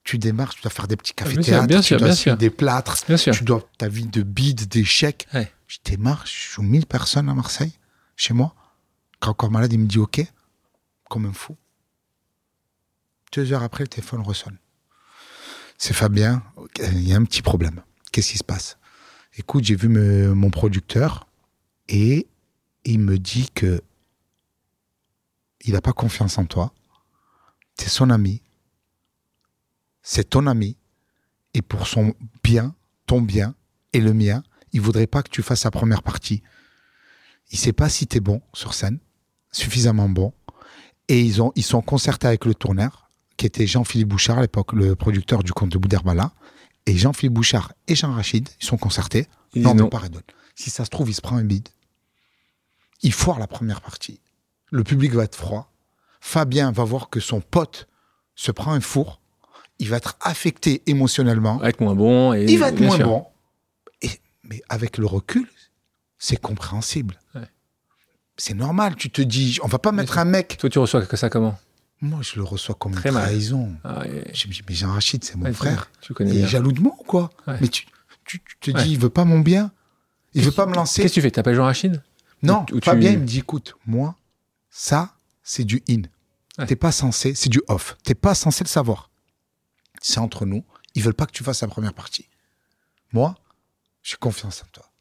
Tu 0.03 0.17
démarres, 0.17 0.53
tu 0.53 0.61
dois 0.61 0.71
faire 0.71 0.87
des 0.87 0.97
petits 0.97 1.13
Ah, 1.17 1.23
bien 1.23 1.35
cafés-théâtres, 1.35 1.61
sûr, 1.63 1.67
bien 1.67 1.79
tu 1.81 1.87
sûr, 1.87 1.97
dois 1.99 2.07
bien 2.09 2.15
suivre 2.15 2.33
sûr. 2.35 2.37
des 2.37 2.49
plâtres, 2.49 2.97
Bien 3.07 3.17
sûr. 3.17 3.33
tu 3.33 3.43
dois 3.45 3.67
ta 3.77 3.87
vie 3.87 4.05
de 4.07 4.21
bide, 4.21 4.67
d'échecs. 4.67 5.27
Ouais. 5.33 5.51
Je 5.67 5.77
démarre, 5.85 6.25
je 6.25 6.53
joue 6.53 6.61
1000 6.61 6.85
personnes 6.85 7.29
à 7.29 7.33
Marseille, 7.33 7.71
chez 8.17 8.33
moi. 8.33 8.53
Encore 9.25 9.51
malade, 9.51 9.73
il 9.73 9.79
me 9.79 9.87
dit 9.87 9.99
OK, 9.99 10.21
comme 11.09 11.25
un 11.25 11.33
fou. 11.33 11.55
Deux 13.31 13.51
heures 13.53 13.63
après, 13.63 13.83
le 13.83 13.87
téléphone 13.87 14.21
ressonne. 14.21 14.57
C'est 15.77 15.93
Fabien, 15.93 16.43
il 16.77 17.07
y 17.07 17.13
a 17.13 17.17
un 17.17 17.23
petit 17.23 17.41
problème. 17.41 17.81
Qu'est-ce 18.11 18.31
qui 18.31 18.37
se 18.37 18.43
passe? 18.43 18.77
Écoute, 19.35 19.63
j'ai 19.63 19.75
vu 19.75 19.87
mon 19.89 20.51
producteur 20.51 21.27
et 21.89 22.27
il 22.83 22.99
me 22.99 23.17
dit 23.17 23.49
que 23.51 23.81
il 25.61 25.73
n'a 25.73 25.81
pas 25.81 25.93
confiance 25.93 26.37
en 26.37 26.45
toi. 26.45 26.73
C'est 27.75 27.89
son 27.89 28.09
ami. 28.09 28.41
C'est 30.01 30.29
ton 30.29 30.45
ami. 30.45 30.77
Et 31.53 31.61
pour 31.61 31.87
son 31.87 32.13
bien, 32.43 32.75
ton 33.05 33.21
bien 33.21 33.55
et 33.93 34.01
le 34.01 34.13
mien, 34.13 34.43
il 34.73 34.81
voudrait 34.81 35.07
pas 35.07 35.23
que 35.23 35.29
tu 35.29 35.41
fasses 35.41 35.63
la 35.63 35.71
première 35.71 36.03
partie. 36.03 36.43
Il 37.51 37.57
sait 37.57 37.73
pas 37.73 37.89
si 37.89 38.05
tu 38.05 38.17
es 38.17 38.19
bon 38.19 38.41
sur 38.53 38.73
scène, 38.73 38.99
suffisamment 39.53 40.09
bon. 40.09 40.33
Et 41.07 41.21
ils, 41.21 41.41
ont, 41.41 41.53
ils 41.55 41.63
sont 41.63 41.81
concertés 41.81 42.27
avec 42.27 42.43
le 42.45 42.53
tourneur, 42.53 43.09
qui 43.37 43.45
était 43.45 43.65
Jean-Philippe 43.67 44.09
Bouchard 44.09 44.39
à 44.39 44.41
l'époque, 44.41 44.73
le 44.73 44.95
producteur 44.95 45.43
du 45.43 45.53
conte 45.53 45.69
de 45.69 45.77
Bouderbala. 45.77 46.33
Et 46.85 46.97
Jean-Philippe 46.97 47.33
Bouchard 47.33 47.73
et 47.87 47.95
Jean 47.95 48.11
Rachid, 48.13 48.49
ils 48.61 48.65
sont 48.65 48.77
concertés. 48.77 49.27
Il 49.53 49.61
non, 49.61 49.73
non. 49.73 49.89
Redon. 49.91 50.19
Si 50.55 50.69
ça 50.69 50.83
se 50.83 50.89
trouve, 50.89 51.09
il 51.09 51.13
se 51.13 51.21
prend 51.21 51.37
un 51.37 51.43
bide. 51.43 51.69
Il 53.01 53.13
foire 53.13 53.39
la 53.39 53.47
première 53.47 53.81
partie. 53.81 54.19
Le 54.71 54.83
public 54.83 55.13
va 55.13 55.23
être 55.23 55.35
froid. 55.35 55.71
Fabien 56.21 56.71
va 56.71 56.83
voir 56.83 57.09
que 57.09 57.19
son 57.19 57.41
pote 57.41 57.87
se 58.35 58.51
prend 58.51 58.73
un 58.73 58.81
four. 58.81 59.19
Il 59.79 59.89
va 59.89 59.97
être 59.97 60.15
affecté 60.21 60.81
émotionnellement. 60.87 61.57
Va 61.57 61.69
être 61.69 61.81
moins 61.81 61.95
bon. 61.95 62.33
Et, 62.33 62.45
il 62.45 62.57
va 62.57 62.69
être 62.69 62.79
moins 62.79 62.95
sûr. 62.95 63.07
bon. 63.07 63.25
Et- 64.01 64.19
mais 64.43 64.61
avec 64.69 64.97
le 64.97 65.05
recul, 65.05 65.49
c'est 66.17 66.39
compréhensible. 66.39 67.19
Ouais. 67.35 67.47
C'est 68.37 68.53
normal. 68.53 68.95
Tu 68.95 69.09
te 69.09 69.21
dis, 69.21 69.59
on 69.63 69.67
va 69.67 69.79
pas 69.79 69.91
mettre 69.91 70.17
un 70.17 70.25
mec. 70.25 70.57
Toi, 70.57 70.69
tu 70.69 70.79
reçois 70.79 71.05
que 71.05 71.17
ça 71.17 71.29
comment 71.29 71.57
Moi, 72.01 72.19
je 72.23 72.35
le 72.35 72.43
reçois 72.43 72.75
comme 72.75 72.93
Très 72.93 73.09
une 73.09 73.15
trahison. 73.15 73.75
Ah, 73.83 74.03
et- 74.07 74.33
Je 74.33 74.47
me 74.47 74.53
dis, 74.53 74.61
mais 74.67 74.75
Jean 74.75 74.91
Rachid, 74.91 75.23
c'est 75.23 75.35
mon 75.35 75.45
ouais, 75.45 75.53
frère. 75.53 75.89
Tu 76.01 76.13
connais 76.13 76.31
Il 76.31 76.43
est 76.43 76.47
jaloux 76.47 76.71
de 76.71 76.79
moi 76.81 76.93
ou 76.99 77.03
quoi 77.03 77.29
Ouais. 77.47 77.57
Mais 77.61 77.67
tu, 77.67 77.85
tu- 78.25 78.41
tu 78.59 78.73
te 78.73 78.79
dis, 78.81 78.91
il 78.93 78.99
veut 78.99 79.09
pas 79.09 79.25
mon 79.25 79.39
bien. 79.39 79.71
Il 80.33 80.43
veut 80.43 80.51
pas 80.51 80.65
me 80.65 80.73
lancer. 80.73 81.01
Qu'est-ce 81.03 81.13
que 81.13 81.19
tu 81.19 81.21
fais 81.21 81.31
T'appelles 81.31 81.55
Jean 81.55 81.65
Rachid 81.65 82.01
Non, 82.41 82.65
Ou 82.71 82.79
tu- 82.79 82.89
Fabien, 82.89 83.11
il 83.11 83.19
me 83.19 83.25
dit, 83.25 83.39
écoute, 83.39 83.75
moi, 83.85 84.15
ça, 84.71 85.15
c'est 85.43 85.63
du 85.63 85.83
in. 85.89 86.01
T'es 86.67 86.75
pas 86.75 86.91
censé, 86.91 87.33
c'est 87.35 87.49
du 87.49 87.61
off. 87.67 87.95
T'es 88.03 88.15
pas 88.15 88.33
censé 88.35 88.63
le 88.63 88.69
savoir. 88.69 89.09
C'est 90.01 90.19
entre 90.19 90.45
nous. 90.45 90.63
Ils 90.95 91.01
veulent 91.03 91.13
pas 91.13 91.25
que 91.25 91.31
tu 91.31 91.43
fasses 91.43 91.61
la 91.61 91.67
première 91.67 91.93
partie. 91.93 92.27
Moi, 93.11 93.35
j'ai 94.03 94.17
confiance 94.17 94.61
en 94.63 94.67
toi. 94.71 94.91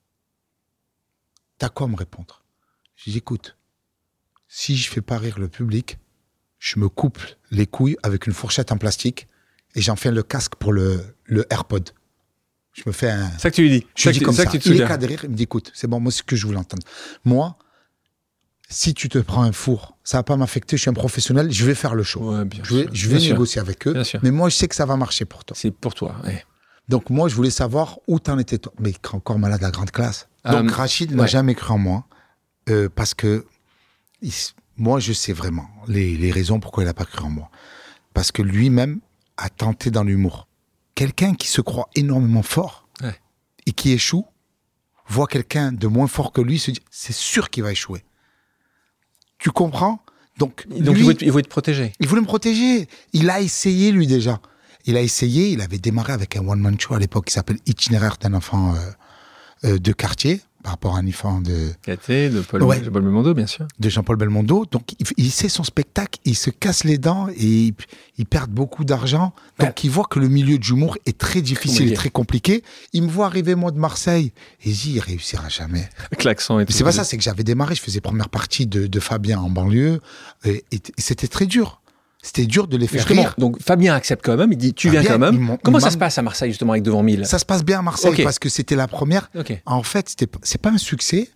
T'as 1.58 1.68
quoi 1.68 1.86
à 1.86 1.90
me 1.90 1.96
répondre? 1.96 2.41
Je 3.04 3.10
dis, 3.10 3.18
écoute, 3.18 3.56
si 4.48 4.76
je 4.76 4.88
fais 4.90 5.00
pas 5.00 5.18
rire 5.18 5.38
le 5.38 5.48
public, 5.48 5.98
je 6.58 6.78
me 6.78 6.88
coupe 6.88 7.18
les 7.50 7.66
couilles 7.66 7.96
avec 8.02 8.26
une 8.26 8.32
fourchette 8.32 8.70
en 8.72 8.78
plastique 8.78 9.28
et 9.74 9.80
j'en 9.80 9.96
fais 9.96 10.10
le 10.10 10.22
casque 10.22 10.54
pour 10.56 10.72
le, 10.72 11.00
le 11.24 11.46
AirPod. 11.52 11.90
Je 12.74 12.82
me 12.86 12.92
fais 12.92 13.10
un, 13.10 13.28
C'est 13.32 13.40
ça 13.40 13.50
que 13.50 13.56
tu 13.56 13.62
lui 13.62 13.70
dis. 13.70 13.86
je 13.96 14.08
lui 14.08 14.18
dis 14.18 14.24
comme 14.24 14.34
ça. 14.34 14.46
que 14.46 14.52
tu 14.52 14.58
te 14.58 14.68
Il 14.70 14.80
est 14.80 14.86
cadré, 14.86 15.18
il 15.24 15.30
me 15.30 15.34
dit 15.34 15.42
écoute, 15.42 15.70
c'est 15.74 15.86
bon, 15.88 16.00
moi, 16.00 16.12
c'est 16.12 16.18
ce 16.18 16.22
que 16.22 16.36
je 16.36 16.46
voulais 16.46 16.58
entendre. 16.58 16.82
Moi, 17.24 17.56
si 18.68 18.94
tu 18.94 19.08
te 19.10 19.18
prends 19.18 19.42
un 19.42 19.52
four, 19.52 19.98
ça 20.04 20.18
va 20.18 20.22
pas 20.22 20.36
m'affecter, 20.36 20.76
je 20.76 20.82
suis 20.82 20.90
un 20.90 20.94
professionnel, 20.94 21.50
je 21.52 21.64
vais 21.66 21.74
faire 21.74 21.94
le 21.94 22.02
show. 22.02 22.32
Ouais, 22.34 22.44
bien 22.46 22.62
je 22.64 22.74
vais, 22.76 22.82
sûr. 22.84 22.90
je 22.94 23.08
vais 23.08 23.16
Bien 23.16 23.24
sûr. 23.26 23.32
négocier 23.34 23.60
avec 23.60 23.86
eux, 23.86 23.92
Bien 23.92 24.02
mais 24.22 24.30
moi, 24.30 24.48
je 24.48 24.56
sais 24.56 24.68
que 24.68 24.74
ça 24.74 24.86
va 24.86 24.96
marcher 24.96 25.24
pour 25.26 25.44
toi. 25.44 25.56
C'est 25.58 25.70
pour 25.70 25.94
toi. 25.94 26.14
ouais. 26.24 26.44
Donc, 26.88 27.10
moi, 27.10 27.28
je 27.28 27.34
voulais 27.34 27.50
savoir 27.50 27.98
où 28.08 28.18
t'en 28.18 28.38
étais 28.38 28.58
toi. 28.58 28.72
Mais 28.78 28.92
encore 29.12 29.38
malade 29.38 29.62
à 29.64 29.70
grande 29.70 29.90
classe. 29.90 30.28
Donc, 30.44 30.70
Euh, 30.70 30.74
Rachid 30.74 31.14
n'a 31.14 31.22
ouais. 31.24 31.28
jamais 31.28 31.54
cru 31.54 31.72
en 31.72 31.78
moi, 31.78 32.06
euh, 32.68 32.88
parce 32.94 33.14
que 33.14 33.46
il 34.20 34.32
moi, 34.76 35.00
je 35.00 35.12
sais 35.12 35.32
vraiment 35.32 35.68
les, 35.86 36.16
les 36.16 36.30
raisons 36.30 36.58
pourquoi 36.58 36.82
il 36.82 36.86
n'a 36.86 36.94
pas 36.94 37.04
cru 37.04 37.24
en 37.24 37.30
moi. 37.30 37.50
Parce 38.14 38.32
que 38.32 38.42
lui-même 38.42 39.00
a 39.36 39.48
tenté 39.50 39.90
dans 39.90 40.02
l'humour. 40.02 40.48
Quelqu'un 40.94 41.34
qui 41.34 41.48
se 41.48 41.60
croit 41.60 41.88
énormément 41.94 42.42
fort 42.42 42.88
Ouais. 43.02 43.18
et 43.66 43.72
qui 43.72 43.92
échoue, 43.92 44.26
voit 45.08 45.26
quelqu'un 45.26 45.72
de 45.72 45.86
moins 45.86 46.06
fort 46.06 46.32
que 46.32 46.40
lui, 46.40 46.58
se 46.58 46.70
dit, 46.70 46.80
c'est 46.90 47.14
sûr 47.14 47.50
qu'il 47.50 47.62
va 47.64 47.72
échouer. 47.72 48.04
Tu 49.38 49.50
comprends? 49.50 50.02
Donc, 50.38 50.66
Donc, 50.68 50.96
lui, 50.96 51.06
il, 51.20 51.32
faut 51.32 51.38
être 51.38 51.48
protégé. 51.48 51.92
il 52.00 52.06
voulait 52.06 52.20
me 52.20 52.26
protéger. 52.26 52.88
Il 53.12 53.28
a 53.28 53.40
essayé, 53.40 53.92
lui, 53.92 54.06
déjà. 54.06 54.40
Il 54.84 54.96
a 54.96 55.02
essayé, 55.02 55.48
il 55.50 55.60
avait 55.60 55.78
démarré 55.78 56.12
avec 56.12 56.36
un 56.36 56.46
one-man 56.46 56.78
show 56.78 56.94
à 56.94 56.98
l'époque 56.98 57.26
qui 57.26 57.32
s'appelle 57.32 57.58
Itinéraire 57.66 58.16
d'un 58.20 58.34
enfant 58.34 58.74
euh, 58.74 58.90
euh, 59.64 59.78
de 59.78 59.92
quartier, 59.92 60.40
par 60.62 60.72
rapport 60.72 60.96
à 60.96 61.00
un 61.00 61.08
enfant 61.08 61.40
de, 61.40 61.70
de 61.86 62.40
Paul, 62.42 62.62
Ouais. 62.62 62.80
Paul 62.80 63.02
Belmondo, 63.02 63.34
bien 63.34 63.46
sûr. 63.46 63.66
de 63.78 63.88
Jean-Paul 63.88 64.16
Belmondo. 64.16 64.64
Donc, 64.70 64.92
il, 64.98 65.06
il 65.16 65.30
sait 65.30 65.48
son 65.48 65.64
spectacle, 65.64 66.20
il 66.24 66.36
se 66.36 66.50
casse 66.50 66.84
les 66.84 66.98
dents 66.98 67.28
et 67.36 67.44
il, 67.66 67.74
il 68.18 68.26
perd 68.26 68.50
beaucoup 68.50 68.84
d'argent. 68.84 69.34
Donc, 69.58 69.68
Ouais. 69.68 69.74
il 69.84 69.90
voit 69.90 70.06
que 70.08 70.18
le 70.20 70.28
milieu 70.28 70.58
de 70.58 70.64
l'humour 70.64 70.96
est 71.06 71.18
très 71.18 71.42
difficile 71.42 71.72
Compliqué. 71.78 71.92
et 71.92 71.96
très 71.96 72.10
compliqué. 72.10 72.64
Il 72.92 73.02
me 73.02 73.08
voit 73.08 73.26
arriver, 73.26 73.54
moi, 73.54 73.70
de 73.72 73.78
Marseille, 73.78 74.32
et 74.64 74.70
il 74.70 74.76
dit, 74.76 74.92
il 74.94 75.00
réussira 75.00 75.48
jamais. 75.48 75.88
Avec 76.06 76.24
l'accent 76.24 76.58
et 76.60 76.64
tout. 76.66 76.72
C'est 76.72 76.84
pas 76.84 76.92
ça, 76.92 77.04
c'est 77.04 77.16
que 77.16 77.22
j'avais 77.24 77.44
démarré, 77.44 77.74
je 77.74 77.80
faisais 77.82 78.00
première 78.00 78.28
partie 78.28 78.66
de, 78.66 78.86
de 78.86 79.00
Fabien 79.00 79.40
en 79.40 79.50
banlieue, 79.50 80.00
et 80.44 80.64
c'était 80.96 81.28
très 81.28 81.46
dur. 81.46 81.81
C'était 82.24 82.46
dur 82.46 82.68
de 82.68 82.76
les 82.76 82.86
faire 82.86 83.00
Justement, 83.00 83.22
rire. 83.22 83.34
donc 83.36 83.60
Fabien 83.60 83.94
accepte 83.94 84.24
quand 84.24 84.36
même, 84.36 84.52
il 84.52 84.56
dit 84.56 84.72
tu 84.74 84.86
Fabien, 84.86 85.00
viens 85.00 85.10
quand 85.10 85.18
même. 85.18 85.58
Comment 85.64 85.80
ça 85.80 85.90
se 85.90 85.98
passe 85.98 86.18
à 86.18 86.22
Marseille 86.22 86.50
justement 86.50 86.72
avec 86.72 86.84
Devant 86.84 87.02
1000 87.02 87.26
Ça 87.26 87.38
se 87.40 87.44
passe 87.44 87.64
bien 87.64 87.80
à 87.80 87.82
Marseille 87.82 88.22
parce 88.22 88.38
que 88.38 88.48
c'était 88.48 88.76
la 88.76 88.86
première. 88.86 89.30
En 89.66 89.82
fait, 89.82 90.14
c'est 90.42 90.60
pas 90.60 90.70
un 90.70 90.78
succès, 90.78 91.28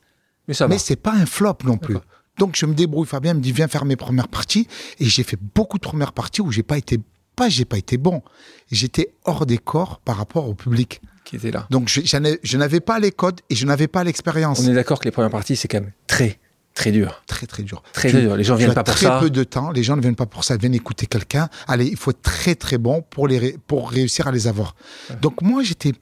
mais 0.48 0.54
ça 0.54 0.68
mais 0.68 0.78
c'est 0.78 0.96
pas 0.96 1.12
un 1.12 1.26
flop 1.26 1.58
non 1.64 1.76
plus. 1.76 1.96
Donc 2.38 2.54
je 2.56 2.66
me 2.66 2.74
débrouille. 2.74 3.06
Fabien 3.06 3.34
me 3.34 3.40
dit 3.40 3.50
viens 3.50 3.66
faire 3.66 3.84
mes 3.84 3.96
premières 3.96 4.28
parties 4.28 4.68
et 5.00 5.06
j'ai 5.06 5.22
fait 5.22 5.38
beaucoup 5.54 5.78
de 5.78 5.82
premières 5.82 6.12
parties 6.12 6.42
où 6.42 6.52
j'ai 6.52 6.62
pas 6.62 6.78
été 6.78 7.00
pas 7.34 7.48
j'ai 7.48 7.64
pas 7.64 7.78
été 7.78 7.96
bon. 7.96 8.22
J'étais 8.70 9.12
hors 9.24 9.44
des 9.44 9.58
corps 9.58 10.00
par 10.04 10.16
rapport 10.16 10.48
au 10.48 10.54
public. 10.54 11.00
Qui 11.24 11.36
était 11.36 11.50
là. 11.50 11.66
Donc 11.70 11.88
je 11.88 12.56
n'avais 12.56 12.80
pas 12.80 13.00
les 13.00 13.10
codes 13.10 13.40
et 13.50 13.56
je 13.56 13.66
n'avais 13.66 13.88
pas 13.88 14.04
l'expérience. 14.04 14.60
On 14.60 14.68
est 14.70 14.74
d'accord 14.74 15.00
que 15.00 15.06
les 15.06 15.10
premières 15.10 15.30
parties 15.32 15.56
c'est 15.56 15.66
quand 15.66 15.80
même 15.80 15.92
très 16.06 16.38
très 16.76 16.92
dur. 16.92 17.22
Très 17.26 17.46
très 17.46 17.64
dur. 17.64 17.82
Très 17.92 18.10
Tu- 18.10 18.20
dur. 18.20 18.36
Les 18.36 18.44
gens 18.44 18.54
viennent 18.54 18.70
as 18.70 18.74
pas 18.74 18.84
pour 18.84 18.94
très 18.94 19.06
ça. 19.06 19.18
peu 19.18 19.30
de 19.30 19.42
temps. 19.42 19.72
Les 19.72 19.82
gens 19.82 19.96
ne 19.96 20.00
viennent 20.02 20.14
pas 20.14 20.26
pour 20.26 20.44
ça. 20.44 20.54
Ils 20.54 20.60
viennent 20.60 20.74
écouter 20.74 21.06
quelqu'un. 21.06 21.48
Allez, 21.66 21.86
il 21.86 21.96
faut 21.96 22.12
être 22.12 22.22
très 22.22 22.54
très 22.54 22.78
bon 22.78 23.02
pour 23.10 23.26
les 23.26 23.38
ré- 23.38 23.56
pour 23.66 23.90
réussir 23.90 24.28
à 24.28 24.30
les 24.32 24.46
avoir. 24.46 24.76
Donc 25.20 25.42
moi 25.42 25.64
j'étais 25.64 25.92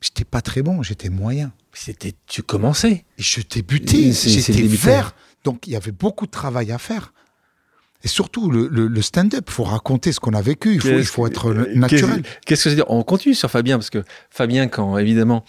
j'étais 0.00 0.24
pas 0.24 0.40
très 0.42 0.62
bon. 0.62 0.82
J'étais 0.82 1.08
moyen. 1.10 1.52
C'était 1.72 2.14
tu 2.26 2.42
commençais. 2.42 3.04
Et 3.18 3.22
je 3.22 3.40
t'ai 3.42 3.62
buté, 3.62 4.12
C'est- 4.12 4.28
c'est 4.40 4.52
j'étais 4.52 4.66
vert. 4.66 5.14
Donc 5.44 5.66
il 5.68 5.72
y 5.72 5.76
avait 5.76 5.92
beaucoup 5.92 6.26
de 6.26 6.30
travail 6.32 6.72
à 6.72 6.78
faire. 6.78 7.12
Et 8.02 8.08
surtout, 8.08 8.50
le, 8.50 8.66
le- 8.68 8.86
le 8.86 9.02
stand-up, 9.02 9.44
il 9.46 9.52
faut 9.52 9.62
raconter 9.64 10.10
ce 10.12 10.20
qu'on 10.20 10.32
a 10.32 10.40
vécu, 10.40 10.72
il 10.74 10.80
faut, 10.80 10.88
il 10.88 11.04
faut 11.04 11.26
être 11.26 11.52
naturel. 11.74 12.22
Qu'est-ce 12.22 12.38
qu'est-ce 12.46 12.64
que 12.64 12.70
c'est 12.70 12.76
dire? 12.76 12.86
On 12.90 13.02
continue 13.02 13.34
sur 13.34 13.50
Fabien 13.50 13.76
parce 13.76 13.90
que 13.90 14.02
Fabien, 14.30 14.68
quand 14.68 14.96
évidemment 14.96 15.44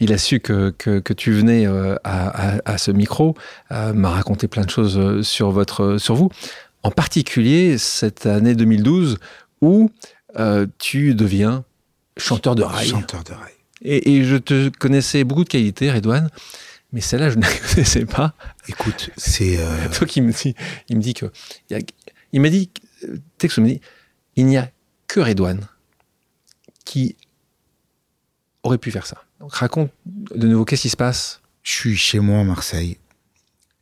il 0.00 0.12
a 0.12 0.18
su 0.18 0.40
que, 0.40 0.70
que, 0.70 0.98
que 0.98 1.12
tu 1.12 1.32
venais 1.32 1.66
euh, 1.66 1.94
à, 2.04 2.56
à- 2.56 2.60
à 2.72 2.78
ce 2.78 2.90
micro, 2.90 3.34
euh, 3.72 3.92
m'a 3.92 4.10
raconté 4.10 4.48
plein 4.48 4.64
de 4.64 4.70
choses 4.70 4.98
euh, 4.98 5.22
sur 5.22 5.50
votre 5.50 5.98
sur 5.98 6.14
vous. 6.16 6.30
En 6.82 6.90
particulier 6.90 7.78
cette 7.78 8.26
année 8.26 8.54
2012 8.54 9.18
où 9.60 9.90
euh, 10.38 10.66
tu 10.78 11.14
deviens 11.14 11.64
chanteur 12.16 12.54
de 12.54 12.62
rail. 12.62 12.88
Chanteur 12.88 13.22
de 13.24 13.32
rail. 13.32 13.52
Et, 13.82 14.14
et 14.16 14.24
je 14.24 14.36
te 14.36 14.68
connaissais 14.70 15.24
beaucoup 15.24 15.44
de 15.44 15.48
qualités, 15.48 15.90
Redouane, 15.90 16.28
mais 16.92 17.00
celle-là, 17.00 17.30
je 17.30 17.36
ne 17.36 17.42
la 17.42 17.48
connaissais 17.70 18.04
pas. 18.06 18.34
Écoute, 18.68 19.10
c'est. 19.16 19.58
euh, 19.58 19.88
Donc, 20.00 20.16
il 20.16 20.22
me 20.22 20.32
dit, 20.32 20.54
il 20.88 20.96
me 20.96 21.02
dit 21.02 21.14
que. 21.14 21.26
Il, 21.70 21.76
y 21.76 21.80
a- 21.80 21.84
il 22.32 22.40
m'a 22.40 22.48
dit, 22.50 22.68
texte 23.38 23.58
me 23.58 23.68
dit, 23.68 23.80
il 24.36 24.46
n'y 24.46 24.56
a 24.56 24.68
que 25.06 25.20
Redouane 25.20 25.66
qui 26.84 27.16
aurait 28.64 28.78
pu 28.78 28.90
faire 28.90 29.06
ça. 29.06 29.22
Donc, 29.40 29.54
raconte 29.54 29.92
de 30.06 30.48
nouveau, 30.48 30.64
qu'est-ce 30.64 30.82
qui 30.82 30.90
se 30.90 30.96
passe? 30.96 31.40
Je 31.62 31.72
suis 31.72 31.96
chez 31.96 32.18
moi 32.18 32.40
à 32.40 32.44
Marseille. 32.44 32.98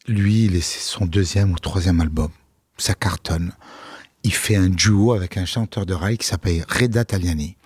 Lui, 0.06 0.44
il 0.44 0.56
est 0.56 0.60
son 0.60 1.06
deuxième 1.06 1.52
ou 1.52 1.58
troisième 1.58 2.00
album. 2.00 2.30
Ça 2.76 2.94
cartonne. 2.94 3.52
Il 4.24 4.34
fait 4.34 4.56
un 4.56 4.68
duo 4.68 5.12
avec 5.12 5.36
un 5.36 5.44
chanteur 5.44 5.86
de 5.86 5.94
rail 5.94 6.18
qui 6.18 6.26
s'appelle 6.26 6.64
Reda 6.68 7.04
Taliani, 7.04 7.56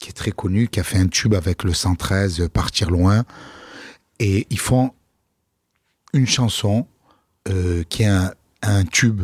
qui 0.00 0.10
est 0.10 0.14
très 0.14 0.32
connu, 0.32 0.68
qui 0.68 0.80
a 0.80 0.82
fait 0.82 0.98
un 0.98 1.08
tube 1.08 1.34
avec 1.34 1.62
le 1.62 1.72
113, 1.72 2.40
euh, 2.40 2.48
Partir 2.48 2.90
loin. 2.90 3.24
Et 4.18 4.46
ils 4.50 4.58
font 4.58 4.92
une 6.12 6.26
chanson 6.26 6.86
euh, 7.48 7.84
qui 7.88 8.02
est 8.02 8.12
un 8.62 8.84
tube 8.84 9.22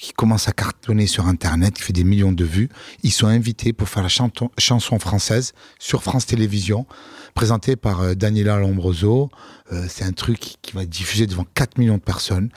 qui 0.00 0.12
commence 0.12 0.48
à 0.48 0.52
cartonner 0.52 1.06
sur 1.06 1.26
Internet, 1.26 1.74
qui 1.74 1.82
fait 1.82 1.92
des 1.92 2.04
millions 2.04 2.32
de 2.32 2.44
vues. 2.44 2.68
Ils 3.02 3.12
sont 3.12 3.26
invités 3.26 3.72
pour 3.72 3.88
faire 3.88 4.02
la 4.02 4.08
chanton- 4.08 4.50
chanson 4.58 4.98
française 4.98 5.52
sur 5.78 6.02
France 6.02 6.26
Télévisions, 6.26 6.86
présentée 7.34 7.76
par 7.76 8.00
euh, 8.00 8.14
Daniela 8.14 8.56
Lombroso. 8.58 9.28
Euh, 9.72 9.86
c'est 9.88 10.04
un 10.04 10.12
truc 10.12 10.38
qui, 10.38 10.56
qui 10.62 10.72
va 10.72 10.82
être 10.84 10.88
diffusé 10.90 11.26
devant 11.26 11.44
4 11.54 11.78
millions 11.78 11.96
de 11.96 12.02
personnes, 12.02 12.50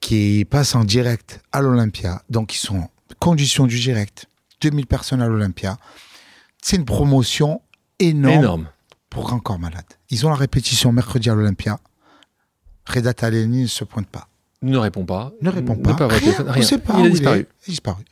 qui 0.00 0.44
passe 0.48 0.74
en 0.74 0.84
direct 0.84 1.40
à 1.52 1.60
l'Olympia. 1.60 2.22
Donc, 2.30 2.54
ils 2.54 2.58
sont 2.58 2.76
en 2.78 2.90
conditions 3.18 3.66
du 3.66 3.78
direct. 3.78 4.26
2000 4.62 4.86
personnes 4.86 5.20
à 5.22 5.28
l'Olympia. 5.28 5.76
C'est 6.62 6.76
une 6.76 6.84
promotion 6.84 7.60
énorme, 7.98 8.34
Énorme. 8.38 8.68
pour 9.10 9.24
Grand 9.24 9.40
Corps 9.40 9.58
Malade. 9.58 9.84
Ils 10.10 10.24
ont 10.26 10.30
la 10.30 10.36
répétition 10.36 10.92
mercredi 10.92 11.28
à 11.28 11.34
l'Olympia. 11.34 11.78
Reda 12.86 13.12
Taleni 13.14 13.62
ne 13.62 13.66
se 13.66 13.84
pointe 13.84 14.08
pas. 14.08 14.28
Ne 14.62 14.78
répond 14.78 15.04
pas. 15.04 15.32
Ne 15.42 15.50
répond 15.50 15.76
pas. 15.76 16.08
Rien, 16.08 16.34
on 16.46 16.52
rien. 16.52 16.62
sait 16.62 16.78
pas 16.78 16.94
il 17.00 17.06
a 17.06 17.10
disparu. 17.10 17.38
est. 17.40 17.48
Il 17.66 17.70
a 17.70 17.70
disparu. 17.70 18.04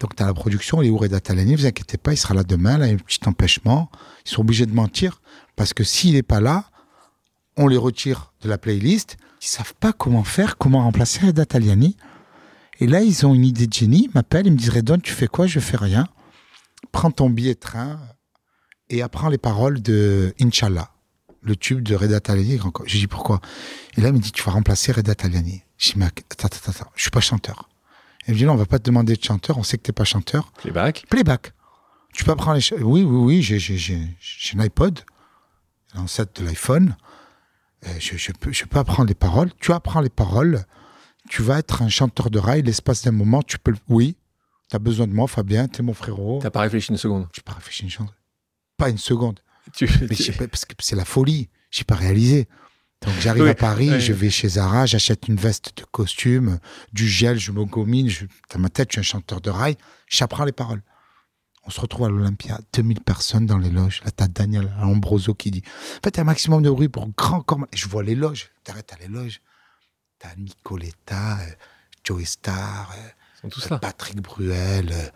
Donc, 0.00 0.16
tu 0.16 0.22
as 0.22 0.26
la 0.26 0.34
production, 0.34 0.82
il 0.82 0.88
est 0.88 0.90
où 0.90 0.96
Reda 0.98 1.20
Taleni 1.20 1.54
Vous 1.54 1.66
inquiétez 1.66 1.96
pas, 1.96 2.12
il 2.12 2.16
sera 2.16 2.34
là 2.34 2.42
demain. 2.42 2.78
Là, 2.78 2.86
il 2.86 2.88
y 2.88 2.92
a 2.92 2.94
un 2.94 2.98
petit 2.98 3.20
empêchement. 3.26 3.90
Ils 4.26 4.30
sont 4.30 4.40
obligés 4.40 4.66
de 4.66 4.74
mentir 4.74 5.20
parce 5.54 5.74
que 5.74 5.84
s'il 5.84 6.14
n'est 6.14 6.22
pas 6.22 6.40
là, 6.40 6.64
on 7.56 7.68
les 7.68 7.76
retire 7.76 8.32
de 8.40 8.48
la 8.48 8.58
playlist. 8.58 9.16
Ils 9.42 9.46
savent 9.46 9.74
pas 9.74 9.92
comment 9.92 10.24
faire, 10.24 10.56
comment 10.56 10.80
remplacer 10.80 11.26
Reda 11.26 11.44
Taliani. 11.44 11.96
Et 12.80 12.86
là, 12.86 13.02
ils 13.02 13.26
ont 13.26 13.34
une 13.34 13.44
idée 13.44 13.66
de 13.66 13.72
génie. 13.72 14.06
Ils 14.06 14.10
m'appellent, 14.14 14.46
ils 14.46 14.52
me 14.52 14.56
disent 14.56 14.70
Redon, 14.70 14.98
tu 14.98 15.12
fais 15.12 15.28
quoi? 15.28 15.46
Je 15.46 15.60
fais 15.60 15.76
rien. 15.76 16.08
Prends 16.90 17.10
ton 17.10 17.30
billet 17.30 17.54
de 17.54 17.60
train 17.60 18.00
et 18.90 19.02
apprends 19.02 19.28
les 19.28 19.38
paroles 19.38 19.80
de 19.82 20.34
Inch'Allah, 20.40 20.90
le 21.42 21.56
tube 21.56 21.82
de 21.82 21.94
Reda 21.94 22.20
Taliani. 22.20 22.60
Je 22.86 22.98
dis 22.98 23.06
pourquoi? 23.06 23.40
Et 23.96 24.00
là, 24.00 24.08
il 24.08 24.14
me 24.14 24.18
dit 24.18 24.32
Tu 24.32 24.42
vas 24.42 24.52
remplacer 24.52 24.92
Reda 24.92 25.14
Taliani. 25.14 25.62
Je 25.78 25.92
dis 25.92 25.98
Mais 25.98 26.06
attends, 26.06 26.46
attends, 26.46 26.70
attends, 26.70 26.90
je 26.94 27.02
suis 27.02 27.10
pas 27.10 27.20
chanteur. 27.20 27.68
Il 28.28 28.34
me 28.34 28.38
dit 28.38 28.44
Non, 28.44 28.52
on 28.52 28.56
va 28.56 28.66
pas 28.66 28.78
te 28.78 28.84
demander 28.84 29.14
de 29.16 29.22
chanteur, 29.22 29.58
on 29.58 29.62
sait 29.62 29.76
que 29.78 29.82
t'es 29.82 29.92
pas 29.92 30.04
chanteur. 30.04 30.52
Playback? 30.52 31.04
Playback. 31.10 31.52
Tu 32.14 32.24
peux 32.24 32.30
apprendre 32.32 32.58
les 32.58 32.82
Oui, 32.82 33.02
oui, 33.02 33.04
oui, 33.04 33.42
j'ai, 33.42 33.58
j'ai, 33.58 33.76
j'ai, 33.78 33.98
j'ai 34.20 34.56
un 34.56 34.60
iPod, 34.60 35.00
l'ancêtre 35.94 36.40
de 36.40 36.46
l'iPhone. 36.46 36.96
Euh, 37.86 37.88
Je, 37.98 38.16
je 38.16 38.32
peux, 38.32 38.52
je 38.52 38.64
peux 38.64 38.78
apprendre 38.78 39.08
les 39.08 39.14
paroles. 39.14 39.50
Tu 39.60 39.72
apprends 39.72 40.00
les 40.00 40.10
paroles. 40.10 40.64
Tu 41.30 41.42
vas 41.42 41.58
être 41.58 41.82
un 41.82 41.88
chanteur 41.88 42.30
de 42.30 42.38
rail. 42.38 42.62
L'espace 42.62 43.02
d'un 43.02 43.12
moment, 43.12 43.42
tu 43.42 43.58
peux. 43.58 43.74
Oui, 43.88 44.16
tu 44.70 44.76
as 44.76 44.78
besoin 44.78 45.06
de 45.06 45.12
moi, 45.12 45.26
Fabien. 45.26 45.66
T'es 45.68 45.82
mon 45.82 45.94
frérot. 45.94 46.38
T'as 46.42 46.50
pas 46.50 46.60
réfléchi 46.60 46.90
une 46.92 46.98
seconde? 46.98 47.28
Je 47.34 47.40
pas 47.40 47.52
réfléchi 47.52 47.82
une 47.84 47.90
chance. 47.90 48.10
Pas 48.76 48.88
une 48.90 48.98
seconde. 48.98 49.40
Tu, 49.72 49.88
Mais 50.08 50.16
j'ai 50.16 50.32
pas- 50.32 50.48
parce 50.48 50.64
que 50.64 50.74
c'est 50.80 50.96
la 50.96 51.04
folie. 51.04 51.48
J'ai 51.70 51.84
pas 51.84 51.94
réalisé. 51.94 52.48
Donc 53.02 53.14
j'arrive 53.20 53.42
Oui, 53.44 53.48
à 53.50 53.54
Paris, 53.54 53.90
oui. 53.90 54.00
je 54.00 54.12
vais 54.12 54.30
chez 54.30 54.48
Zara, 54.48 54.86
j'achète 54.86 55.26
une 55.26 55.34
veste 55.36 55.72
de 55.76 55.84
costume, 55.84 56.58
du 56.92 57.08
gel, 57.08 57.38
je 57.38 57.50
me 57.50 57.64
gomine. 57.64 58.08
Je, 58.08 58.26
dans 58.52 58.60
ma 58.60 58.68
tête, 58.68 58.88
je 58.90 58.94
suis 58.94 59.00
un 59.00 59.02
chanteur 59.02 59.40
de 59.40 59.50
rail. 59.50 59.76
J'apprends 60.08 60.44
les 60.44 60.52
paroles. 60.52 60.82
On 61.64 61.70
se 61.70 61.80
retrouve 61.80 62.06
à 62.06 62.08
l'Olympia, 62.08 62.60
2000 62.72 63.00
personnes 63.00 63.46
dans 63.46 63.58
les 63.58 63.70
loges. 63.70 64.02
Là, 64.04 64.10
t'as 64.10 64.28
Daniel 64.28 64.72
Ambroso 64.80 65.34
qui 65.34 65.50
dit 65.50 65.62
En 65.98 66.00
fait, 66.04 66.18
un 66.18 66.24
maximum 66.24 66.62
de 66.62 66.70
bruit 66.70 66.88
pour 66.88 67.08
grand 67.10 67.40
corps. 67.40 67.66
Je 67.72 67.86
vois 67.88 68.02
les 68.02 68.14
loges. 68.16 68.50
T'arrêtes 68.64 68.92
à 68.92 68.96
les 69.00 69.08
loges. 69.08 69.40
T'as 70.18 70.34
Nicoletta, 70.36 71.38
euh, 71.40 71.46
Joey 72.04 72.24
Star, 72.24 72.92
euh. 72.96 73.78
Patrick 73.80 74.20
Bruel, 74.20 74.90
euh, 74.92 75.08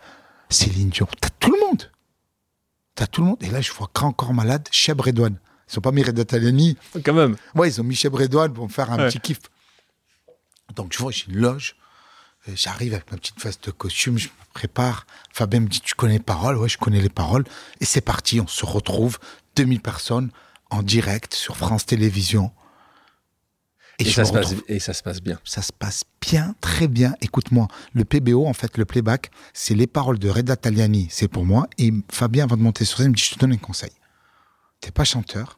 Céline 0.49 0.89
Dion. 0.89 1.07
T'as 1.21 1.29
tout 1.39 1.51
le 1.51 1.59
monde. 1.67 1.89
T'as 2.97 3.07
tout 3.07 3.21
le 3.21 3.27
monde. 3.27 3.37
Et 3.41 3.49
là, 3.49 3.61
je 3.61 3.71
vois 3.71 3.89
Grand 3.93 4.11
Corps 4.11 4.33
Malade, 4.33 4.67
Cheb 4.71 4.99
Redouane. 4.99 5.39
Ils 5.69 5.73
sont 5.73 5.81
pas 5.81 5.91
mis 5.91 6.03
Reda 6.03 6.25
Taliani. 6.25 6.77
Quand 7.05 7.13
même. 7.13 7.37
Ouais, 7.55 7.69
ils 7.69 7.79
ont 7.79 7.83
mis 7.83 7.95
Cheb 7.95 8.13
Redouane 8.15 8.51
pour 8.53 8.65
me 8.65 8.71
faire 8.71 8.91
un 8.91 8.97
Ouais. 8.97 9.07
petit 9.07 9.19
kiff. 9.19 9.39
Donc, 10.75 10.91
je 10.93 10.97
vois, 10.97 11.11
j'ai 11.11 11.25
une 11.29 11.37
loge. 11.37 11.75
Euh, 12.49 12.53
J'arrive 12.55 12.93
avec 12.93 13.11
ma 13.11 13.17
petite 13.17 13.41
veste 13.41 13.65
de 13.67 13.71
costume, 13.71 14.17
je 14.17 14.27
me 14.27 14.33
prépare. 14.53 15.05
Fabien 15.31 15.59
me 15.59 15.67
dit, 15.67 15.79
tu 15.79 15.93
connais 15.93 16.13
les 16.13 16.19
paroles 16.19 16.57
Ouais, 16.57 16.69
je 16.69 16.77
connais 16.77 17.01
les 17.01 17.09
paroles. 17.09 17.43
Et 17.81 17.85
c'est 17.85 18.01
parti, 18.01 18.41
on 18.41 18.47
se 18.47 18.65
retrouve, 18.65 19.19
2000 19.55 19.79
personnes, 19.81 20.31
en 20.71 20.81
direct, 20.81 21.33
sur 21.35 21.55
France 21.55 21.85
Télévisions. 21.85 22.51
Et, 23.99 24.05
ça 24.05 24.25
se 24.25 24.31
passe, 24.31 24.53
et 24.67 24.79
ça 24.79 24.93
se 24.93 25.01
passe 25.01 25.21
bien. 25.21 25.39
Ça 25.43 25.63
se 25.63 25.73
passe 25.73 26.03
bien, 26.21 26.55
très 26.61 26.87
bien. 26.87 27.15
Écoute-moi, 27.21 27.67
le 27.93 28.05
PBO, 28.05 28.45
en 28.45 28.53
fait, 28.53 28.77
le 28.77 28.85
playback, 28.85 29.31
c'est 29.53 29.73
les 29.73 29.87
paroles 29.87 30.19
de 30.19 30.29
Reda 30.29 30.55
Taliani, 30.55 31.07
c'est 31.09 31.27
pour 31.27 31.45
moi. 31.45 31.67
Et 31.79 31.91
Fabien, 32.11 32.43
avant 32.43 32.57
de 32.57 32.61
monter 32.61 32.85
sur 32.85 32.97
scène, 32.97 33.07
il 33.07 33.09
me 33.09 33.15
dit, 33.15 33.23
je 33.23 33.33
te 33.33 33.39
donne 33.39 33.53
un 33.53 33.57
conseil. 33.57 33.91
T'es 34.81 34.91
pas 34.91 35.03
chanteur. 35.03 35.57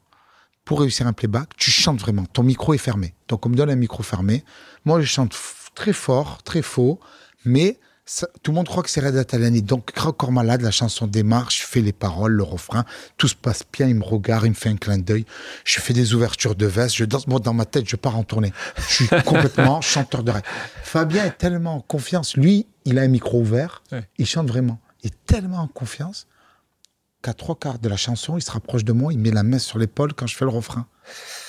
Pour 0.63 0.79
réussir 0.81 1.05
un 1.05 1.13
playback, 1.13 1.49
tu 1.57 1.69
chantes 1.69 1.99
vraiment. 1.99 2.25
Ton 2.27 2.43
micro 2.43 2.73
est 2.73 2.77
fermé. 2.77 3.13
Donc, 3.27 3.45
on 3.45 3.49
me 3.49 3.55
donne 3.55 3.71
un 3.71 3.75
micro 3.75 4.03
fermé. 4.03 4.45
Moi, 4.85 5.01
je 5.01 5.05
chante 5.05 5.35
très 5.75 5.93
fort, 5.93 6.41
très 6.43 6.61
faux, 6.61 6.99
mais 7.43 7.77
ça- 8.11 8.27
tout 8.41 8.49
le 8.51 8.55
monde 8.55 8.67
croit 8.67 8.81
que 8.81 8.89
c'est 8.89 9.01
Reda 9.01 9.23
Taliani. 9.23 9.61
Donc, 9.61 9.91
Corps 9.91 10.31
Malade, 10.31 10.61
la 10.61 10.71
chanson 10.71 11.05
démarre, 11.05 11.51
je 11.51 11.61
fais 11.61 11.81
les 11.81 11.93
paroles, 11.93 12.31
le 12.31 12.41
refrain, 12.43 12.83
tout 13.17 13.27
se 13.27 13.35
passe 13.35 13.61
bien, 13.71 13.87
il 13.87 13.93
me 13.95 14.03
regarde, 14.03 14.45
il 14.45 14.49
me 14.49 14.55
fait 14.55 14.69
un 14.69 14.77
clin 14.77 14.97
d'œil, 14.97 15.25
je 15.63 15.79
fais 15.79 15.93
des 15.93 16.15
ouvertures 16.15 16.55
de 16.55 16.65
veste, 16.65 16.95
je 16.95 17.05
danse, 17.05 17.27
moi, 17.27 17.39
dans 17.39 17.53
ma 17.53 17.65
tête, 17.65 17.87
je 17.87 17.95
pars 17.95 18.17
en 18.17 18.23
tournée. 18.23 18.51
Je 18.89 18.93
suis 18.95 19.07
complètement 19.25 19.79
chanteur 19.81 20.23
de 20.23 20.31
rêve. 20.31 20.43
Fabien 20.83 21.23
est 21.25 21.37
tellement 21.37 21.75
en 21.75 21.81
confiance. 21.81 22.35
Lui, 22.35 22.65
il 22.85 22.97
a 22.97 23.03
un 23.03 23.07
micro 23.07 23.39
ouvert, 23.41 23.83
Ouais. 23.91 24.07
il 24.17 24.25
chante 24.25 24.47
vraiment. 24.47 24.79
Il 25.03 25.07
est 25.11 25.25
tellement 25.27 25.59
en 25.59 25.67
confiance 25.67 26.25
qu'à 27.21 27.33
trois 27.33 27.55
quarts 27.55 27.79
de 27.79 27.89
la 27.89 27.97
chanson, 27.97 28.37
il 28.37 28.41
se 28.41 28.51
rapproche 28.51 28.83
de 28.83 28.93
moi, 28.93 29.11
il 29.13 29.19
met 29.19 29.31
la 29.31 29.43
main 29.43 29.59
sur 29.59 29.77
l'épaule 29.79 30.13
quand 30.13 30.27
je 30.27 30.35
fais 30.35 30.45
le 30.45 30.51
refrain. 30.51 30.85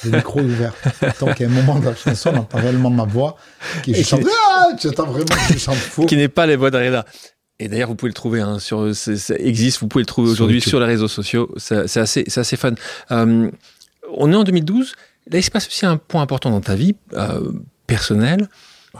Le 0.05 0.11
micro 0.11 0.41
est 0.41 0.45
ouvert. 0.45 0.73
Donc, 1.21 1.41
à 1.41 1.45
un 1.45 1.49
moment 1.49 1.79
de 1.79 1.85
la 1.87 1.95
chanson, 1.95 2.31
on 2.35 2.39
entend 2.39 2.59
réellement 2.59 2.91
ma 2.91 3.05
voix. 3.05 3.37
Qui, 3.83 3.95
je 3.95 4.01
Et 4.01 4.05
chante, 4.05 4.21
qui- 4.21 4.27
Ah 4.31 4.69
tu 4.79 4.89
entends 4.89 5.07
vraiment 5.07 5.27
je 5.51 5.59
chante 5.59 5.77
faux. 5.77 6.07
Qui 6.07 6.17
n'est 6.17 6.29
pas 6.29 6.47
les 6.47 6.57
voix 6.57 6.71
de 6.71 6.79
Reda. 6.79 7.05
Et 7.59 7.69
d'ailleurs, 7.69 7.89
vous 7.91 7.95
pouvez 7.95 8.09
le 8.11 8.15
trouver 8.15 8.41
hein, 8.41 8.59
sur, 8.59 8.95
ça 8.97 9.35
existe, 9.37 9.81
vous 9.81 9.87
pouvez 9.89 10.03
le 10.03 10.07
trouver 10.07 10.31
aujourd'hui 10.31 10.63
sur 10.63 10.81
les 10.81 10.87
réseaux 10.87 11.09
sociaux. 11.09 11.53
C'est 11.59 11.99
assez, 11.99 12.25
assez 12.35 12.57
fun. 12.57 12.73
Euh, 13.11 13.51
on 14.17 14.33
est 14.33 14.37
en 14.37 14.45
2012. 14.45 14.95
Là, 15.31 15.39
il 15.39 15.43
se 15.43 15.51
passe 15.51 15.67
aussi 15.67 15.85
un 15.85 15.99
point 15.99 16.23
important 16.23 16.51
dans 16.51 16.63
ta 16.63 16.75
vie 16.75 16.97
euh, 17.13 17.53
personnelle. 17.87 18.49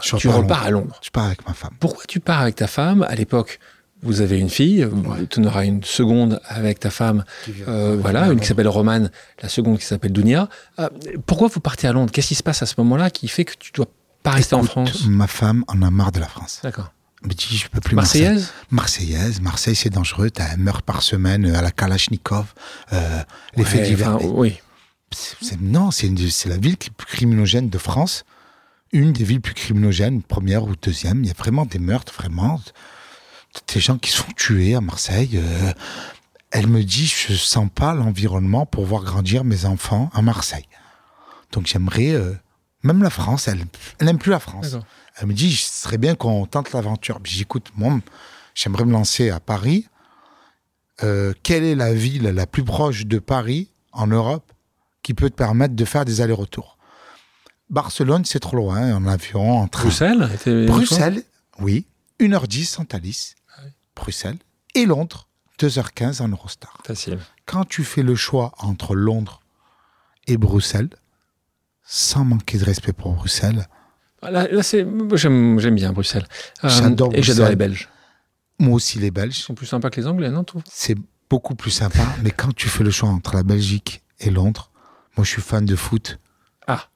Je 0.03 0.17
tu 0.17 0.29
repars 0.29 0.35
à 0.35 0.43
repars 0.43 0.63
à 0.65 0.71
Londres. 0.71 1.01
Je 1.03 1.11
pars 1.11 1.25
avec 1.25 1.47
ma 1.49 1.55
femme. 1.55 1.73
Pourquoi 1.81 2.05
tu 2.07 2.21
pars 2.21 2.41
avec 2.43 2.55
ta 2.57 2.67
femme 2.67 3.03
À 3.09 3.15
l'époque, 3.15 3.59
vous 4.03 4.21
avez 4.21 4.39
une 4.39 4.49
fille, 4.51 4.87
tu 5.29 5.41
en 5.41 5.45
auras 5.45 5.65
une 5.65 5.83
seconde 5.85 6.41
avec 6.47 6.81
ta 6.81 6.91
femme, 6.91 7.25
euh, 7.69 7.97
voilà, 8.01 8.29
une 8.33 8.41
qui 8.41 8.47
s'appelle 8.47 8.69
Romane, 8.69 9.11
la 9.43 9.49
seconde 9.49 9.79
qui 9.79 9.85
s'appelle 9.85 10.13
Dounia. 10.13 10.49
Euh, 10.79 10.89
pourquoi 11.27 11.49
vous 11.49 11.61
partez 11.61 11.87
à 11.87 11.93
Londres? 11.93 12.11
Qu'est-ce 12.13 12.29
qui 12.29 12.35
se 12.35 12.43
passe 12.43 12.63
à 12.63 12.67
ce 12.67 12.75
moment-là 12.79 13.11
qui 13.11 13.29
fait 13.29 13.45
que 13.45 13.55
tu 13.59 13.73
dois 13.73 13.87
pas 14.23 14.31
rester 14.33 14.55
en 14.55 14.63
France? 14.63 15.07
Ma 15.07 15.27
femme 15.27 15.65
en 15.69 15.83
a 15.83 15.91
marre 15.91 16.13
de 16.13 16.21
la 16.21 16.29
France. 16.29 16.61
D'accord. 16.63 16.93
Me 17.23 17.35
dit, 17.35 17.59
je 17.59 17.69
peux 17.69 17.81
plus 17.81 17.95
Marseille. 17.97 18.23
Marseillaise? 18.23 18.51
Marseillaise. 18.71 19.41
Marseille, 19.43 19.77
c'est 19.77 19.91
dangereux. 19.91 20.31
T'as 20.31 20.55
un 20.55 20.57
meurtre 20.57 20.81
par 20.83 21.03
semaine 21.03 21.45
euh, 21.45 21.59
à 21.59 21.61
la 21.61 21.71
Kalachnikov. 21.71 22.47
Euh, 22.95 23.23
les 23.57 23.65
faits 23.65 23.83
Ouais, 23.83 23.87
divers. 23.89 24.17
enfin, 24.17 24.27
Oui. 24.27 24.59
Non, 25.61 25.91
c'est 25.91 26.09
la 26.47 26.57
ville 26.57 26.79
qui 26.79 26.89
est 26.89 26.93
plus 26.97 27.07
criminogène 27.07 27.69
de 27.69 27.77
France. 27.79 28.25
Une 28.93 29.13
des 29.13 29.25
villes 29.25 29.41
plus 29.43 29.55
criminogènes, 29.55 30.23
première 30.23 30.65
ou 30.65 30.73
deuxième. 30.81 31.23
Il 31.23 31.29
y 31.29 31.31
a 31.31 31.35
vraiment 31.37 31.67
des 31.67 31.79
meurtres, 31.79 32.13
vraiment. 32.15 32.59
Des 33.73 33.81
gens 33.81 33.99
qui 33.99 34.11
sont 34.11 34.31
tués 34.37 34.75
à 34.75 34.81
Marseille. 34.81 35.33
Euh, 35.35 35.73
elle 36.51 36.67
me 36.67 36.83
dit, 36.83 37.07
je 37.07 37.35
sens 37.35 37.69
pas 37.73 37.95
l'environnement 37.95 38.67
pour 38.67 38.85
voir 38.85 39.03
grandir 39.03 39.45
mes 39.45 39.65
enfants 39.65 40.11
à 40.13 40.23
Marseille. 40.23 40.67
Donc 41.53 41.67
j'aimerais, 41.67 42.11
euh, 42.11 42.33
même 42.83 43.03
la 43.03 43.11
France, 43.11 43.49
elle, 43.49 43.65
elle 43.99 44.07
n'aime 44.07 44.19
plus 44.19 44.31
la 44.31 44.41
France. 44.41 44.77
Elle 45.17 45.27
me 45.27 45.35
dit, 45.35 45.55
ce 45.55 45.83
serait 45.83 45.99
bien 45.99 46.15
qu'on 46.15 46.47
tente 46.47 46.73
l'aventure. 46.73 47.21
Puis 47.21 47.33
j'écoute, 47.33 47.71
moi, 47.77 47.99
j'aimerais 48.55 48.85
me 48.85 48.93
lancer 48.93 49.31
à 49.31 49.41
Paris. 49.41 49.87
Euh, 51.03 51.33
quelle 51.43 51.65
est 51.65 51.75
la 51.75 51.95
ville 51.95 52.25
la 52.25 52.47
plus 52.47 52.65
proche 52.65 53.07
de 53.07 53.19
Paris 53.19 53.69
en 53.93 54.07
Europe 54.07 54.53
qui 55.03 55.15
peut 55.15 55.31
te 55.31 55.35
permettre 55.35 55.75
de 55.75 55.85
faire 55.85 56.05
des 56.05 56.21
allers-retours? 56.21 56.79
Barcelone, 57.69 58.25
c'est 58.25 58.41
trop 58.41 58.57
loin, 58.57 58.95
en 58.95 59.07
avion, 59.07 59.61
en 59.61 59.69
train. 59.69 59.85
Bruxelles 59.85 60.29
Bruxelles, 60.67 61.23
oui, 61.61 61.87
1h10 62.19 62.81
en 62.81 62.85
Thalys. 62.85 63.35
Bruxelles. 63.97 64.39
Et 64.75 64.87
Londres, 64.87 65.29
2h15 65.59 66.23
en 66.23 66.29
Eurostar. 66.29 66.79
Facile. 66.87 67.19
Quand 67.47 67.65
tu 67.65 67.85
fais 67.85 68.03
le 68.03 68.15
choix 68.15 68.53
entre 68.59 68.95
Londres 68.95 69.41
et 70.27 70.37
Bruxelles, 70.37 70.91
sans 71.85 72.25
manquer 72.25 72.59
de 72.59 72.65
respect 72.65 72.93
pour 72.93 73.13
Bruxelles, 73.15 73.67
Là, 74.23 74.47
là, 74.49 74.63
c'est, 74.63 74.87
j'aime, 75.15 75.59
j'aime 75.59 75.75
bien 75.77 75.93
Bruxelles. 75.95 76.27
Euh, 76.63 76.69
J'adore 76.69 77.11
Et 77.15 77.23
j'adore 77.23 77.49
les 77.49 77.57
Belges. 77.57 77.89
moi 78.59 78.75
aussi 78.75 78.99
les 78.99 79.07
Ils 79.07 79.11
Belges, 79.11 79.39
sont 79.39 79.55
plus 79.55 79.65
sympas 79.65 79.89
que 79.89 79.99
les 79.99 80.07
Anglais, 80.07 80.29
non 80.31 80.45
c'est 80.71 80.95
beaucoup 81.31 81.55
plus 81.55 81.71
sympa. 81.71 82.05
mais 82.23 82.31
quand 82.31 82.55
tu 82.55 82.69
fais 82.69 82.85
le 82.85 82.91
choix 82.91 83.09
entre 83.09 83.35
la 83.35 83.43
Belgique 83.43 84.03
et 84.19 84.29
Londres, 84.29 84.71
moi 85.17 85.25
je 85.25 85.31
suis 85.31 85.41
fan 85.41 85.65
de 85.65 85.75
foot. 85.75 86.19
Ah. 86.67 86.89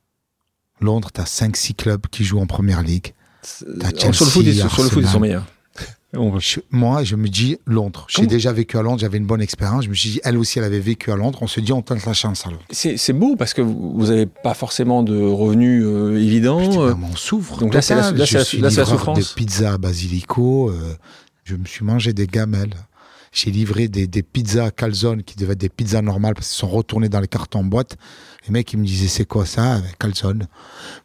Londres, 0.81 1.11
tu 1.15 1.21
as 1.23 1.25
5-6 1.25 1.75
clubs 1.77 2.07
qui 2.09 2.25
jouent 2.25 2.41
en 2.41 2.47
première 2.47 2.83
ligue. 2.83 3.15
Sur 3.43 3.67
le 3.69 4.13
foot, 4.31 4.45
ils, 4.45 4.57
sur 4.57 4.83
le 4.83 4.91
foot, 4.91 5.03
ils 5.03 5.09
sont 5.09 5.21
meilleurs. 5.21 5.47
On 6.17 6.31
va- 6.31 6.39
Je- 6.39 6.61
moi, 6.71 7.03
je 7.05 7.17
me 7.17 7.29
dis 7.29 7.59
Londres. 7.67 8.07
J'ai 8.09 8.27
déjà 8.27 8.53
vécu 8.53 8.77
à 8.79 8.83
Londres, 8.83 8.99
j'avais 9.01 9.19
une 9.19 9.27
bonne 9.27 9.41
expérience. 9.43 9.85
Je 9.85 9.91
me 9.91 9.95
suis 9.95 10.11
dit, 10.11 10.21
elle 10.25 10.37
aussi, 10.39 10.59
elle 10.59 10.65
avait 10.65 10.81
vécu 10.81 11.11
à 11.11 11.17
Londres. 11.17 11.39
On 11.43 11.47
se 11.47 11.61
dit, 11.61 11.73
on 11.73 11.83
tente 11.83 12.05
la 12.07 12.13
chance 12.13 12.47
à 12.47 12.51
Londres. 12.51 12.63
C'est, 12.71 13.13
beau 13.13 13.37
parce 13.37 13.55
que 13.55 13.63
vous 13.63 14.07
n'avez 14.07 14.27
pas 14.27 14.55
forcément 14.55 15.03
de 15.03 15.19
revenus 15.21 15.83
euh, 15.85 16.17
évidents. 16.21 16.61
Putain, 16.61 16.81
euh, 16.81 16.95
on 17.13 17.17
souffre. 17.17 17.59
donc 17.59 17.75
là, 17.75 17.83
c'est 17.83 17.95
la- 17.95 18.11
là, 18.13 18.25
Je 18.25 18.39
la- 18.39 18.45
suis 18.45 18.59
la 18.59 18.71
souffrance. 18.71 19.19
de 19.19 19.35
pizza 19.35 19.75
à 19.75 19.79
Basilico. 19.79 20.71
euh, 20.71 20.95
je 21.45 21.57
me 21.57 21.65
suis 21.67 21.85
mangé 21.85 22.13
des 22.13 22.27
gamelles. 22.27 22.75
J'ai 23.35 23.51
livré 23.51 23.89
des, 23.89 24.07
des 24.07 24.23
pizzas 24.23 24.71
calzone 24.71 25.25
qui 25.25 25.35
devaient 25.37 25.55
être 25.55 25.59
des 25.59 25.69
pizzas 25.69 26.03
normales 26.03 26.35
parce 26.35 26.49
qu'ils 26.49 26.59
sont 26.59 26.69
retournés 26.69 27.09
dans 27.09 27.19
les 27.19 27.27
cartons 27.27 27.59
en 27.59 27.65
boîte. 27.65 27.97
Les 28.47 28.53
mecs, 28.53 28.73
ils 28.73 28.79
me 28.79 28.85
disaient, 28.85 29.09
c'est 29.09 29.25
quoi 29.25 29.45
ça 29.45 29.81
Calzone? 29.99 30.47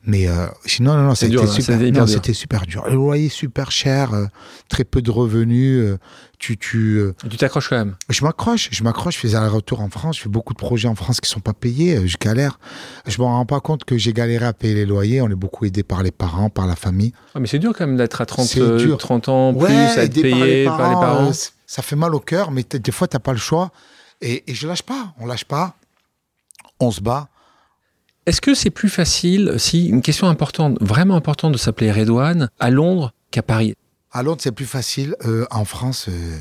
Mais 0.06 0.28
euh, 0.28 0.46
non, 0.80 0.96
non, 0.96 1.14
dur, 1.14 1.26
été 1.26 1.38
hein, 1.40 1.48
super, 1.48 1.80
c'était 1.80 1.92
non, 1.92 2.06
dur. 2.06 2.10
c'était 2.10 2.34
super 2.34 2.68
dur. 2.68 2.86
Le 2.88 2.94
loyer 2.94 3.30
super 3.30 3.72
cher, 3.72 4.14
euh, 4.14 4.26
très 4.68 4.84
peu 4.84 5.02
de 5.02 5.10
revenus. 5.10 5.98
Tu, 6.40 6.58
tu, 6.58 6.98
euh, 6.98 7.14
Tu 7.30 7.36
t'accroches 7.36 7.70
quand 7.70 7.78
même. 7.78 7.96
je 8.08 8.24
m'accroche, 8.24 8.70
je 8.72 8.84
m'accroche, 8.84 9.16
je 9.22 9.28
fais 9.28 9.36
un 9.36 9.50
retour 9.50 9.82
en 9.82 9.90
France, 9.90 10.18
je 10.18 10.22
fais 10.24 10.30
beaucoup 10.30 10.54
de 10.54 10.58
projets 10.58 10.88
en 10.88 10.96
France 10.96 11.20
qui 11.20 11.30
sont 11.30 11.42
pas 11.42 11.54
payés, 11.54 11.98
euh, 11.98 12.08
je 12.08 12.18
galère. 12.18 12.60
Je 13.06 13.20
me 13.20 13.26
rends 13.26 13.46
pas 13.46 13.60
compte 13.60 13.84
que 13.84 13.98
j'ai 13.98 14.14
galéré 14.14 14.46
à 14.46 14.54
payer 14.54 14.74
les 14.74 14.86
loyers, 14.86 15.22
on 15.22 15.30
est 15.30 15.36
beaucoup 15.36 15.66
aidé 15.66 15.84
par 15.84 16.02
les 16.02 16.12
parents, 16.12 16.50
par 16.50 16.66
la 16.66 16.78
famille. 16.78 17.12
Ah, 17.36 17.42
mais 17.42 17.48
c'est 17.48 17.60
dur 17.60 17.74
quand 17.78 17.86
même 17.86 17.98
d'être 17.98 18.22
à 18.22 18.26
30, 18.26 18.48
C'est 18.48 18.62
euh, 18.62 18.78
dur. 18.78 18.98
30 18.98 19.28
ans 19.30 19.54
plus, 19.54 19.68
à 19.68 20.04
être 20.04 20.18
aidé 20.18 20.22
payé 20.22 20.66
par 20.66 20.90
les 20.90 20.96
parents. 20.96 21.32
ça 21.68 21.82
fait 21.82 21.98
mal 21.98 22.16
au 22.16 22.22
cœur, 22.22 22.52
mais 22.52 22.64
des 22.64 22.92
fois 22.92 23.08
t'as 23.08 23.20
pas 23.20 23.34
le 23.34 23.38
choix. 23.38 23.72
Et, 24.22 24.50
et 24.50 24.56
je 24.56 24.66
lâche 24.66 24.84
pas, 24.84 25.14
on 25.20 25.26
lâche 25.26 25.46
pas, 25.46 25.76
on 26.80 26.90
se 26.90 27.02
bat. 27.02 27.28
Est-ce 28.26 28.40
que 28.40 28.54
c'est 28.54 28.70
plus 28.70 28.90
facile, 28.90 29.56
si, 29.58 29.88
une 29.88 30.02
question 30.02 30.28
importante, 30.28 30.78
vraiment 30.80 31.16
importante 31.16 31.52
de 31.52 31.58
s'appeler 31.58 31.92
Redouane, 31.92 32.50
à 32.60 32.70
Londres 32.70 33.12
qu'à 33.32 33.42
Paris? 33.42 33.76
À 34.12 34.24
Londres, 34.24 34.40
c'est 34.42 34.52
plus 34.52 34.66
facile. 34.66 35.16
Euh, 35.26 35.46
en 35.52 35.66
France, 35.66 36.08
euh, 36.10 36.38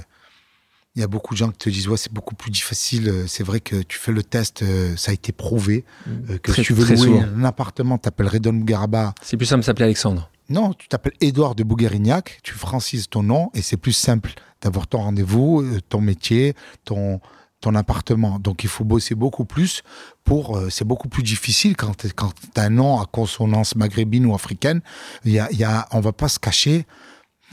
il 0.97 1.01
y 1.01 1.05
a 1.05 1.07
beaucoup 1.07 1.35
de 1.35 1.39
gens 1.39 1.51
qui 1.51 1.59
te 1.59 1.71
disent 1.71 1.89
ouais, 1.89 1.97
c'est 1.97 2.13
beaucoup 2.13 2.35
plus 2.35 2.51
difficile. 2.51 3.09
Euh, 3.09 3.25
C'est 3.27 3.45
vrai 3.45 3.61
que 3.61 3.83
tu 3.83 3.99
fais 3.99 4.13
le 4.13 4.23
test, 4.23 4.63
euh, 4.63 4.97
ça 4.97 5.11
a 5.11 5.15
été 5.15 5.33
prouvé. 5.33 5.85
euh, 6.09 6.39
que 6.39 6.51
Très- 6.53 6.63
si 6.63 6.67
tu 6.69 6.73
veux 6.75 6.85
louer 6.85 6.97
souvent. 6.97 7.23
un 7.23 7.45
appartement, 7.45 7.99
t'appelles 7.99 8.29
Redon 8.29 8.53
Mugaraba. 8.53 9.15
C'est 9.23 9.37
plus 9.37 9.47
simple 9.47 9.61
de 9.61 9.67
s'appeler 9.67 9.85
Alexandre. 9.85 10.31
Non, 10.49 10.73
tu 10.73 10.89
t'appelles 10.89 11.13
Édouard 11.21 11.55
de 11.55 11.63
Bouguerignac, 11.63 12.41
tu 12.43 12.55
francises 12.55 13.09
ton 13.11 13.23
nom 13.23 13.51
et 13.53 13.61
c'est 13.61 13.77
plus 13.77 13.93
simple 13.93 14.33
d'avoir 14.63 14.87
ton 14.87 14.99
rendez-vous, 15.03 15.63
ton 15.91 16.01
métier, 16.01 16.55
ton, 16.87 17.21
ton 17.61 17.75
appartement. 17.75 18.39
Donc 18.39 18.65
il 18.65 18.71
faut 18.71 18.85
bosser 18.85 19.15
beaucoup 19.15 19.45
plus 19.45 19.83
pour. 20.25 20.57
euh, 20.57 20.71
c'est 20.71 20.87
beaucoup 20.87 21.09
plus 21.11 21.23
difficile 21.23 21.77
quand 21.77 21.95
tu 21.99 22.09
as 22.57 22.63
un 22.63 22.71
nom 22.71 22.99
à 22.99 23.05
consonance 23.05 23.77
maghrébine 23.77 24.25
ou 24.25 24.35
africaine. 24.35 24.81
Il 25.27 25.33
y 25.33 25.39
a, 25.39 25.53
y 25.53 25.65
a, 25.65 25.87
on 25.93 26.01
va 26.01 26.13
pas 26.13 26.29
se 26.29 26.39
cacher. 26.39 26.87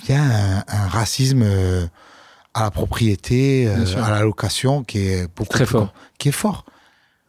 Il 0.03 0.11
y 0.11 0.13
a 0.17 0.21
un, 0.23 0.57
un 0.67 0.87
racisme 0.87 1.41
euh, 1.43 1.85
à 2.53 2.63
la 2.63 2.71
propriété, 2.71 3.67
euh, 3.67 4.03
à 4.03 4.11
la 4.11 4.21
location 4.21 4.83
qui 4.83 4.99
est 4.99 5.27
beaucoup 5.35 5.49
Très 5.53 5.65
plus 5.65 5.71
fort. 5.73 5.93
qui 6.17 6.29
est 6.29 6.33
fort. 6.33 6.65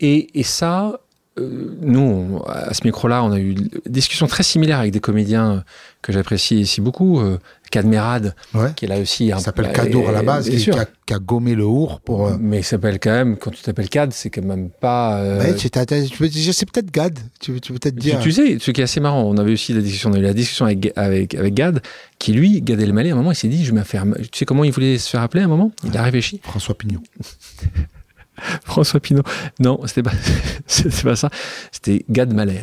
Et, 0.00 0.38
et 0.38 0.42
ça, 0.42 1.00
euh, 1.38 1.76
nous, 1.80 2.00
on- 2.00 2.42
à 2.44 2.74
ce 2.74 2.82
micro-là, 2.84 3.22
on 3.24 3.32
a 3.32 3.38
eu 3.38 3.52
une 3.52 3.68
discussion 3.86 4.26
très 4.26 4.42
similaire 4.42 4.78
avec 4.80 4.92
des 4.92 5.00
comédiens 5.00 5.64
que 6.02 6.12
j'apprécie 6.12 6.60
ici 6.60 6.80
beaucoup. 6.80 7.20
Cadmerade, 7.70 8.34
Ouais. 8.54 8.70
qui 8.76 8.84
est 8.84 8.88
là 8.88 8.98
aussi. 8.98 9.30
Ça 9.30 9.38
s'appelle 9.38 9.72
Cadour 9.72 10.08
à 10.08 10.12
la 10.12 10.22
base, 10.22 10.48
qui, 10.48 10.70
a, 10.70 10.86
qui 11.04 11.14
a 11.14 11.18
gommé 11.18 11.54
le 11.54 11.64
our 11.64 12.00
pour. 12.00 12.26
euh, 12.28 12.36
Mais 12.38 12.58
il 12.58 12.64
s'appelle 12.64 12.98
quand 13.00 13.10
même, 13.10 13.36
quand 13.36 13.50
tu 13.50 13.62
t'appelles 13.62 13.88
Cad, 13.88 14.12
c'est 14.12 14.30
quand 14.30 14.42
même 14.44 14.70
pas. 14.70 15.18
euh, 15.20 15.38
Ouais, 15.40 15.54
tu 15.54 15.68
sais 16.52 16.66
peut-être 16.66 16.90
Gad. 16.92 17.18
Tu, 17.40 17.60
tu 17.60 17.72
peux 17.72 17.78
peut-être 17.78 17.96
dire. 17.96 18.20
tu 18.20 18.32
sais, 18.32 18.58
ce 18.60 18.70
qui 18.70 18.80
est 18.80 18.84
assez 18.84 19.00
marrant, 19.00 19.22
on 19.24 19.36
avait 19.36 19.52
aussi 19.52 19.72
la 19.72 19.80
discussion, 19.80 20.10
on 20.10 20.14
a 20.14 20.18
eu 20.18 20.22
la 20.22 20.32
discussion 20.34 20.64
avec, 20.66 20.92
avec, 20.96 21.34
avec 21.34 21.54
Gad, 21.54 21.80
qui 22.18 22.32
lui, 22.32 22.60
Gad 22.62 22.80
Elmaleh, 22.80 23.10
à 23.10 23.14
un 23.14 23.16
moment, 23.16 23.32
il 23.32 23.36
s'est 23.36 23.48
dit, 23.48 23.64
je 23.64 23.72
vais 23.72 23.78
me 23.78 23.84
faire. 23.84 24.04
Tu 24.32 24.38
sais 24.38 24.44
comment 24.44 24.64
il 24.64 24.72
voulait 24.72 24.98
se 24.98 25.10
faire 25.10 25.20
appeler 25.22 25.42
à 25.42 25.46
un 25.46 25.48
moment? 25.48 25.72
Il 25.84 25.96
a 25.96 26.02
réfléchi. 26.02 26.40
François 26.42 26.76
Pignon. 26.76 27.00
François 28.64 29.00
Pinault. 29.00 29.22
Non, 29.60 29.80
c'était 29.86 30.02
pas, 30.02 30.12
pas 31.02 31.16
ça. 31.16 31.30
C'était 31.72 32.04
Gad 32.10 32.32
Mahler. 32.34 32.60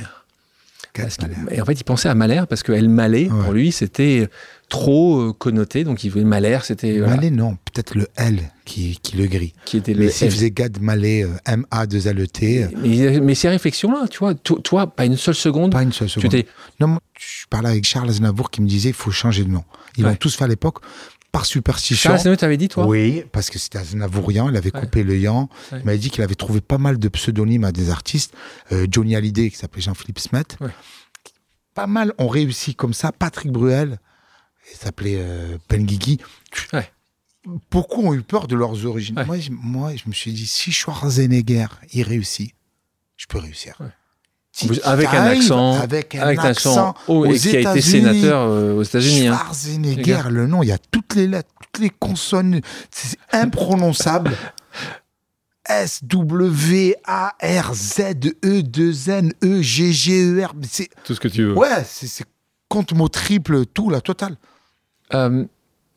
et 1.52 1.62
en 1.62 1.66
fait, 1.66 1.74
il 1.74 1.84
pensait 1.84 2.10
à 2.10 2.14
Mahler 2.16 2.44
parce 2.48 2.62
que 2.62 2.72
El 2.72 2.90
Malais, 2.90 3.28
Ouais. 3.32 3.44
pour 3.44 3.54
lui, 3.54 3.72
c'était 3.72 4.30
trop 4.74 5.20
euh, 5.22 5.34
connoté, 5.34 5.84
donc 5.84 6.04
il 6.04 6.10
voulait 6.10 6.24
Malher, 6.24 6.58
c'était 6.64 6.98
voilà, 6.98 7.16
Malais, 7.16 7.30
non, 7.30 7.56
peut-être 7.72 7.94
le 7.96 8.08
L 8.16 8.40
qui, 8.66 8.98
qui 9.04 9.18
le 9.18 9.28
grille. 9.28 9.54
qui 9.66 9.78
était 9.78 9.94
le. 9.94 10.06
Mais 10.06 10.10
s'il 10.10 10.32
faisait 10.32 10.50
Gad 10.50 10.82
Malais, 10.82 11.24
euh, 11.24 11.30
M-A-2-L-E-T, 11.46 12.64
euh, 12.64 12.68
mais, 12.82 13.20
mais 13.20 13.36
ces 13.36 13.50
réflexions-là, 13.50 14.08
tu 14.10 14.18
vois, 14.18 14.34
to- 14.34 14.58
toi, 14.60 14.88
pas 14.88 15.06
une 15.06 15.16
seule 15.16 15.36
seconde, 15.36 15.72
pas 15.74 15.84
une 15.84 15.94
seule 15.94 16.08
tu 16.08 16.16
seconde. 16.22 16.32
t'es. 16.32 16.48
Non, 16.80 16.88
moi, 16.88 17.00
je 17.20 17.46
parlais 17.52 17.70
avec 17.70 17.86
Charles 17.86 18.10
Aznavour 18.10 18.50
qui 18.50 18.62
me 18.64 18.68
disait 18.68 18.90
il 18.90 18.96
faut 18.96 19.12
changer 19.12 19.44
de 19.44 19.50
nom. 19.50 19.64
Ils 19.98 20.04
Ouais. 20.06 20.10
l'ont 20.10 20.16
tous 20.16 20.36
fait 20.36 20.44
à 20.46 20.48
l'époque 20.48 20.80
par 21.32 21.46
superstition. 21.46 22.10
Charles 22.10 22.16
Aznavour 22.22 22.38
t'avais 22.40 22.58
dit, 22.58 22.68
toi? 22.68 22.88
Oui, 22.88 23.24
parce 23.32 23.52
que 23.52 23.60
c'était 23.60 23.78
Aznavourian, 23.78 24.50
il 24.50 24.58
avait 24.58 24.74
Ouais. 24.74 24.82
coupé 24.82 25.04
le 25.04 25.18
yan. 25.20 25.50
Ouais. 25.72 25.80
Il 25.82 25.86
m'avait 25.86 25.98
dit 26.00 26.10
qu'il 26.10 26.24
avait 26.24 26.34
trouvé 26.36 26.62
pas 26.62 26.80
mal 26.80 26.98
de 26.98 27.08
pseudonymes 27.10 27.64
à 27.64 27.72
des 27.72 27.92
artistes. 27.92 28.34
Euh, 28.72 28.88
Johnny 28.90 29.16
Hallyday, 29.16 29.52
qui 29.52 29.58
s'appelait 29.58 29.82
Jean-Philippe 29.84 30.18
Smet. 30.20 30.44
Pas 31.76 31.88
mal 31.88 32.14
ont 32.18 32.28
réussi 32.28 32.76
comme 32.76 32.94
ça. 32.94 33.12
Patrick 33.12 33.52
Bruel, 33.52 34.00
il 34.72 34.78
s'appelait 34.78 35.18
euh, 35.20 35.58
Penguigui. 35.68 36.20
Ouais. 36.72 36.90
Beaucoup 37.72 38.02
ont 38.04 38.14
eu 38.14 38.22
peur 38.22 38.48
de 38.48 38.56
leurs 38.56 38.86
origines. 38.86 39.18
Ouais. 39.18 39.26
Moi, 39.26 39.40
je, 39.40 39.50
moi, 39.52 39.92
je 39.96 40.04
me 40.08 40.14
suis 40.14 40.32
dit, 40.32 40.48
si 40.48 40.72
Schwarzenegger, 40.72 41.68
il 41.92 42.04
réussit, 42.04 42.54
je 43.18 43.26
peux 43.28 43.38
réussir. 43.40 43.76
Ouais. 43.80 43.88
Si 44.56 44.70
avec 44.84 45.08
un 45.08 45.24
accent, 45.24 45.80
avec 45.82 46.14
un 46.14 46.22
avec 46.22 46.40
accent 46.40 46.94
aux 47.08 47.26
et 47.26 47.40
qui 47.40 47.58
a 47.58 47.72
été 47.72 47.82
sénateur 47.82 48.42
euh, 48.48 48.74
aux 48.76 48.84
États-Unis. 48.84 49.28
hein. 49.28 49.36
Schwarzenegger, 49.36 50.22
le 50.30 50.46
nom, 50.46 50.62
il 50.62 50.68
y 50.68 50.72
a 50.72 50.78
toutes 50.78 51.16
les 51.16 51.28
lettres, 51.28 51.50
toutes 51.60 51.82
les 51.82 51.90
consonnes, 51.90 52.62
c'est 52.92 53.18
imprononçable. 53.32 54.32
S, 55.66 56.04
W, 56.04 56.96
A, 57.06 57.34
R, 57.42 57.74
Z, 57.74 58.02
E, 58.44 58.62
2 58.62 59.10
N, 59.10 59.34
E, 59.44 59.62
G, 59.62 59.92
G, 59.94 60.22
E, 60.22 60.46
R. 60.46 60.54
Tout 61.06 61.16
ce 61.16 61.20
que 61.20 61.30
tu 61.30 61.44
veux. 61.46 61.54
ouais, 61.58 61.84
c'est, 61.88 62.08
c'est 62.08 62.26
compte 62.68 62.94
mot 62.94 63.08
triple, 63.08 63.66
tout, 63.68 63.90
la 63.90 64.02
totale. 64.02 64.36
Euh, 65.16 65.44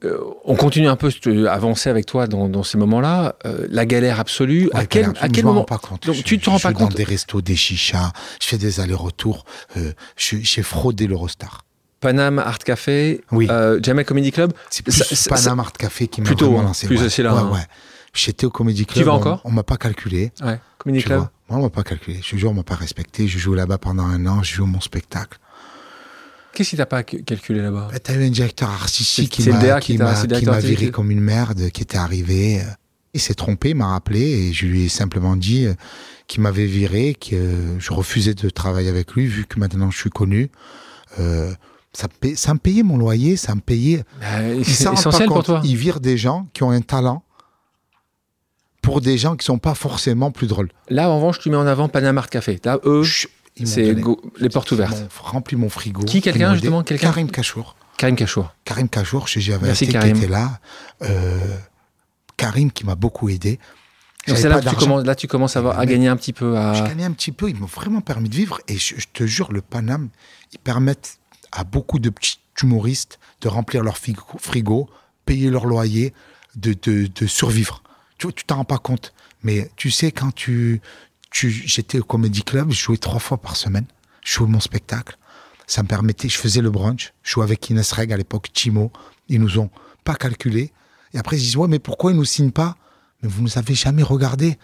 euh, 0.04 0.18
on 0.44 0.56
continue 0.56 0.88
un 0.88 0.96
peu 0.96 1.10
à 1.48 1.52
avancer 1.54 1.88
avec 1.88 2.04
toi 2.04 2.26
dans, 2.26 2.48
dans 2.48 2.62
ces 2.62 2.76
moments-là. 2.76 3.36
Euh, 3.46 3.66
la 3.70 3.86
galère 3.86 4.20
absolue. 4.20 4.68
à 4.74 4.84
quel, 4.84 5.06
galère, 5.06 5.22
à 5.22 5.26
je 5.26 5.32
quel 5.32 5.44
m'en 5.44 5.50
moment 5.50 5.60
rends 5.60 5.66
pas 5.66 5.78
compte. 5.78 6.06
Donc, 6.06 6.16
Je- 6.16 6.22
tu 6.22 6.38
te 6.38 6.50
rends 6.50 6.58
je 6.58 6.62
pas 6.64 6.72
compte 6.74 6.90
dans 6.90 6.96
des 6.96 7.04
restos, 7.04 7.40
des 7.40 7.56
chichas, 7.56 8.12
je 8.40 8.46
fais 8.46 8.58
des 8.58 8.80
allers-retours. 8.80 9.44
euh, 9.78 9.92
je- 10.16 10.36
j'ai 10.42 10.62
fraudé 10.62 11.06
l'Eurostar. 11.06 11.62
Paname 12.00 12.38
Art 12.38 12.58
Café, 12.58 13.22
Oui. 13.32 13.48
euh, 13.50 13.80
Jamel 13.82 14.04
Comedy 14.04 14.30
Club. 14.32 14.52
C'est 14.70 15.28
Panama 15.30 15.62
Art 15.62 15.72
Café 15.72 16.08
qui 16.08 16.20
m'a 16.20 16.28
vraiment 16.30 16.60
hein, 16.60 16.62
lancé. 16.64 16.86
plus 16.86 17.00
ouais. 17.00 17.08
c'est 17.08 17.22
là, 17.22 17.34
Ouais, 17.34 17.40
hein. 17.40 17.50
ouais. 17.54 17.64
J'étais 18.12 18.44
au 18.46 18.50
Comedy 18.50 18.84
Club. 18.84 19.04
vas 19.06 19.12
on- 19.12 19.16
encore 19.16 19.40
On 19.44 19.50
m'a 19.50 19.62
pas 19.62 19.76
calculé. 19.78 20.30
Ouais, 20.44 20.60
Comedy 20.78 21.00
Tu 21.00 21.06
Club. 21.06 21.18
vois. 21.20 21.30
Moi, 21.48 21.58
on 21.58 21.62
m'a 21.62 21.70
pas 21.70 21.82
calculé. 21.84 22.20
Je 22.22 22.36
jure, 22.36 22.50
on 22.50 22.54
m'a 22.54 22.62
pas 22.64 22.74
respecté. 22.74 23.26
Je 23.28 23.38
joue 23.38 23.54
là-bas 23.54 23.78
pendant 23.78 24.04
un 24.04 24.26
an. 24.26 24.42
Je 24.42 24.54
joue 24.56 24.66
mon 24.66 24.80
spectacle. 24.80 25.38
Qu'est-ce 26.56 26.70
qui 26.70 26.76
t'a 26.76 26.86
pas 26.86 27.02
cal- 27.02 27.22
calculé 27.22 27.60
là-bas? 27.60 27.88
Bah, 27.92 27.98
T'as 27.98 28.14
eu 28.14 28.24
un 28.26 28.30
directeur 28.30 28.70
artistique 28.70 29.30
qui 29.30 29.42
m'a 29.52 29.58
qui 29.80 29.92
viré 30.68 30.90
comme 30.90 31.10
une 31.10 31.20
merde, 31.20 31.68
qui 31.70 31.82
était 31.82 31.98
arrivé. 31.98 32.60
euh, 32.60 32.64
Il 33.12 33.20
s'est 33.20 33.34
trompé, 33.34 33.70
il 33.70 33.76
m'a 33.76 33.88
rappelé 33.88 34.20
et 34.22 34.52
je 34.54 34.64
lui 34.66 34.84
ai 34.86 34.88
simplement 34.88 35.36
dit 35.36 35.66
euh, 35.66 35.74
qu'il 36.26 36.40
m'avait 36.42 36.64
viré, 36.66 37.14
que 37.14 37.36
euh, 37.36 37.78
je 37.78 37.92
refusais 37.92 38.32
de 38.34 38.48
travailler 38.48 38.88
avec 38.88 39.12
lui 39.12 39.26
vu 39.26 39.44
que 39.44 39.58
maintenant 39.60 39.90
je 39.90 39.98
suis 39.98 40.10
connu. 40.10 40.50
Euh, 41.18 41.52
ça, 41.92 42.06
me 42.08 42.12
paye- 42.18 42.36
ça 42.36 42.54
me 42.54 42.58
payait 42.58 42.82
mon 42.82 42.96
loyer, 42.96 43.36
ça 43.36 43.54
me 43.54 43.60
payait. 43.60 44.04
Il 44.56 44.64
C'est 44.64 44.90
essentiel 44.92 45.28
pour 45.28 45.44
toi. 45.44 45.60
Il 45.64 45.76
vire 45.76 46.00
des 46.00 46.16
gens 46.16 46.48
qui 46.54 46.62
ont 46.62 46.70
un 46.70 46.80
talent 46.80 47.22
pour 48.82 49.00
des 49.00 49.18
gens 49.18 49.34
qui 49.36 49.44
sont 49.44 49.58
pas 49.58 49.74
forcément 49.74 50.30
plus 50.30 50.46
drôles. 50.46 50.70
Là, 50.88 51.10
en 51.10 51.16
revanche, 51.16 51.38
tu 51.40 51.50
mets 51.50 51.56
en 51.56 51.66
avant 51.66 51.88
Paname 51.88 52.18
Art 52.18 52.28
Café. 52.30 52.60
Là, 52.64 52.78
eux, 52.84 53.02
ils 53.04 53.28
c'est 53.64 53.94
les 54.38 54.48
portes 54.48 54.70
ouvertes. 54.72 55.10
Rempli 55.20 55.56
mon 55.56 55.68
frigo. 55.68 56.02
Qui, 56.04 56.20
quelqu'un, 56.20 56.52
justement, 56.54 56.82
quelqu'un 56.82 57.08
Karim 57.08 57.30
Kachour. 57.30 57.76
Karim 57.96 58.14
Kachour. 58.16 58.52
Karim 58.64 58.88
Kachour, 58.88 59.26
chez 59.28 59.40
JVT, 59.40 59.64
Merci, 59.64 59.86
qui 59.86 59.92
Karim. 59.92 60.16
était 60.16 60.28
là. 60.28 60.60
Euh, 61.02 61.38
Karim 62.36 62.70
qui 62.70 62.84
m'a 62.84 62.94
beaucoup 62.94 63.28
aidé. 63.28 63.58
Donc 64.28 64.36
c'est 64.38 64.48
là 64.48 64.60
que 64.60 64.68
tu 64.68 64.74
commences, 64.76 65.04
là, 65.04 65.14
tu 65.14 65.28
commences 65.28 65.56
à, 65.56 65.60
avoir- 65.60 65.78
à 65.78 65.86
Mais- 65.86 65.92
gagner 65.92 66.08
un 66.08 66.16
petit 66.16 66.32
peu. 66.32 66.54
Je 66.54 66.82
À... 66.82 66.88
gagnais 66.88 67.04
un 67.04 67.12
petit 67.12 67.32
peu, 67.32 67.48
ils 67.48 67.56
m'ont 67.56 67.66
vraiment 67.66 68.00
permis 68.00 68.28
de 68.28 68.34
vivre. 68.34 68.60
Et 68.68 68.76
je, 68.76 68.96
je 68.98 69.06
te 69.12 69.24
jure, 69.24 69.52
le 69.52 69.62
Paname, 69.62 70.08
ils 70.52 70.58
permettent 70.58 71.18
à 71.52 71.64
beaucoup 71.64 71.98
de 72.00 72.10
petits 72.10 72.38
humoristes 72.62 73.18
de 73.40 73.48
remplir 73.48 73.82
leur 73.84 73.96
frigo, 73.96 74.22
frigo, 74.38 74.90
payer 75.24 75.48
leur 75.48 75.66
loyer, 75.66 76.12
de, 76.56 76.74
de, 76.82 77.06
de 77.14 77.26
survivre. 77.26 77.82
Tu 78.18 78.26
vois, 78.26 78.32
tu 78.32 78.44
t'en 78.44 78.56
rends 78.56 78.64
pas 78.64 78.78
compte. 78.78 79.12
Mais 79.42 79.70
tu 79.76 79.90
sais, 79.92 80.10
quand 80.10 80.34
tu 80.34 80.80
j'étais 81.40 81.98
au 81.98 82.04
Comedy 82.04 82.42
Club, 82.42 82.70
je 82.70 82.78
jouais 82.80 82.96
trois 82.96 83.18
fois 83.18 83.38
par 83.38 83.56
semaine. 83.56 83.86
Je 84.24 84.34
jouais 84.34 84.48
mon 84.48 84.60
spectacle. 84.60 85.16
Ça 85.66 85.82
me 85.82 85.88
permettait, 85.88 86.28
je 86.28 86.38
faisais 86.38 86.60
le 86.60 86.70
brunch. 86.70 87.12
Je 87.22 87.32
jouais 87.32 87.44
avec 87.44 87.68
Inès 87.70 87.90
Reg 87.92 88.12
à 88.12 88.16
l'époque, 88.16 88.48
Timo. 88.52 88.92
Ils 89.28 89.40
nous 89.40 89.58
ont 89.58 89.70
pas 90.04 90.14
calculé. 90.14 90.72
Et 91.12 91.18
après, 91.18 91.36
ils 91.36 91.40
disent, 91.40 91.56
ouais, 91.56 91.68
mais 91.68 91.78
pourquoi 91.78 92.12
ils 92.12 92.16
nous 92.16 92.24
signent 92.24 92.52
pas? 92.52 92.76
Mais 93.22 93.28
vous 93.28 93.42
nous 93.42 93.58
avez 93.58 93.74
jamais 93.74 94.02
regardé. 94.02 94.58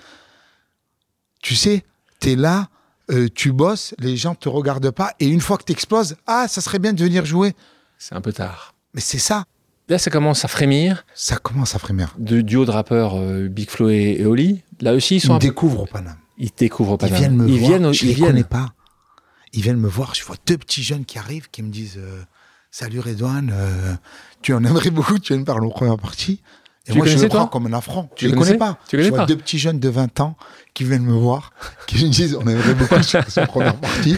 Tu 1.42 1.54
sais, 1.56 1.84
tu 2.20 2.30
es 2.32 2.36
là, 2.36 2.68
euh, 3.10 3.28
tu 3.34 3.52
bosses, 3.52 3.94
les 3.98 4.16
gens 4.16 4.34
te 4.34 4.48
regardent 4.48 4.90
pas, 4.92 5.12
et 5.18 5.26
une 5.26 5.40
fois 5.40 5.58
que 5.58 5.64
tu 5.64 5.72
exploses, 5.72 6.16
ah, 6.26 6.46
ça 6.48 6.60
serait 6.60 6.78
bien 6.78 6.92
de 6.92 7.02
venir 7.02 7.24
jouer. 7.24 7.54
C'est 7.98 8.14
un 8.14 8.20
peu 8.20 8.32
tard. 8.32 8.74
Mais 8.94 9.00
c'est 9.00 9.18
ça, 9.18 9.44
Là, 9.88 9.98
ça 9.98 10.10
commence 10.10 10.44
à 10.44 10.48
frémir. 10.48 11.04
ça 11.14 11.36
commence 11.36 11.74
à 11.74 11.78
frémir. 11.80 12.14
De 12.16 12.40
duo 12.40 12.64
de 12.64 12.70
rappeurs 12.70 13.16
euh, 13.16 13.48
Big 13.48 13.68
Flo 13.68 13.90
et, 13.90 14.16
et 14.20 14.24
Oli. 14.26 14.62
Là 14.80 14.94
aussi, 14.94 15.16
ils 15.16 15.18
Ils 15.18 15.20
sont 15.22 15.32
me 15.32 15.36
un 15.36 15.38
peu- 15.40 15.48
découvrent 15.48 15.82
au 15.82 15.86
Paname. 15.86 16.16
Ils 16.42 16.50
découvrent 16.56 16.96
pas 16.96 17.06
Ils 17.06 17.14
viennent 17.14 17.36
me 17.36 17.48
ils 17.48 17.58
voir, 17.60 17.70
Viennent, 17.70 17.92
je 17.92 18.02
ils 18.02 18.08
les 18.08 18.14
viennent. 18.14 18.30
connais 18.30 18.44
pas. 18.44 18.74
Ils 19.52 19.62
viennent 19.62 19.78
me 19.78 19.88
voir, 19.88 20.14
je 20.14 20.24
vois 20.24 20.34
deux 20.44 20.58
petits 20.58 20.82
jeunes 20.82 21.04
qui 21.04 21.18
arrivent, 21.18 21.48
qui 21.50 21.62
me 21.62 21.70
disent 21.70 21.98
euh, 21.98 22.20
Salut 22.72 22.98
Redouane, 22.98 23.52
euh, 23.54 23.94
tu 24.42 24.52
en 24.52 24.64
aimerais 24.64 24.90
beaucoup, 24.90 25.20
tu 25.20 25.32
viens 25.34 25.40
de 25.40 25.46
parler 25.46 25.66
en 25.66 25.70
première 25.70 25.98
partie. 25.98 26.42
Et 26.88 26.92
Tu 26.92 26.98
moi, 26.98 27.06
je 27.06 27.16
le 27.16 27.28
prends 27.28 27.46
comme 27.46 27.66
un 27.68 27.72
affront. 27.74 28.08
Tu 28.16 28.26
les 28.26 28.34
connais 28.34 28.56
pas. 28.56 28.76
Tu 28.88 28.96
connais 28.96 29.04
je 29.04 29.08
vois 29.10 29.18
pas 29.20 29.26
deux 29.26 29.36
petits 29.36 29.58
jeunes 29.58 29.78
de 29.78 29.88
20 29.88 30.18
ans 30.18 30.36
qui 30.74 30.82
viennent 30.82 31.04
me 31.04 31.12
voir, 31.12 31.52
qui 31.86 32.04
me 32.04 32.10
disent 32.10 32.36
On 32.40 32.46
aimerait 32.48 32.74
beaucoup 32.74 33.02
sur 33.04 33.20
en 33.20 33.46
première 33.46 33.76
partie. 33.76 34.16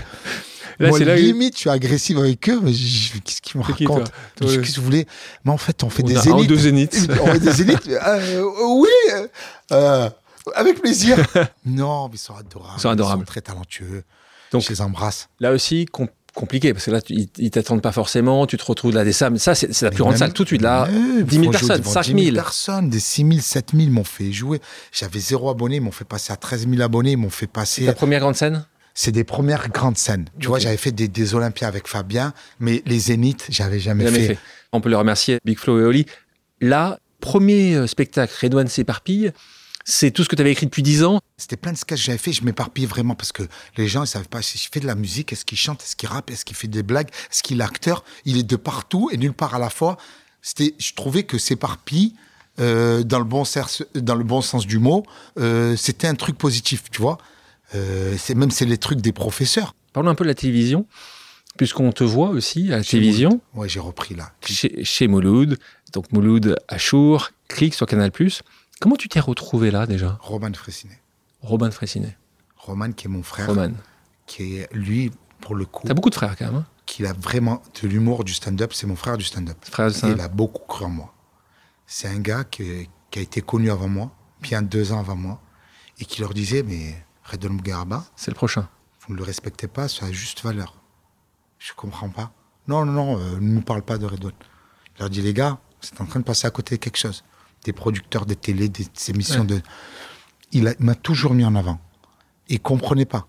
Là, 0.78 0.88
Moi, 0.88 0.98
là 1.00 1.14
limite, 1.16 1.54
je 1.54 1.60
suis 1.60 1.70
agressif 1.70 2.16
avec 2.16 2.48
eux, 2.48 2.58
mais 2.62 2.72
qu'est-ce 2.72 3.42
qu'ils 3.42 3.60
me 3.60 3.66
racontent. 3.66 4.10
Qu'est-ce 4.40 4.58
que 4.58 4.76
vous 4.80 4.82
voulez 4.84 5.06
Mais 5.44 5.52
en 5.52 5.56
fait, 5.58 5.84
on 5.84 5.90
fait 5.90 6.02
On 6.02 6.06
des 6.06 6.16
a 6.16 6.20
un 6.20 6.22
ou 6.22 6.26
zéniths. 6.38 6.48
deux 6.48 6.56
zéniths. 6.56 7.08
on 7.22 7.26
fait 7.26 7.38
des 7.38 7.52
zéniths 7.52 7.88
euh, 7.88 8.44
Oui 8.66 8.88
euh, 9.72 10.08
Avec 10.54 10.80
plaisir 10.80 11.16
Non, 11.64 12.08
mais 12.08 12.16
ils 12.16 12.18
sont 12.18 12.34
adorables. 12.34 12.74
Ils 12.78 12.80
sont 12.80 12.88
adorables. 12.90 13.24
très 13.24 13.40
talentueux. 13.40 14.04
Donc- 14.52 14.62
je 14.62 14.68
les 14.70 14.80
embrasse. 14.80 15.28
Là 15.40 15.52
aussi, 15.52 15.86
com- 15.86 16.08
compliqué, 16.34 16.72
parce 16.74 16.84
que 16.86 16.90
là, 16.90 17.00
tu- 17.00 17.14
ils, 17.14 17.28
ils 17.38 17.50
t'attendent 17.50 17.80
pas 17.82 17.92
forcément, 17.92 18.46
tu 18.46 18.56
te 18.56 18.64
retrouves 18.64 18.94
là 18.94 19.04
des 19.04 19.12
salles. 19.12 19.38
Ça, 19.38 19.54
c'est 19.54 19.80
la 19.82 19.90
plus 19.90 20.02
grande 20.02 20.16
salle 20.16 20.32
tout 20.32 20.42
de 20.44 20.48
suite. 20.48 20.62
Là, 20.62 20.84
Ouais, 20.90 21.22
10 21.22 21.30
000 21.36 21.44
faut 21.46 21.52
jouer 21.52 21.58
personnes, 21.58 21.78
devant 21.78 21.90
5 21.92 22.02
10 22.02 22.08
000 22.10 22.18
000. 22.24 22.34
personnes, 22.34 22.90
des 22.90 23.00
6 23.00 23.22
000, 23.26 23.40
7 23.40 23.70
000 23.74 23.90
m'ont 23.90 24.04
fait 24.04 24.32
jouer. 24.32 24.60
J'avais 24.92 25.18
zéro 25.20 25.48
abonné, 25.50 25.76
ils 25.76 25.80
m'ont 25.80 25.90
fait 25.92 26.04
passer 26.04 26.32
à 26.32 26.36
13 26.36 26.68
000 26.68 26.82
abonnés, 26.82 27.12
ils 27.12 27.16
m'ont 27.16 27.30
fait 27.30 27.46
passer. 27.46 27.86
ta 27.86 27.94
première 27.94 28.20
grande 28.20 28.36
scène? 28.36 28.66
C'est 28.96 29.10
des 29.12 29.24
premières 29.24 29.68
grandes 29.70 29.96
scènes. 29.98 30.26
Tu 30.38 30.46
vois, 30.46 30.58
Ok. 30.58 30.62
j'avais 30.64 30.76
fait 30.76 30.92
des, 30.92 31.08
des 31.08 31.34
Olympias 31.34 31.66
avec 31.66 31.88
Fabien, 31.88 32.32
mais 32.60 32.80
les 32.86 32.98
Zéniths, 32.98 33.46
j'avais 33.48 33.80
jamais, 33.80 34.04
Jamais 34.04 34.18
fait. 34.20 34.34
fait. 34.34 34.38
On 34.72 34.80
peut 34.80 34.88
les 34.88 34.94
remercier, 34.96 35.38
Big 35.44 35.58
Flo 35.58 35.80
et 35.80 35.84
Oli. 35.84 36.06
Là, 36.60 36.98
premier 37.20 37.74
euh, 37.74 37.86
spectacle, 37.88 38.32
Redouane 38.40 38.68
s'éparpille. 38.68 39.32
C'est 39.84 40.10
tout 40.10 40.24
ce 40.24 40.28
que 40.28 40.36
tu 40.36 40.40
avais 40.40 40.52
écrit 40.52 40.66
depuis 40.66 40.82
10 40.82 41.04
ans. 41.04 41.20
C'était 41.36 41.56
plein 41.56 41.72
de 41.72 41.76
sketchs 41.76 42.00
que 42.00 42.06
j'avais 42.06 42.18
fait. 42.18 42.32
Je 42.32 42.42
m'éparpillais 42.42 42.86
vraiment 42.86 43.14
parce 43.14 43.32
que 43.32 43.42
les 43.76 43.86
gens 43.86 44.00
ne 44.00 44.06
savaient 44.06 44.24
pas 44.24 44.40
si 44.40 44.56
je 44.56 44.68
fais 44.72 44.80
de 44.80 44.86
la 44.86 44.94
musique, 44.94 45.32
est-ce 45.32 45.44
qu'il 45.44 45.58
chante, 45.58 45.82
est-ce 45.82 45.94
qu'il 45.94 46.08
rappe, 46.08 46.30
est-ce 46.30 46.44
qu'il 46.44 46.56
fait 46.56 46.68
des 46.68 46.82
blagues, 46.82 47.08
est-ce 47.30 47.42
qu'il 47.42 47.60
est 47.60 47.64
acteur. 47.64 48.02
Il 48.24 48.38
est 48.38 48.44
de 48.44 48.56
partout 48.56 49.10
et 49.12 49.18
nulle 49.18 49.34
part 49.34 49.54
à 49.54 49.58
la 49.58 49.68
fois. 49.68 49.98
C'était, 50.40 50.74
je 50.78 50.94
trouvais 50.94 51.24
que 51.24 51.36
s'éparpille, 51.36 52.14
euh, 52.60 53.02
dans, 53.02 53.18
le 53.18 53.24
bon 53.24 53.44
sens, 53.44 53.82
dans 53.94 54.14
le 54.14 54.24
bon 54.24 54.40
sens 54.40 54.66
du 54.66 54.78
mot, 54.78 55.04
euh, 55.38 55.76
c'était 55.76 56.06
un 56.06 56.14
truc 56.14 56.38
positif, 56.38 56.84
tu 56.90 57.02
vois. 57.02 57.18
Euh, 57.74 58.14
c'est 58.18 58.34
même 58.34 58.50
c'est 58.50 58.64
les 58.64 58.78
trucs 58.78 59.00
des 59.00 59.12
professeurs. 59.12 59.74
Parlons 59.92 60.10
un 60.10 60.14
peu 60.14 60.24
de 60.24 60.28
la 60.28 60.34
télévision, 60.34 60.86
puisqu'on 61.56 61.92
te 61.92 62.04
voit 62.04 62.28
aussi 62.28 62.72
à 62.72 62.78
la 62.78 62.84
télévision, 62.84 63.40
Ouais, 63.54 63.68
j'ai 63.68 63.80
repris 63.80 64.14
là. 64.14 64.32
chez, 64.46 64.84
chez 64.84 65.08
Mouloud. 65.08 65.58
Donc 65.92 66.10
Mouloud, 66.12 66.56
Achour, 66.68 67.30
Click 67.48 67.74
sur 67.74 67.86
Canal+. 67.86 68.10
Comment 68.80 68.96
tu 68.96 69.08
t'es 69.08 69.20
retrouvé 69.20 69.70
là 69.70 69.86
déjà? 69.86 70.18
Roman 70.20 70.52
Fressinet. 70.52 71.00
Robin 71.40 71.68
de 71.68 71.74
Fraissinet. 71.74 72.16
Roman 72.56 72.92
qui 72.92 73.06
est 73.06 73.10
mon 73.10 73.22
frère, 73.22 73.48
Roman. 73.48 73.72
qui 74.26 74.56
est 74.56 74.68
lui 74.72 75.10
pour 75.40 75.54
le 75.54 75.66
coup, 75.66 75.86
T'as 75.86 75.92
beaucoup 75.94 76.08
de 76.10 76.14
frères 76.14 76.36
quand 76.36 76.46
même. 76.46 76.54
Hein? 76.56 76.66
qui 76.86 77.06
a 77.06 77.12
vraiment 77.14 77.62
de 77.82 77.88
l'humour 77.88 78.24
du 78.24 78.34
stand-up. 78.34 78.72
C'est 78.74 78.86
mon 78.86 78.96
frère 78.96 79.16
du 79.16 79.24
stand-up. 79.24 79.56
Saint- 79.90 80.10
il 80.12 80.20
a 80.20 80.28
beaucoup 80.28 80.64
cru 80.66 80.84
en 80.84 80.90
moi. 80.90 81.14
C'est 81.86 82.08
un 82.08 82.18
gars 82.18 82.44
qui, 82.44 82.88
qui 83.10 83.18
a 83.18 83.22
été 83.22 83.40
connu 83.40 83.70
avant 83.70 83.88
moi, 83.88 84.10
bien 84.42 84.60
deux 84.62 84.92
ans 84.92 85.00
avant 85.00 85.16
moi, 85.16 85.40
et 85.98 86.04
qui 86.04 86.20
leur 86.20 86.34
disait 86.34 86.62
Mais 86.62 86.94
Redon 87.24 87.50
Mugaraba, 87.54 88.04
C'est 88.16 88.30
le 88.30 88.34
prochain. 88.34 88.68
vous 89.06 89.14
ne 89.14 89.18
le 89.18 89.24
respectez 89.24 89.66
pas, 89.66 89.88
ça 89.88 90.06
a 90.06 90.12
juste 90.12 90.42
valeur. 90.42 90.74
Je 91.58 91.72
comprends 91.74 92.10
pas. 92.10 92.32
Non, 92.68 92.84
non, 92.84 92.92
non, 92.92 93.18
euh, 93.18 93.34
ne 93.36 93.48
nous 93.54 93.62
parle 93.62 93.82
pas 93.82 93.96
de 93.98 94.04
Redon. 94.06 94.32
Il 94.96 95.00
leur 95.00 95.08
dit 95.10 95.22
Les 95.22 95.32
gars, 95.34 95.58
c'est 95.80 96.00
en 96.02 96.06
train 96.06 96.20
de 96.20 96.24
passer 96.24 96.46
à 96.46 96.50
côté 96.50 96.76
de 96.76 96.80
quelque 96.80 96.98
chose. 96.98 97.24
Des 97.64 97.72
producteurs, 97.72 98.26
des 98.26 98.36
télés, 98.36 98.68
des, 98.68 98.84
des 98.84 99.10
émissions 99.10 99.40
Ouais. 99.42 99.46
de. 99.46 99.60
Il 100.52 100.72
m'a 100.78 100.94
toujours 100.94 101.34
mis 101.34 101.44
en 101.44 101.54
avant. 101.56 101.80
Il 102.48 102.60
comprenait 102.60 103.06
pas. 103.06 103.26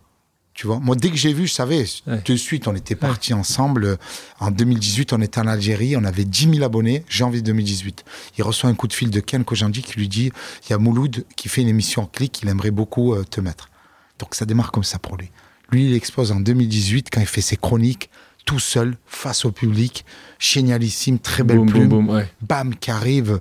Tu 0.53 0.67
vois, 0.67 0.79
moi, 0.79 0.95
dès 0.95 1.09
que 1.09 1.17
j'ai 1.17 1.33
vu, 1.33 1.47
je 1.47 1.53
savais, 1.53 1.85
Ouais. 2.07 2.21
de 2.25 2.35
suite, 2.37 2.67
on 2.69 2.75
était 2.75 2.95
partis 2.95 3.33
ensemble. 3.33 3.97
En 4.39 4.51
2018, 4.51 5.11
on 5.11 5.19
était 5.21 5.39
en 5.39 5.47
Algérie, 5.47 5.97
on 5.97 6.03
avait 6.05 6.23
10 6.23 6.49
000 6.53 6.63
abonnés, 6.63 7.03
janvier 7.09 7.41
2018. 7.41 8.05
Il 8.37 8.43
reçoit 8.43 8.69
un 8.69 8.73
coup 8.73 8.87
de 8.87 8.93
fil 8.93 9.09
de 9.09 9.19
Ken 9.19 9.43
Kojandi 9.43 9.81
qui 9.81 9.97
lui 9.99 10.07
dit 10.07 10.31
il 10.65 10.69
y 10.69 10.73
a 10.73 10.77
Mouloud 10.77 11.25
qui 11.35 11.49
fait 11.49 11.61
une 11.61 11.67
émission 11.67 12.03
en 12.03 12.05
clic, 12.05 12.41
il 12.41 12.47
aimerait 12.47 12.71
beaucoup 12.71 13.13
euh, 13.13 13.23
te 13.25 13.41
mettre. 13.41 13.69
Donc 14.17 14.33
ça 14.33 14.45
démarre 14.45 14.71
comme 14.71 14.85
ça 14.85 14.97
pour 14.97 15.17
lui. 15.17 15.29
Lui, 15.71 15.87
il 15.89 15.93
expose 15.93 16.31
en 16.31 16.39
2018 16.39 17.09
quand 17.11 17.19
il 17.19 17.27
fait 17.27 17.41
ses 17.41 17.57
chroniques, 17.57 18.09
tout 18.45 18.59
seul, 18.59 18.97
face 19.07 19.43
au 19.43 19.51
public, 19.51 20.05
génialissime, 20.39 21.19
très 21.19 21.43
belle 21.43 21.57
Boum, 21.57 21.67
plume 21.69 21.89
boum, 21.89 22.05
boum, 22.05 22.15
ouais. 22.15 22.31
bam, 22.41 22.75
qui 22.75 22.91
arrive, 22.91 23.39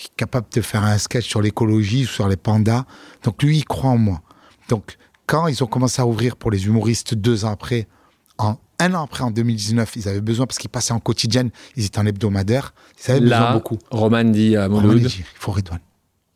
qui 0.00 0.06
est 0.06 0.16
capable 0.16 0.46
de 0.50 0.62
faire 0.62 0.82
un 0.82 0.96
sketch 0.96 1.28
sur 1.28 1.42
l'écologie, 1.42 2.06
sur 2.06 2.26
les 2.26 2.36
pandas. 2.36 2.86
Donc 3.22 3.42
lui, 3.42 3.58
il 3.58 3.64
croit 3.64 3.90
en 3.90 3.98
moi. 3.98 4.22
Donc 4.68 4.96
quand 5.26 5.46
ils 5.46 5.62
ont 5.62 5.66
commencé 5.66 6.00
à 6.00 6.06
ouvrir 6.06 6.36
pour 6.36 6.50
les 6.50 6.66
humoristes 6.66 7.14
deux 7.14 7.44
ans 7.44 7.50
après, 7.50 7.86
en 8.38 8.56
un 8.78 8.94
an 8.94 9.04
après, 9.04 9.24
en 9.24 9.30
2019, 9.30 9.96
ils 9.96 10.08
avaient 10.08 10.22
besoin, 10.22 10.46
parce 10.46 10.58
qu'ils 10.58 10.70
passaient 10.70 10.94
en 10.94 11.00
quotidienne, 11.00 11.50
ils 11.76 11.84
étaient 11.84 11.98
en 11.98 12.06
hebdomadaire, 12.06 12.72
ils 13.04 13.10
avaient 13.10 13.20
besoin 13.20 13.40
Là, 13.40 13.52
beaucoup. 13.52 13.78
Roman 13.90 14.24
dit 14.24 14.56
à 14.56 14.68
Roman, 14.68 14.94
dit, 14.94 15.16
il 15.18 15.24
faut 15.34 15.52
Redouane. 15.52 15.80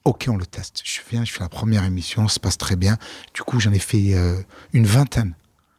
Ok, 0.05 0.27
on 0.29 0.37
le 0.37 0.45
teste. 0.45 0.83
Je 0.85 1.01
viens, 1.11 1.25
je 1.25 1.33
fais 1.33 1.41
la 1.41 1.49
première 1.49 1.85
émission, 1.85 2.29
ça 2.29 2.35
se 2.35 2.41
passe 2.41 2.59
très 2.59 2.77
bien. 2.77 2.99
Du 3.33 3.41
coup, 3.41 3.61
j'en 3.61 3.73
ai 3.73 3.79
fait 3.79 4.15
euh, 4.15 4.37
une 4.75 4.85
vingtaine. 4.85 5.35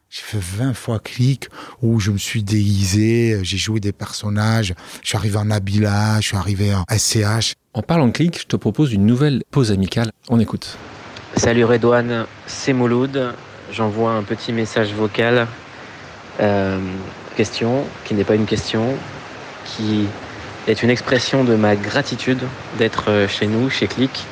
J'ai 0.09 0.21
fait 0.21 0.39
20 0.39 0.73
fois 0.73 0.99
clic 0.99 1.49
où 1.81 1.99
je 1.99 2.11
me 2.11 2.17
suis 2.17 2.43
déguisé, 2.43 3.39
j'ai 3.43 3.57
joué 3.57 3.79
des 3.79 3.91
personnages, 3.91 4.73
je 5.01 5.07
suis 5.07 5.17
arrivé 5.17 5.37
en 5.37 5.45
Nabila, 5.45 6.21
je 6.21 6.27
suis 6.27 6.37
arrivé 6.37 6.73
en 6.73 6.85
SCH. 6.95 7.53
en 7.73 7.81
parlant 7.81 8.07
de 8.07 8.11
clic, 8.11 8.39
je 8.39 8.45
te 8.45 8.55
propose 8.55 8.93
une 8.93 9.05
nouvelle 9.05 9.43
pause 9.51 9.71
amicale. 9.71 10.11
On 10.29 10.39
écoute. 10.39 10.77
Salut 11.35 11.65
Redouane, 11.65 12.25
c'est 12.47 12.71
Mouloud. 12.71 13.33
J'envoie 13.71 14.11
un 14.11 14.23
petit 14.23 14.53
message 14.53 14.93
vocal. 14.93 15.47
Euh, 16.39 16.79
question 17.35 17.83
qui 18.05 18.13
n'est 18.13 18.23
pas 18.23 18.35
une 18.35 18.45
question, 18.45 18.95
qui 19.65 20.07
est 20.67 20.81
une 20.81 20.89
expression 20.89 21.43
de 21.43 21.55
ma 21.55 21.75
gratitude 21.75 22.41
d'être 22.77 23.09
euh, 23.09 23.27
chez 23.27 23.47
nous, 23.47 23.69
chez 23.69 23.87
Click, 23.87 24.23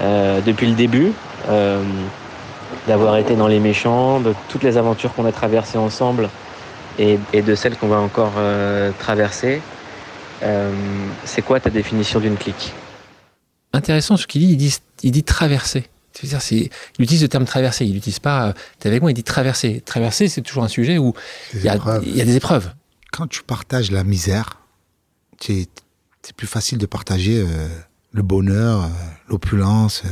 euh, 0.00 0.40
depuis 0.40 0.66
le 0.68 0.74
début, 0.74 1.12
euh, 1.48 1.82
d'avoir 2.88 3.16
été 3.16 3.36
dans 3.36 3.46
les 3.46 3.60
méchants, 3.60 4.20
de 4.20 4.34
toutes 4.48 4.64
les 4.64 4.76
aventures 4.76 5.14
qu'on 5.14 5.26
a 5.26 5.32
traversées 5.32 5.78
ensemble 5.78 6.28
et, 6.98 7.18
et 7.32 7.42
de 7.42 7.54
celles 7.54 7.76
qu'on 7.76 7.88
va 7.88 7.98
encore 7.98 8.32
euh, 8.38 8.90
traverser. 8.98 9.60
Euh, 10.42 10.72
c'est 11.24 11.42
quoi 11.42 11.60
ta 11.60 11.70
définition 11.70 12.18
d'une 12.18 12.36
clique? 12.36 12.72
Intéressant 13.72 14.16
ce 14.16 14.26
qu'il 14.26 14.40
dit, 14.40 14.52
il 14.52 14.56
dit, 14.56 14.76
il 15.02 15.12
dit 15.12 15.22
traverser. 15.22 15.84
C'est-à-dire, 16.12 16.42
c'est, 16.42 16.70
il 16.98 17.04
utilise 17.04 17.22
le 17.22 17.28
terme 17.28 17.44
traverser, 17.44 17.84
il 17.84 17.92
n'utilise 17.92 18.18
pas, 18.18 18.48
euh, 18.48 18.52
t'es 18.80 18.88
avec 18.88 19.02
moi, 19.02 19.12
il 19.12 19.14
dit 19.14 19.22
traverser. 19.22 19.80
Traverser, 19.84 20.26
c'est 20.26 20.42
toujours 20.42 20.64
un 20.64 20.68
sujet 20.68 20.98
où 20.98 21.14
il 21.54 21.62
y, 21.62 21.68
a, 21.68 21.76
épreuves. 21.76 22.02
il 22.04 22.16
y 22.16 22.20
a 22.20 22.24
des 22.24 22.34
épreuves. 22.34 22.72
Quand 23.12 23.28
tu 23.28 23.42
partages 23.44 23.92
la 23.92 24.02
misère, 24.02 24.58
c'est 25.38 25.68
c'est 26.28 26.36
plus 26.36 26.46
facile 26.46 26.76
de 26.76 26.84
partager 26.84 27.40
euh, 27.40 27.68
le 28.12 28.22
bonheur, 28.22 28.84
euh, 28.84 28.88
l'opulence, 29.28 30.02
euh, 30.04 30.08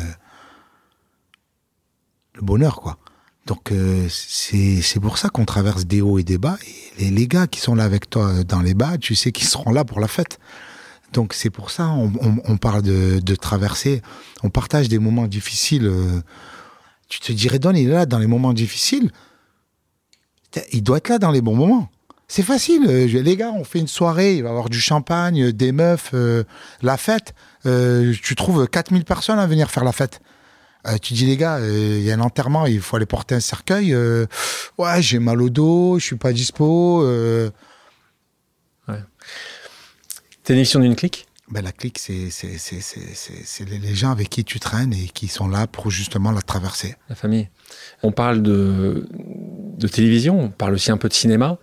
le 2.36 2.42
bonheur, 2.42 2.80
quoi. 2.80 2.98
Donc, 3.46 3.70
euh, 3.70 4.08
c'est 4.10 5.00
pour 5.00 5.18
ça 5.18 5.28
qu'on 5.28 5.44
traverse 5.44 5.86
des 5.86 6.00
hauts 6.00 6.18
et 6.18 6.24
des 6.24 6.36
bas. 6.36 6.58
Et 6.98 7.10
les, 7.10 7.28
gars 7.28 7.46
qui 7.46 7.60
sont 7.60 7.76
là 7.76 7.84
avec 7.84 8.10
toi 8.10 8.28
euh, 8.28 8.44
dans 8.44 8.60
les 8.60 8.74
bas, 8.74 8.98
tu 8.98 9.14
sais 9.14 9.30
qu'ils 9.30 9.46
seront 9.46 9.70
là 9.70 9.84
pour 9.84 10.00
la 10.00 10.08
fête. 10.08 10.40
Donc, 11.12 11.32
c'est 11.32 11.50
pour 11.50 11.70
ça 11.70 11.88
on, 11.88 12.56
parle 12.56 12.82
de, 12.82 13.20
de 13.20 13.34
traverser. 13.36 14.02
On 14.42 14.50
partage 14.50 14.88
des 14.88 14.98
moments 14.98 15.28
difficiles. 15.28 15.86
euh. 15.86 16.20
tu 17.08 17.20
te 17.20 17.30
dirais, 17.30 17.60
Don, 17.60 17.70
il 17.72 17.88
est 17.88 17.92
là 17.92 18.04
dans 18.04 18.18
les 18.18 18.26
moments 18.26 18.52
difficiles. 18.52 19.12
Il 20.72 20.82
doit 20.82 20.96
être 20.96 21.08
là 21.08 21.18
dans 21.18 21.30
les 21.30 21.40
bons 21.40 21.54
moments. 21.54 21.88
C'est 22.26 22.42
facile. 22.42 22.84
les 22.84 23.36
gars, 23.36 23.52
on 23.52 23.62
fait 23.62 23.78
une 23.78 23.86
soirée, 23.86 24.36
il 24.36 24.42
va 24.42 24.48
y 24.48 24.50
avoir 24.50 24.68
du 24.68 24.80
champagne, 24.80 25.52
des 25.52 25.70
meufs, 25.70 26.12
la 26.82 26.96
fête. 26.96 27.34
Tu 27.62 28.34
trouves 28.34 28.66
4000 28.66 29.04
personnes 29.04 29.38
à 29.38 29.46
venir 29.46 29.70
faire 29.70 29.84
la 29.84 29.92
fête. 29.92 30.20
Euh, 30.86 30.98
tu 30.98 31.14
dis, 31.14 31.26
les 31.26 31.36
gars, 31.36 31.56
euh, 31.56 31.96
il 31.98 32.04
y 32.04 32.10
a 32.10 32.14
un 32.14 32.20
enterrement, 32.20 32.66
il 32.66 32.80
faut 32.80 32.96
aller 32.96 33.06
porter 33.06 33.34
un 33.34 33.40
cercueil. 33.40 33.92
euh, 33.92 34.26
ouais, 34.78 35.02
j'ai 35.02 35.18
mal 35.18 35.42
au 35.42 35.50
dos, 35.50 35.98
je 35.98 36.04
suis 36.04 36.16
pas 36.16 36.32
dispo. 36.32 37.02
euh. 37.02 37.50
T'es 40.44 40.52
l'émission 40.54 40.78
d'une 40.78 40.94
clique? 40.94 41.26
Ben, 41.50 41.62
la 41.62 41.72
clique, 41.72 41.98
c'est 41.98 42.30
les 43.68 43.94
gens 43.94 44.10
avec 44.10 44.28
qui 44.28 44.44
tu 44.44 44.60
traînes 44.60 44.92
et 44.92 45.08
qui 45.08 45.26
sont 45.28 45.48
là 45.48 45.66
pour 45.66 45.90
justement 45.90 46.30
la 46.30 46.40
traverser. 46.40 46.94
la 47.08 47.16
famille. 47.16 47.48
On 48.04 48.12
parle 48.12 48.42
de, 48.42 49.08
de 49.12 49.88
télévision, 49.88 50.40
on 50.40 50.48
parle 50.50 50.74
aussi 50.74 50.92
un 50.92 50.96
peu 50.96 51.08
de 51.08 51.14
cinéma. 51.14 51.58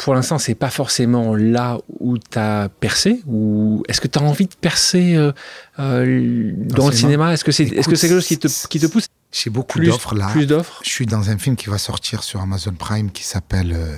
Pour 0.00 0.14
l'instant, 0.14 0.38
c'est 0.38 0.54
pas 0.54 0.70
forcément 0.70 1.34
là 1.34 1.78
où 1.98 2.16
tu 2.16 2.38
as 2.38 2.70
percé 2.70 3.22
ou 3.26 3.82
est-ce 3.86 4.00
que 4.00 4.08
tu 4.08 4.18
as 4.18 4.22
envie 4.22 4.46
de 4.46 4.54
percer 4.54 5.14
euh, 5.14 5.30
euh, 5.78 6.52
dans 6.56 6.88
le 6.88 6.94
cinéma 6.94 7.34
Est-ce 7.34 7.44
que 7.44 7.52
c'est 7.52 7.64
est-ce 7.64 7.86
que 7.86 7.96
c'est 7.96 8.08
quelque 8.08 8.16
chose 8.16 8.26
qui 8.26 8.38
te, 8.38 8.46
Écoute, 8.46 8.66
qui 8.70 8.80
te 8.80 8.86
pousse? 8.86 9.08
J'ai 9.30 9.50
beaucoup 9.50 9.78
d'offres 9.78 10.14
là. 10.14 10.28
Plus 10.28 10.46
d'offres? 10.46 10.80
Je 10.84 10.88
suis 10.88 11.04
dans 11.04 11.28
un 11.28 11.36
film 11.36 11.54
qui 11.54 11.68
va 11.68 11.76
sortir 11.76 12.22
sur 12.22 12.40
Amazon 12.40 12.72
Prime 12.72 13.10
qui 13.10 13.24
s'appelle 13.24 13.74
euh, 13.74 13.94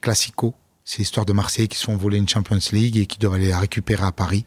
Classico. 0.00 0.54
C'est 0.86 1.00
l'histoire 1.00 1.26
de 1.26 1.34
Marseille 1.34 1.68
qui 1.68 1.76
se 1.76 1.84
font 1.84 1.98
voler 1.98 2.16
une 2.16 2.28
Champions 2.28 2.58
League 2.72 2.96
et 2.96 3.04
qui 3.04 3.18
doivent 3.18 3.34
aller 3.34 3.50
la 3.50 3.58
récupérer 3.58 4.06
à 4.06 4.12
Paris. 4.12 4.46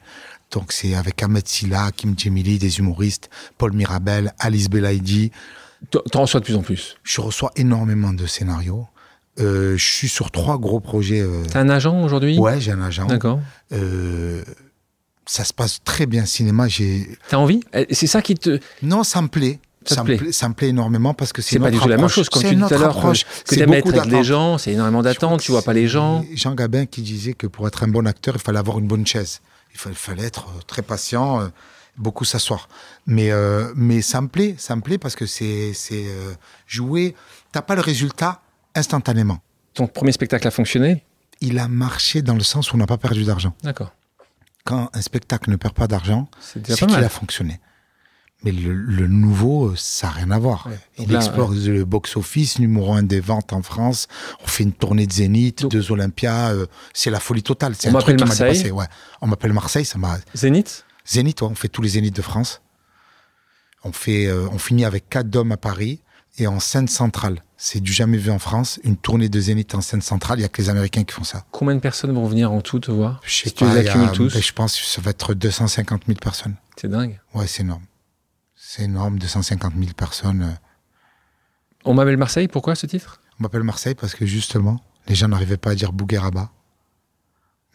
Donc 0.50 0.72
c'est 0.72 0.96
avec 0.96 1.22
Ahmed 1.22 1.48
Silla, 1.48 1.92
Kim 1.96 2.18
Djemili, 2.18 2.58
des 2.58 2.80
humoristes, 2.80 3.30
Paul 3.60 3.74
Mirabel, 3.74 4.34
Alice 4.40 4.72
Belaïdi. 4.72 5.32
T'en 5.92 6.00
t'en 6.12 6.22
reçois 6.22 6.40
de 6.40 6.46
plus 6.46 6.56
en 6.56 6.64
plus? 6.64 6.98
Je 7.04 7.22
reçois 7.22 7.52
énormément 7.56 8.12
de 8.12 8.26
scénarios. 8.26 8.88
Euh, 9.40 9.78
je 9.78 9.86
suis 9.86 10.10
sur 10.10 10.32
trois 10.32 10.58
gros 10.58 10.80
projets. 10.80 11.22
euh, 11.22 11.44
T'as 11.52 11.62
un 11.62 11.70
agent 11.70 12.02
aujourd'hui? 12.04 12.38
Ouais, 12.38 12.60
j'ai 12.60 12.72
un 12.72 12.82
agent. 12.82 13.06
D'accord. 13.06 13.40
Euh, 13.72 14.44
ça 15.26 15.44
se 15.44 15.54
passe 15.54 15.80
très 15.84 16.06
bien 16.06 16.26
cinéma. 16.26 16.68
J'ai 16.68 17.18
T'as 17.30 17.38
envie? 17.38 17.62
C'est 17.92 18.08
ça 18.08 18.22
qui 18.22 18.36
te. 18.36 18.60
non, 18.82 19.04
ça 19.04 19.22
me 19.22 19.28
plaît. 19.28 19.60
Ça 19.86 19.96
Ça, 19.96 20.02
me 20.02 20.08
plaît? 20.08 20.18
plaît, 20.18 20.32
ça 20.34 20.50
me 20.50 20.54
plaît 20.54 20.68
énormément 20.70 21.14
parce 21.14 21.32
que 21.32 21.42
c'est 21.42 21.58
pas 21.58 21.72
du 21.72 21.80
tout 21.80 21.88
la 21.88 21.98
même 21.98 22.10
chose 22.10 22.28
comme 22.30 22.42
tu 22.44 22.54
dis 22.54 22.62
tout 22.62 22.74
à 22.74 22.78
l'heure. 22.78 23.00
Que, 23.48 23.56
t'aimes 23.56 23.74
être 23.74 23.98
avec 23.98 24.12
les 24.12 24.24
gens, 24.24 24.58
c'est 24.58 24.74
énormément 24.74 25.02
que 25.02 25.42
tu 25.42 25.52
vois 25.52 25.62
pas 25.62 25.74
les 25.74 25.88
gens. 25.88 26.26
Jean 26.36 26.54
Gabin 26.54 26.86
qui 26.86 27.02
disait 27.02 27.34
que 27.34 27.48
pour 27.48 27.66
être 27.68 27.84
un 27.84 27.88
bon 27.88 28.06
acteur, 28.06 28.36
il 28.36 28.42
fallait 28.42 28.60
avoir 28.60 28.80
une 28.80 28.88
bonne 28.88 29.08
chaise. 29.08 29.40
Il 29.74 29.80
fallait, 29.80 29.96
fallait 29.96 30.24
être 30.26 30.48
très 30.68 30.82
patient, 30.82 31.40
euh, 31.42 31.48
beaucoup 31.98 32.26
s'asseoir. 32.26 32.68
Mais, 33.08 33.32
euh, 33.32 33.72
mais 33.76 34.02
ça 34.02 34.20
me 34.20 34.28
plaît, 34.28 34.56
ça 34.58 34.76
me 34.76 34.82
plaît 34.82 34.98
parce 34.98 35.16
que 35.16 35.26
c'est 35.26 35.72
c'est, 35.74 36.06
euh, 36.08 36.34
jouer. 36.68 37.16
T'as 37.54 37.62
pas 37.62 37.76
le 37.76 37.82
résultat 37.82 38.42
instantanément. 38.80 39.40
Ton 39.74 39.88
premier 39.88 40.12
spectacle 40.12 40.48
a 40.48 40.52
fonctionné? 40.52 41.06
Il 41.42 41.60
a 41.60 41.68
marché 41.68 42.22
dans 42.22 42.34
le 42.36 42.44
sens 42.44 42.72
où 42.72 42.76
on 42.76 42.80
n'a 42.80 42.88
pas 42.88 42.98
perdu 42.98 43.24
d'argent. 43.24 43.54
D'accord. 43.64 43.94
Quand 44.66 44.90
un 44.94 45.02
spectacle 45.02 45.50
ne 45.52 45.56
perd 45.56 45.74
pas 45.74 45.88
d'argent, 45.88 46.28
C'est 46.42 46.62
qu'il 46.64 46.96
a 46.96 47.10
fonctionné. 47.10 47.60
Mais 48.44 48.52
le, 48.54 48.74
le 48.74 49.08
nouveau, 49.08 49.76
ça 49.76 50.08
n'a 50.08 50.14
rien 50.14 50.32
à 50.32 50.40
voir. 50.40 50.68
Ouais. 50.68 50.80
Il 50.98 51.12
là, 51.12 51.20
explose 51.20 51.68
le 51.68 51.84
box-office, 51.84 52.60
numéro 52.60 52.94
un 52.94 53.04
des 53.04 53.20
ventes 53.20 53.52
en 53.52 53.62
France. 53.62 54.08
On 54.44 54.48
fait 54.48 54.64
une 54.64 54.72
tournée 54.72 55.06
de 55.08 55.12
Zénith, 55.12 55.62
Donc- 55.64 55.72
deux 55.72 55.92
Olympias. 55.92 56.54
euh, 56.54 56.66
c'est 56.94 57.10
la 57.10 57.20
folie 57.20 57.44
totale. 57.44 57.74
C'est 57.78 57.90
On 57.90 57.96
un 57.96 58.00
truc 58.00 58.16
qui 58.18 58.24
m'appelle 58.24 58.38
m'a 58.40 58.44
Marseille. 58.46 58.64
dépassé. 58.64 58.72
Ouais. 58.72 58.86
On 59.22 59.28
m'appelle 59.28 59.52
Marseille, 59.54 59.84
ça 59.86 59.98
m'a. 59.98 60.18
Zénith? 60.36 60.86
Zénith, 61.06 61.42
ouais, 61.42 61.50
on 61.52 61.56
fait 61.56 61.68
tous 61.68 61.82
les 61.82 61.90
Zéniths 61.90 62.16
de 62.16 62.22
France. 62.22 62.62
On, 63.84 63.92
fait, 63.92 64.28
euh, 64.28 64.48
on 64.52 64.58
finit 64.58 64.86
avec 64.86 65.10
quatre 65.10 65.30
dômes 65.30 65.52
à 65.52 65.58
Paris 65.58 66.02
et 66.38 66.48
en 66.48 66.60
scène 66.62 66.88
centrale. 66.88 67.44
C'est 67.62 67.82
du 67.82 67.92
jamais 67.92 68.18
vu 68.18 68.32
en 68.32 68.40
France. 68.40 68.80
Une 68.86 68.96
tournée 68.96 69.28
de 69.28 69.38
Zénith 69.40 69.76
en 69.76 69.82
scène 69.82 70.02
centrale. 70.02 70.40
Il 70.40 70.44
n'y 70.44 70.46
a 70.46 70.50
que 70.50 70.62
les 70.62 70.70
Américains 70.70 71.04
qui 71.04 71.14
font 71.14 71.26
ça. 71.26 71.44
Combien 71.52 71.76
de 71.76 71.82
personnes 71.82 72.14
vont 72.14 72.26
venir 72.26 72.54
en 72.54 72.62
tout 72.62 72.80
te 72.80 72.90
voir 72.90 73.20
Je 73.26 73.30
sais 73.34 73.50
Si 73.50 73.54
tu 73.56 73.66
les 73.66 73.84
pas, 73.84 74.06
a- 74.06 74.10
tous, 74.12 74.34
ben, 74.34 74.42
je 74.42 74.54
pense 74.54 74.78
que 74.80 74.86
ça 74.86 75.02
va 75.02 75.12
être 75.12 75.34
250 75.34 76.04
000 76.08 76.18
personnes. 76.20 76.56
c'est 76.78 76.88
dingue. 76.90 77.20
Ouais, 77.34 77.48
c'est 77.48 77.64
énorme. 77.64 77.84
C'est 78.56 78.84
énorme, 78.84 79.20
250 79.20 79.74
000 79.78 79.92
personnes. 79.94 80.44
euh. 80.44 80.54
On 81.84 81.94
m'appelle 81.94 82.16
Marseille, 82.18 82.48
pourquoi 82.48 82.76
ce 82.76 82.86
titre? 82.86 83.20
On 83.40 83.44
m'appelle 83.44 83.64
Marseille 83.64 83.96
parce 83.96 84.16
que 84.16 84.26
justement, 84.26 84.80
les 85.08 85.16
gens 85.16 85.28
n'arrivaient 85.28 85.58
pas 85.58 85.72
à 85.72 85.76
dire 85.76 85.92
Bougueraba, 85.92 86.52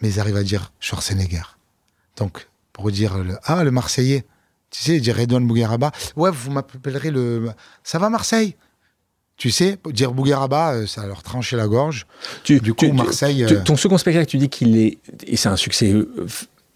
mais 0.01 0.09
ils 0.11 0.21
arrivent 0.21 0.37
à 0.37 0.43
dire 0.43 0.73
Schwarzenegger. 0.81 1.43
Donc, 2.17 2.49
pour 2.73 2.91
dire 2.91 3.19
le, 3.19 3.37
ah 3.45 3.65
le 3.65 3.71
Marseillais, 3.71 4.25
tu 4.71 4.81
sais, 4.83 4.99
dire 5.01 5.17
Redouane 5.17 5.47
Bougueraba, 5.47 5.93
ouais, 6.17 6.31
vous 6.31 6.51
m'appellerez 6.51 7.11
le, 7.11 7.51
ça 7.83 7.99
va 7.99 8.09
Marseille? 8.09 8.57
Tu 9.37 9.51
sais, 9.51 9.79
dire 9.93 10.13
Bougueraba, 10.13 10.75
euh, 10.75 10.87
ça 10.87 11.07
leur 11.07 11.23
tranchait 11.23 11.57
la 11.57 11.67
gorge. 11.67 12.07
Tu- 12.45 12.61
Du 12.61 12.73
coup, 12.73 12.87
tu- 12.87 12.93
Marseille, 12.93 13.45
tu- 13.49 13.55
euh, 13.57 13.63
ton 13.65 13.77
second 13.77 13.99
spectacle, 13.99 14.27
tu 14.27 14.39
dis 14.39 14.49
qu'il 14.49 14.77
est. 14.79 14.99
Et 15.27 15.37
c'est 15.37 15.49
un 15.49 15.57
succès 15.57 15.93
euh, 15.93 16.27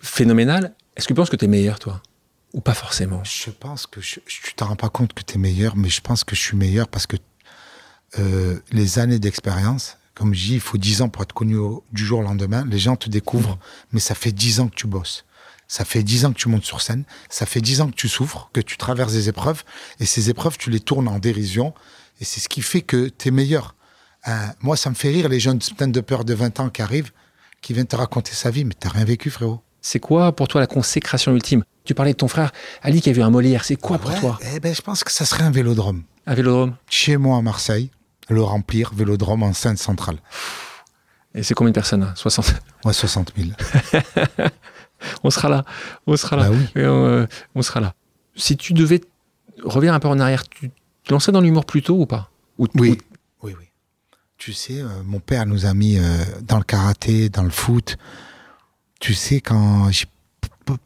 phénoménal. 0.01 0.75
Est-ce 0.97 1.07
que 1.07 1.13
tu 1.13 1.17
penses 1.17 1.31
que 1.31 1.37
tu 1.37 1.45
es 1.45 1.49
meilleur, 1.49 1.79
toi? 1.79 2.03
Ou 2.55 2.61
pas 2.61 2.75
forcément? 2.75 3.23
Je 3.25 3.51
pense 3.51 3.87
que 3.87 4.01
je, 4.01 4.17
tu 4.27 4.55
t'en 4.57 4.67
rends 4.67 4.77
pas 4.77 4.89
compte 4.89 5.13
que 5.13 5.23
tu 5.23 5.35
es 5.35 5.39
meilleur, 5.39 5.77
mais 5.77 5.89
je 5.89 6.01
pense 6.01 6.25
que 6.25 6.35
je 6.35 6.41
suis 6.41 6.57
meilleur 6.57 6.89
parce 6.89 7.07
que 7.07 7.17
euh, 8.19 8.59
les 8.73 8.99
années 8.99 9.19
d'expérience, 9.19 9.97
comme 10.15 10.35
je 10.35 10.45
dis, 10.47 10.55
il 10.55 10.61
faut 10.61 10.79
10 10.79 11.03
ans 11.03 11.09
pour 11.09 11.23
être 11.23 11.33
connu 11.35 11.57
au- 11.57 11.85
du 11.93 12.05
jour 12.05 12.21
au 12.21 12.23
lendemain. 12.23 12.65
Les 12.69 12.79
gens 12.79 12.97
te 12.97 13.09
découvrent, 13.09 13.59
mais 13.93 14.01
ça 14.01 14.15
fait 14.15 14.33
10 14.33 14.61
ans 14.61 14.69
que 14.69 14.75
tu 14.75 14.87
bosses. 14.87 15.25
Ça 15.69 15.85
fait 15.85 16.03
10 16.03 16.25
ans 16.25 16.33
que 16.33 16.39
tu 16.39 16.49
montes 16.49 16.65
sur 16.65 16.81
scène. 16.81 17.05
Ça 17.29 17.45
fait 17.45 17.61
10 17.61 17.83
ans 17.83 17.89
que 17.91 17.95
tu 17.95 18.09
souffres, 18.09 18.49
que 18.55 18.61
tu 18.63 18.79
traverses 18.79 19.13
des 19.13 19.29
épreuves. 19.29 19.63
Et 20.01 20.07
ces 20.07 20.31
épreuves, 20.31 20.57
tu 20.57 20.71
les 20.71 20.81
tournes 20.81 21.09
en 21.09 21.19
dérision. 21.19 21.75
Et 22.21 22.25
c'est 22.25 22.41
ce 22.41 22.49
qui 22.49 22.63
fait 22.63 22.83
que 22.83 23.09
tu 23.09 23.29
es 23.29 23.31
meilleur. 23.31 23.75
Hein, 24.25 24.53
moi, 24.61 24.77
ça 24.77 24.91
me 24.91 24.95
fait 24.95 25.09
rire 25.11 25.29
les 25.29 25.41
jeunes 25.41 25.59
de 25.59 26.01
peur 26.01 26.25
de 26.25 26.35
20 26.35 26.61
ans 26.61 26.69
qui 26.71 26.83
arrivent, 26.83 27.13
qui 27.61 27.73
viennent 27.73 27.87
te 27.87 27.97
raconter 27.97 28.33
sa 28.33 28.51
vie, 28.51 28.65
mais 28.65 28.75
t'as 28.79 28.89
rien 28.91 29.05
vécu, 29.05 29.31
frérot. 29.31 29.61
C'est 29.81 30.01
quoi 30.01 30.35
pour 30.35 30.49
toi 30.49 30.61
la 30.61 30.67
consécration 30.67 31.33
ultime? 31.33 31.63
Tu 31.85 31.95
parlais 31.95 32.13
de 32.13 32.17
ton 32.19 32.29
frère 32.29 32.51
Ali 32.83 33.01
qui 33.01 33.09
a 33.09 33.13
vu 33.13 33.23
un 33.23 33.31
Molière. 33.31 33.65
C'est 33.65 33.77
quoi 33.77 33.99
pour 33.99 34.11
Ouais, 34.11 34.21
toi? 34.21 34.39
Eh 34.55 34.61
ben, 34.61 34.75
Je 34.75 34.83
pense 34.83 35.05
que 35.05 35.13
ça 35.13 35.25
serait 35.25 35.45
un 35.45 35.51
vélodrome. 35.51 36.03
Un 36.27 36.35
vélodrome? 36.35 36.77
Chez 36.91 37.17
moi 37.17 37.39
à 37.39 37.43
Marseille, 37.43 37.91
le 38.29 38.43
remplir, 38.43 38.93
vélodrome 38.93 39.43
en 39.45 39.53
Seine 39.55 39.77
centrale. 39.77 40.19
Et 41.35 41.43
c'est 41.43 41.55
combien 41.55 41.71
de 41.71 41.75
personnes 41.75 42.01
là 42.01 42.13
60 42.17 42.55
Ouais, 42.85 42.93
60 42.93 43.33
000. 43.37 43.51
On 45.23 45.31
sera 45.31 45.49
là. 45.49 45.65
On 46.07 46.17
sera 46.17 46.37
là. 46.37 46.51
Bah 46.51 46.51
oui. 46.53 46.67
On, 46.77 46.81
euh, 47.07 47.27
on 47.55 47.63
sera 47.63 47.81
là. 47.81 47.95
Si 48.35 48.57
tu 48.57 48.73
devais 48.73 49.01
revenir 49.63 49.95
un 49.95 50.01
peu 50.01 50.09
en 50.09 50.19
arrière, 50.19 50.49
tu 50.49 50.71
te 51.09 51.15
lançais 51.15 51.33
dans 51.33 51.41
l'humour 51.41 51.65
plus 51.65 51.83
tôt 51.83 52.01
ou 52.01 52.07
pas 52.07 52.31
Ou- 52.59 52.67
Oui, 52.75 52.91
ou- 53.43 53.47
oui, 53.47 53.55
oui. 53.59 53.65
Tu 54.37 54.53
sais, 54.53 54.81
euh, 54.81 54.87
mon 55.05 55.21
père 55.21 55.47
nous 55.47 55.67
a 55.67 55.75
mis 55.75 55.99
euh, 55.99 56.03
dans 56.43 56.59
le 56.59 56.65
karaté, 56.65 57.29
dans 57.29 57.43
le 57.43 57.51
foot. 57.51 57.97
Tu 59.01 59.15
sais, 59.15 59.41
quand 59.41 59.91
j'ai 59.91 60.07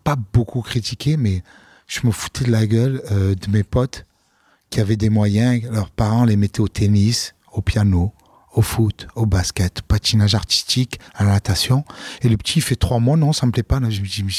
pas 0.05 0.17
beaucoup 0.33 0.63
critiqué, 0.63 1.17
mais 1.17 1.43
je 1.87 2.07
me 2.07 2.13
foutais 2.13 2.45
de 2.45 2.51
la 2.53 2.67
gueule 2.67 3.03
euh, 3.11 3.35
de 3.35 3.51
mes 3.51 3.63
potes 3.65 4.07
qui 4.71 4.81
avaient 4.81 4.97
des 4.97 5.11
moyens. 5.11 5.65
Leurs 5.71 5.91
parents 5.91 6.25
les 6.25 6.37
mettaient 6.37 6.61
au 6.61 6.69
tennis, 6.69 7.35
au 7.53 7.61
piano, 7.63 8.13
au 8.55 8.63
foot, 8.63 9.07
au 9.17 9.27
basket, 9.27 9.83
patinage 9.83 10.35
artistique, 10.35 11.01
à 11.15 11.25
la 11.25 11.33
natation. 11.33 11.85
Et 12.23 12.29
le 12.29 12.37
petit, 12.37 12.61
il 12.61 12.63
fait 12.63 12.77
trois 12.77 13.01
mois, 13.01 13.17
non, 13.17 13.33
ça 13.33 13.45
me 13.47 13.53
plaît 13.53 13.63
pas. 13.63 13.81
Là, 13.81 13.91
je 13.91 14.01
me 14.01 14.07
dis, 14.07 14.23
mais, 14.23 14.33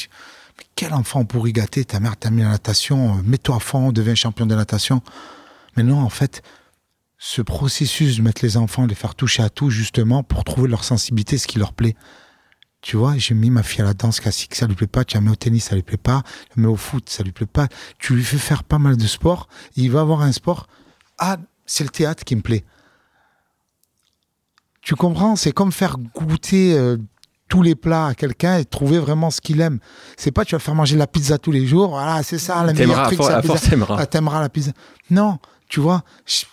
quel 0.75 0.93
enfant 0.93 1.25
pourri 1.25 1.51
gâté, 1.53 1.83
ta 1.85 1.99
mère 1.99 2.15
t'a 2.17 2.29
mis 2.31 2.41
à 2.41 2.45
la 2.45 2.51
natation, 2.51 3.21
mets-toi 3.23 3.57
à 3.57 3.59
fond, 3.59 3.91
deviens 3.91 4.15
champion 4.15 4.45
de 4.45 4.55
natation. 4.55 5.01
Mais 5.75 5.83
non, 5.83 5.99
en 5.99 6.09
fait, 6.09 6.41
ce 7.17 7.41
processus 7.41 8.17
de 8.17 8.21
mettre 8.21 8.43
les 8.43 8.57
enfants, 8.57 8.83
de 8.83 8.89
les 8.89 8.95
faire 8.95 9.15
toucher 9.15 9.43
à 9.43 9.49
tout, 9.49 9.69
justement, 9.69 10.23
pour 10.23 10.43
trouver 10.43 10.67
leur 10.67 10.83
sensibilité, 10.83 11.37
ce 11.37 11.47
qui 11.47 11.59
leur 11.59 11.73
plaît. 11.73 11.95
Tu 12.81 12.97
vois, 12.97 13.17
j'ai 13.17 13.33
mis 13.33 13.49
ma 13.49 13.63
fille 13.63 13.81
à 13.81 13.85
la 13.85 13.93
danse 13.93 14.19
classique, 14.19 14.55
ça 14.55 14.67
lui 14.67 14.75
plaît 14.75 14.87
pas. 14.87 15.05
Tu 15.05 15.15
la 15.15 15.21
mets 15.21 15.31
au 15.31 15.35
tennis, 15.35 15.65
ça 15.65 15.75
lui 15.75 15.83
plaît 15.83 15.95
pas. 15.95 16.21
Tu 16.49 16.59
la 16.59 16.63
mets 16.63 16.67
au 16.67 16.75
foot, 16.75 17.09
ça 17.09 17.23
lui 17.23 17.31
plaît 17.31 17.45
pas. 17.45 17.69
Tu 17.97 18.13
lui 18.13 18.23
fais 18.23 18.37
faire 18.37 18.63
pas 18.65 18.77
mal 18.77 18.97
de 18.97 19.07
sport. 19.07 19.47
Il 19.77 19.89
va 19.89 20.01
avoir 20.01 20.21
un 20.21 20.33
sport. 20.33 20.67
Ah, 21.17 21.37
c'est 21.65 21.85
le 21.85 21.89
théâtre 21.89 22.25
qui 22.25 22.35
me 22.35 22.41
plaît. 22.41 22.65
Tu 24.81 24.95
comprends? 24.95 25.37
C'est 25.37 25.53
comme 25.53 25.71
faire 25.71 25.95
goûter 25.97 26.77
euh, 26.77 26.97
tous 27.47 27.61
les 27.61 27.75
plats 27.75 28.07
à 28.07 28.15
quelqu'un 28.15 28.57
et 28.57 28.65
trouver 28.65 28.99
vraiment 28.99 29.31
ce 29.31 29.39
qu'il 29.39 29.61
aime. 29.61 29.79
C'est 30.17 30.31
pas 30.31 30.43
tu 30.43 30.55
vas 30.55 30.59
faire 30.59 30.75
manger 30.75 30.97
la 30.97 31.07
pizza 31.07 31.37
tous 31.37 31.51
les 31.51 31.65
jours. 31.65 31.91
Voilà, 31.91 32.21
c'est 32.21 32.37
ça, 32.37 32.65
la 32.65 32.73
meilleure 32.73 33.07
truc, 33.07 33.19
la 33.19 33.39
pizza. 33.39 33.41
force, 33.43 33.69
t'aimeras. 33.69 33.97
Ah, 33.97 34.05
t'aimeras 34.05 34.41
la 34.41 34.49
pizza. 34.49 34.71
Non, 35.09 35.39
tu 35.73 35.79
vois, 35.79 36.03
je- 36.27 36.45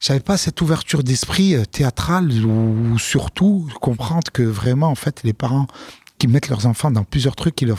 j'avais 0.00 0.18
pas 0.18 0.36
cette 0.36 0.60
ouverture 0.60 1.04
d'esprit 1.04 1.54
euh, 1.54 1.64
théâtrale 1.64 2.32
ou, 2.44 2.94
ou 2.94 2.98
surtout 2.98 3.68
comprendre 3.80 4.32
que 4.32 4.42
vraiment, 4.42 4.88
en 4.88 4.96
fait, 4.96 5.22
les 5.22 5.32
parents 5.32 5.68
qui 6.18 6.26
mettent 6.26 6.48
leurs 6.48 6.66
enfants 6.66 6.90
dans 6.90 7.04
plusieurs 7.04 7.36
trucs 7.36 7.54
qui 7.54 7.66
leur, 7.66 7.78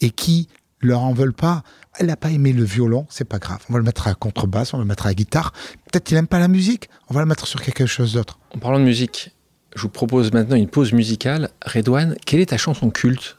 et 0.00 0.10
qui 0.10 0.48
leur 0.80 1.00
en 1.02 1.12
veulent 1.12 1.32
pas. 1.32 1.64
Elle 1.98 2.06
n'a 2.06 2.16
pas 2.16 2.30
aimé 2.30 2.52
le 2.52 2.62
violon, 2.62 3.08
c'est 3.10 3.24
pas 3.24 3.40
grave. 3.40 3.58
On 3.68 3.72
va 3.72 3.80
le 3.80 3.84
mettre 3.84 4.06
à 4.06 4.10
la 4.10 4.14
contrebasse, 4.14 4.72
on 4.72 4.76
va 4.76 4.84
le 4.84 4.88
mettre 4.88 5.06
à 5.06 5.08
la 5.08 5.14
guitare. 5.14 5.52
Peut-être 5.90 6.04
qu'il 6.04 6.16
aime 6.16 6.28
pas 6.28 6.38
la 6.38 6.46
musique, 6.46 6.88
on 7.08 7.14
va 7.14 7.20
le 7.22 7.26
mettre 7.26 7.48
sur 7.48 7.60
quelque 7.60 7.86
chose 7.86 8.12
d'autre. 8.12 8.38
En 8.54 8.60
parlant 8.60 8.78
de 8.78 8.84
musique, 8.84 9.32
je 9.74 9.82
vous 9.82 9.88
propose 9.88 10.32
maintenant 10.32 10.54
une 10.54 10.68
pause 10.68 10.92
musicale. 10.92 11.50
Redouane, 11.64 12.14
quelle 12.24 12.38
est 12.38 12.46
ta 12.50 12.56
chanson 12.56 12.90
culte? 12.90 13.38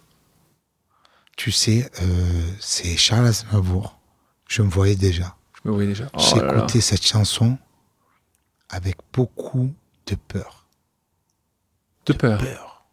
Tu 1.38 1.54
sais, 1.54 1.90
euh, 2.02 2.52
c'est 2.60 2.98
Charles 2.98 3.28
Aznavour. 3.28 3.98
Je 4.50 4.62
me 4.62 4.70
voyais 4.70 4.98
déjà. 4.98 5.37
Déjà. 5.76 6.08
Oh 6.14 6.20
J'ai 6.20 6.38
écouté 6.38 6.80
cette 6.82 7.06
chanson 7.06 7.58
avec 8.70 8.98
beaucoup 9.12 9.74
de 10.06 10.16
peur. 10.16 10.66
De 12.06 12.14
peur. 12.14 12.40
peur. 12.40 12.86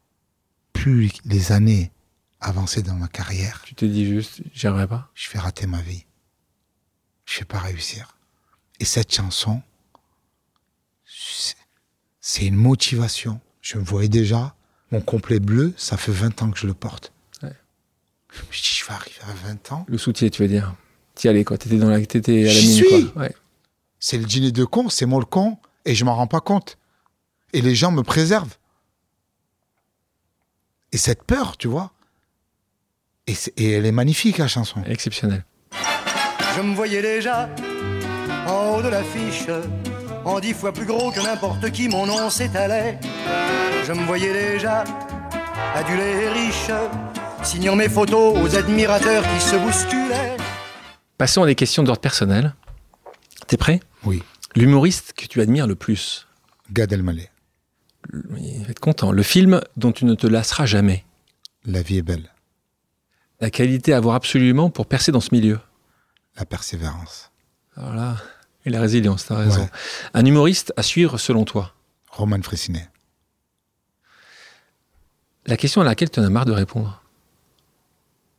Plus 0.73 1.13
les 1.25 1.53
années 1.53 1.93
avançaient 2.41 2.83
dans 2.83 2.95
ma 2.97 3.07
carrière, 3.09 3.63
Tu 3.65 3.75
t'es 3.77 3.89
dit 3.89 4.07
juste, 4.07 4.41
j'y 4.53 4.67
arriverai 4.67 4.89
pas. 4.89 5.11
je 5.15 5.31
vais 5.31 5.39
rater 5.39 5.67
ma 5.67 5.81
vie. 5.83 6.05
Je 7.27 7.39
vais 7.39 7.45
pas 7.45 7.61
réussir. 7.61 8.17
Et 8.81 8.85
cette 8.85 9.15
chanson, 9.15 9.63
c'est- 11.07 11.57
c'est 12.21 12.45
une 12.47 12.57
motivation. 12.57 13.41
Je 13.61 13.79
me 13.79 13.85
voyais 13.85 14.09
déjà, 14.09 14.55
mon 14.91 15.01
complet 15.01 15.39
bleu, 15.41 15.73
ça 15.77 15.97
fait 15.97 16.13
20 16.13 16.43
ans 16.43 16.51
que 16.51 16.59
je 16.59 16.67
le 16.67 16.75
porte. 16.75 17.13
Ouais. 17.43 17.55
Je 18.33 18.41
me 18.43 18.51
dis, 18.51 18.61
je 18.63 18.85
vais 18.85 18.93
arriver 18.93 19.21
à 19.23 19.33
20 19.33 19.73
ans. 19.73 19.85
Le 19.89 19.97
soutien, 19.97 20.29
tu 20.29 20.43
veux 20.43 20.49
dire. 20.49 20.75
T'y 21.15 21.29
allais 21.29 21.45
quoi 21.45 21.59
T'étais 21.59 21.77
dans 21.77 21.91
la, 21.91 22.05
t'étais 22.05 22.43
à 22.49 22.53
la 22.53 22.61
mine 22.61 22.75
suis. 22.77 23.11
quoi. 23.13 23.23
Ouais. 23.23 23.35
C'est 24.01 24.19
le 24.19 24.25
dîner 24.25 24.51
de 24.53 24.65
con, 24.65 24.89
c'est 24.89 25.07
moi 25.07 25.21
le 25.21 25.27
con, 25.27 25.57
et 25.85 25.95
je 25.95 26.05
m'en 26.05 26.15
rends 26.15 26.27
pas 26.27 26.41
compte. 26.41 26.77
Et 27.53 27.61
les 27.63 27.75
gens 27.75 27.91
me 27.93 28.03
préservent. 28.03 28.57
Et 30.93 30.97
cette 30.97 31.25
peur, 31.25 31.57
tu 31.57 31.69
vois. 31.69 31.93
Et, 33.27 33.35
c'est- 33.35 33.53
et 33.59 33.73
elle 33.73 33.87
est 33.87 33.93
magnifique, 33.93 34.39
la 34.39 34.49
chanson. 34.49 34.83
Exceptionnel. 34.87 35.45
Je 36.57 36.61
me 36.63 36.75
voyais 36.75 37.03
déjà 37.03 37.49
en 38.47 38.77
haut 38.77 38.83
de 38.83 38.89
l'affiche, 38.89 39.47
en 40.25 40.39
dix 40.41 40.53
fois 40.53 40.73
plus 40.73 40.85
gros 40.87 41.11
que 41.11 41.21
n'importe 41.21 41.71
qui, 41.73 41.89
mon 41.89 42.07
nom 42.07 42.29
s'étalait. 42.31 42.99
Je 43.87 43.93
me 43.93 44.05
voyais 44.05 44.33
déjà 44.53 44.85
adulé 45.75 46.03
et 46.03 46.29
riche, 46.29 46.71
signant 47.43 47.75
mes 47.77 47.89
photos 47.89 48.37
aux 48.41 48.55
admirateurs 48.57 49.25
qui 49.35 49.41
se 49.41 49.57
bousculaient. 49.57 50.37
Passons 51.19 51.43
à 51.43 51.47
des 51.47 51.55
questions 51.55 51.83
d'ordre 51.83 52.01
personnel. 52.01 52.55
T'es 53.47 53.57
prêt? 53.57 53.81
Oui. 54.05 54.23
L'humoriste 54.57 55.13
que 55.13 55.27
tu 55.27 55.41
admires 55.41 55.67
le 55.67 55.75
plus 55.75 56.27
Gad 56.73 56.93
Elmaleh. 56.93 57.31
Il 58.13 58.63
va 58.65 58.71
être 58.71 58.81
content. 58.81 59.13
Le 59.13 59.23
film 59.23 59.61
dont 59.77 59.93
tu 59.93 60.05
ne 60.05 60.15
te 60.15 60.27
lasseras 60.27 60.67
jamais. 60.67 61.05
La 61.65 61.83
vie 61.83 61.99
est 61.99 62.03
belle. 62.03 62.31
La 63.41 63.51
qualité 63.51 63.93
à 63.93 63.97
avoir 63.97 64.15
absolument 64.15 64.71
pour 64.71 64.87
percer 64.87 65.13
dans 65.13 65.21
ce 65.21 65.31
milieu. 65.33 65.59
La 66.37 66.45
persévérance. 66.45 67.31
Alors 67.77 67.95
là, 67.95 68.17
et 68.65 68.71
la 68.71 68.81
résilience, 68.81 69.27
t'as 69.27 69.37
raison. 69.37 69.63
Ouais. 69.63 69.71
Un 70.15 70.25
humoriste 70.25 70.73
à 70.77 70.83
suivre 70.83 71.19
selon 71.19 71.45
toi. 71.45 71.75
Roman 72.11 72.41
Frécinet. 72.43 72.89
La 75.47 75.57
question 75.57 75.81
à 75.81 75.85
laquelle 75.85 76.11
tu 76.11 76.21
en 76.21 76.25
as 76.25 76.31
marre 76.31 76.47
de 76.47 76.53
répondre. 76.53 77.03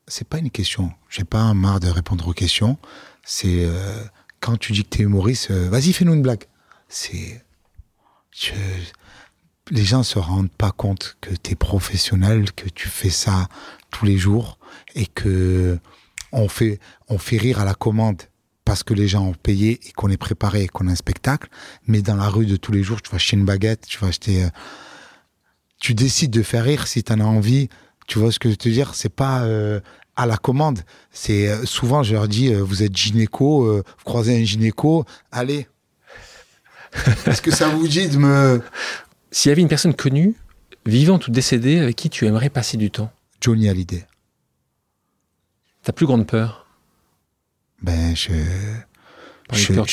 C'est 0.07 0.27
pas 0.27 0.37
une 0.37 0.51
question. 0.51 0.91
J'ai 1.09 1.23
pas 1.23 1.53
marre 1.53 1.79
de 1.79 1.87
répondre 1.89 2.27
aux 2.27 2.33
questions. 2.33 2.77
C'est 3.23 3.65
euh, 3.65 4.03
quand 4.39 4.57
tu 4.57 4.71
dis 4.71 4.83
que 4.83 4.89
t'es 4.89 5.03
humoriste, 5.03 5.51
euh, 5.51 5.69
vas-y, 5.69 5.93
fais-nous 5.93 6.13
une 6.13 6.21
blague. 6.21 6.43
C'est. 6.89 7.43
je- 8.31 8.51
Les 9.71 9.83
gens 9.83 10.03
se 10.03 10.19
rendent 10.19 10.51
pas 10.51 10.71
compte 10.71 11.17
que 11.21 11.33
t'es 11.33 11.55
professionnel, 11.55 12.51
que 12.51 12.69
tu 12.69 12.87
fais 12.87 13.09
ça 13.09 13.47
tous 13.89 14.05
les 14.05 14.15
jours 14.17 14.59
et 14.93 15.07
que 15.07 15.79
on 16.31 16.47
fait, 16.49 16.79
on 17.07 17.17
fait 17.17 17.37
rire 17.37 17.59
à 17.59 17.65
la 17.65 17.73
commande 17.73 18.21
parce 18.63 18.83
que 18.83 18.93
les 18.93 19.07
gens 19.07 19.23
ont 19.25 19.33
payé 19.33 19.79
et 19.87 19.91
qu'on 19.93 20.09
est 20.09 20.17
préparé 20.17 20.63
et 20.63 20.67
qu'on 20.67 20.87
a 20.87 20.91
un 20.91 20.95
spectacle. 20.95 21.49
Mais 21.87 22.03
dans 22.03 22.15
la 22.15 22.29
rue 22.29 22.45
de 22.45 22.57
tous 22.57 22.71
les 22.71 22.83
jours, 22.83 23.01
tu 23.01 23.09
vas 23.09 23.15
acheter 23.15 23.37
une 23.37 23.45
baguette, 23.45 23.87
tu 23.87 23.97
vas 23.97 24.07
acheter. 24.07 24.43
euh, 24.43 24.49
tu 25.79 25.93
décides 25.95 26.31
de 26.31 26.43
faire 26.43 26.63
rire 26.63 26.85
si 26.87 27.03
tu 27.03 27.11
en 27.11 27.19
as 27.19 27.23
envie. 27.25 27.69
Tu 28.07 28.19
vois 28.19 28.31
ce 28.31 28.39
que 28.39 28.49
je 28.49 28.53
veux 28.53 28.57
te 28.57 28.69
dire? 28.69 28.93
C'est 28.95 29.09
pas 29.13 29.41
euh, 29.43 29.79
à 30.15 30.25
la 30.25 30.37
commande. 30.37 30.79
C'est 31.11 31.49
euh, 31.49 31.65
souvent 31.65 32.03
je 32.03 32.13
leur 32.13 32.27
dis 32.27 32.53
euh, 32.53 32.61
vous 32.61 32.83
êtes 32.83 32.95
gynéco, 32.95 33.77
vous 33.77 33.83
croisez 34.03 34.39
un 34.39 34.43
gynéco, 34.43 35.05
allez. 35.31 35.67
Est-ce 37.25 37.41
que 37.41 37.51
ça 37.51 37.67
vous 37.69 37.87
dit 37.87 38.07
de 38.07 38.17
me 38.17 38.61
S'il 39.31 39.49
y 39.49 39.51
avait 39.51 39.61
une 39.61 39.67
personne 39.67 39.93
connue, 39.93 40.33
vivante 40.85 41.27
ou 41.27 41.31
décédée, 41.31 41.79
avec 41.79 41.95
qui 41.95 42.09
tu 42.09 42.25
aimerais 42.25 42.49
passer 42.49 42.77
du 42.77 42.89
temps, 42.91 43.11
Johnny 43.41 43.67
Hallyday 43.69 44.05
ta 45.83 45.93
plus 45.93 46.07
grande 46.07 46.25
peur? 46.25 46.65
Ben 47.83 48.15
je 48.15 48.31
Je- 49.51 49.73
peur 49.73 49.85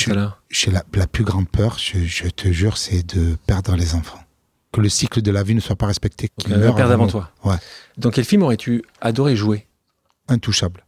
je- 0.48 0.70
la, 0.70 0.82
la 0.94 1.06
plus 1.06 1.24
grande 1.24 1.48
peur, 1.50 1.78
je, 1.78 1.98
je 2.04 2.28
te 2.28 2.50
jure, 2.50 2.78
c'est 2.78 3.02
de 3.14 3.36
perdre 3.46 3.76
les 3.76 3.94
enfants. 3.94 4.22
Que 4.73 4.81
le 4.81 4.89
cycle 4.89 5.20
de 5.20 5.31
la 5.31 5.43
vie 5.43 5.55
ne 5.55 5.61
soit 5.61 5.77
pas 5.77 5.87
respecté. 5.87 6.29
Donc, 6.29 6.47
qu'ils 6.47 6.55
un 6.55 6.59
meurent 6.59 6.75
père 6.75 6.91
avant 6.91 7.07
toi. 7.07 7.31
Ouais. 7.45 7.57
Dans 7.99 8.11
quel 8.11 8.25
film 8.25 8.43
aurais-tu 8.43 8.83
adoré 9.01 9.37
jouer? 9.37 9.66
Intouchable. 10.29 10.85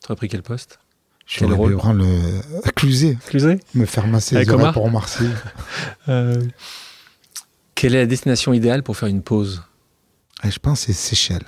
Tu 0.00 0.06
aurais 0.06 0.16
pris 0.16 0.28
quel 0.28 0.42
poste? 0.42 0.78
Je 1.26 1.40
Quel 1.40 1.52
rôle? 1.52 1.76
prendre 1.76 2.04
le 2.04 2.70
Clusé, 2.76 3.18
Clusé 3.26 3.58
me 3.74 3.84
faire 3.84 4.06
masser 4.06 4.36
Avec 4.36 4.46
les 4.46 4.54
oreilles 4.54 4.72
pour 4.72 4.84
remercier. 4.84 5.28
Quelle 7.74 7.94
est 7.94 7.98
la 8.00 8.06
destination 8.06 8.52
idéale 8.52 8.82
pour 8.84 8.96
faire 8.96 9.08
une 9.08 9.22
pause? 9.22 9.62
Et 10.44 10.50
je 10.50 10.58
pense 10.60 10.80
que 10.80 10.86
c'est 10.86 10.92
Seychelles. 10.92 11.44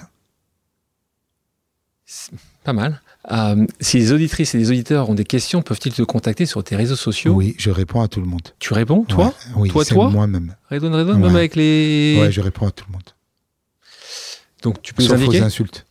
Pas 2.64 2.72
mal. 2.72 3.00
Euh, 3.30 3.66
si 3.80 3.98
les 3.98 4.12
auditrices 4.12 4.54
et 4.54 4.58
les 4.58 4.70
auditeurs 4.70 5.10
ont 5.10 5.14
des 5.14 5.24
questions, 5.24 5.60
peuvent-ils 5.62 5.92
te 5.92 6.02
contacter 6.02 6.46
sur 6.46 6.64
tes 6.64 6.76
réseaux 6.76 6.96
sociaux 6.96 7.32
Oui, 7.34 7.54
je 7.58 7.70
réponds 7.70 8.00
à 8.00 8.08
tout 8.08 8.20
le 8.20 8.26
monde. 8.26 8.42
Tu 8.58 8.72
réponds, 8.72 9.04
toi 9.04 9.26
Ouais, 9.26 9.32
Oui, 9.56 9.68
Toi, 9.68 9.84
c'est 9.84 9.94
toi 9.94 10.08
moi-même. 10.08 10.54
Redouane, 10.70 11.04
même 11.04 11.22
Ouais. 11.22 11.30
avec 11.38 11.56
les... 11.56 12.18
Ouais, 12.20 12.32
je 12.32 12.40
réponds 12.40 12.66
à 12.66 12.70
tout 12.70 12.84
le 12.88 12.92
monde. 12.92 13.02
Donc 14.62 14.80
tu 14.82 14.94
peux 14.94 15.02
Sauf 15.02 15.12
aux 15.12 15.22
indiquer 15.22 15.40
insultes. 15.40 15.86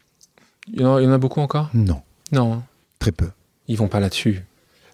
il 0.73 0.81
y, 0.81 0.85
en 0.85 0.95
a, 0.95 1.01
il 1.01 1.05
y 1.05 1.07
en 1.07 1.11
a 1.13 1.17
beaucoup 1.17 1.39
encore 1.39 1.69
Non, 1.73 2.01
Non, 2.31 2.63
très 2.99 3.11
peu. 3.11 3.29
ils 3.67 3.77
vont 3.77 3.87
pas 3.87 3.99
là-dessus. 3.99 4.43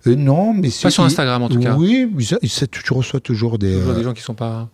Euh, 0.06 0.16
non, 0.16 0.54
mais 0.54 0.70
Pas 0.82 0.92
sur 0.92 1.04
Instagram 1.04 1.42
en 1.44 1.50
tout 1.50 1.60
cas. 1.60 1.76
Oui, 1.76 2.10
tu 2.72 2.94
reçois 2.94 3.20
toujours 3.22 3.58
des. 3.58 3.74
Toujours 3.74 3.92
euh, 3.92 3.96
des 3.96 4.04
gens 4.04 4.14
qui 4.14 4.22
sont 4.22 4.36
pas. 4.36 4.70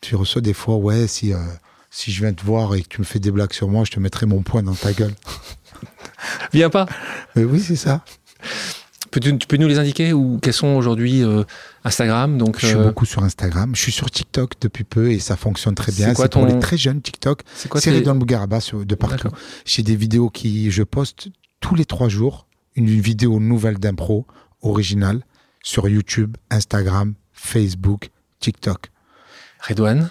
Tu 0.00 0.16
reçois 0.16 0.42
des 0.42 0.52
fois, 0.52 0.76
ouais, 0.76 1.06
si, 1.06 1.32
euh, 1.32 1.38
si 1.90 2.12
je 2.12 2.20
viens 2.22 2.32
te 2.32 2.44
voir 2.44 2.74
et 2.74 2.82
que 2.82 2.88
tu 2.88 3.00
me 3.00 3.04
fais 3.06 3.18
des 3.18 3.30
blagues 3.30 3.52
sur 3.52 3.68
moi, 3.68 3.84
je 3.84 3.90
te 3.90 4.00
mettrai 4.00 4.26
mon 4.26 4.42
poing 4.42 4.62
dans 4.62 4.74
ta 4.74 4.92
gueule. 4.92 5.14
Viens 6.52 6.70
pas. 6.70 6.86
Mais 7.36 7.44
oui, 7.44 7.60
c'est 7.60 7.76
ça. 7.76 8.04
Peux-tu, 9.10 9.38
tu 9.38 9.46
peux 9.46 9.56
nous 9.56 9.68
les 9.68 9.78
indiquer 9.78 10.12
ou 10.12 10.38
quels 10.42 10.52
sont 10.52 10.66
aujourd'hui 10.76 11.22
euh, 11.22 11.44
Instagram 11.84 12.36
donc 12.36 12.58
Je 12.60 12.66
suis 12.66 12.76
euh, 12.76 12.84
beaucoup 12.84 13.06
sur 13.06 13.22
Instagram. 13.22 13.74
Je 13.74 13.80
suis 13.80 13.92
sur 13.92 14.10
TikTok 14.10 14.52
depuis 14.60 14.84
peu 14.84 15.10
et 15.10 15.18
ça 15.18 15.36
fonctionne 15.36 15.74
très 15.74 15.92
bien. 15.92 16.08
C'est 16.08 16.14
quoi 16.14 16.24
C'est 16.26 16.32
pour 16.32 16.46
ton- 16.46 16.54
les 16.54 16.58
très 16.58 16.76
jeunes 16.76 17.00
TikTok. 17.00 17.42
C'est 17.54 17.68
quoi 17.70 17.80
C'est 17.80 17.90
tes- 17.90 17.98
Redouane 17.98 18.18
Bougaraba 18.18 18.58
de 18.72 18.94
partout. 18.94 19.16
D'accord. 19.16 19.38
J'ai 19.64 19.82
des 19.82 19.96
vidéos 19.96 20.28
qui 20.28 20.70
je 20.70 20.82
poste 20.82 21.28
tous 21.60 21.74
les 21.74 21.84
trois 21.86 22.08
jours. 22.08 22.46
Une, 22.76 22.88
une 22.88 23.00
vidéo 23.00 23.40
nouvelle 23.40 23.78
d'impro 23.78 24.26
originale 24.60 25.22
sur 25.62 25.88
YouTube, 25.88 26.36
Instagram, 26.50 27.14
Facebook, 27.32 28.10
TikTok. 28.40 28.90
Redouane, 29.66 30.10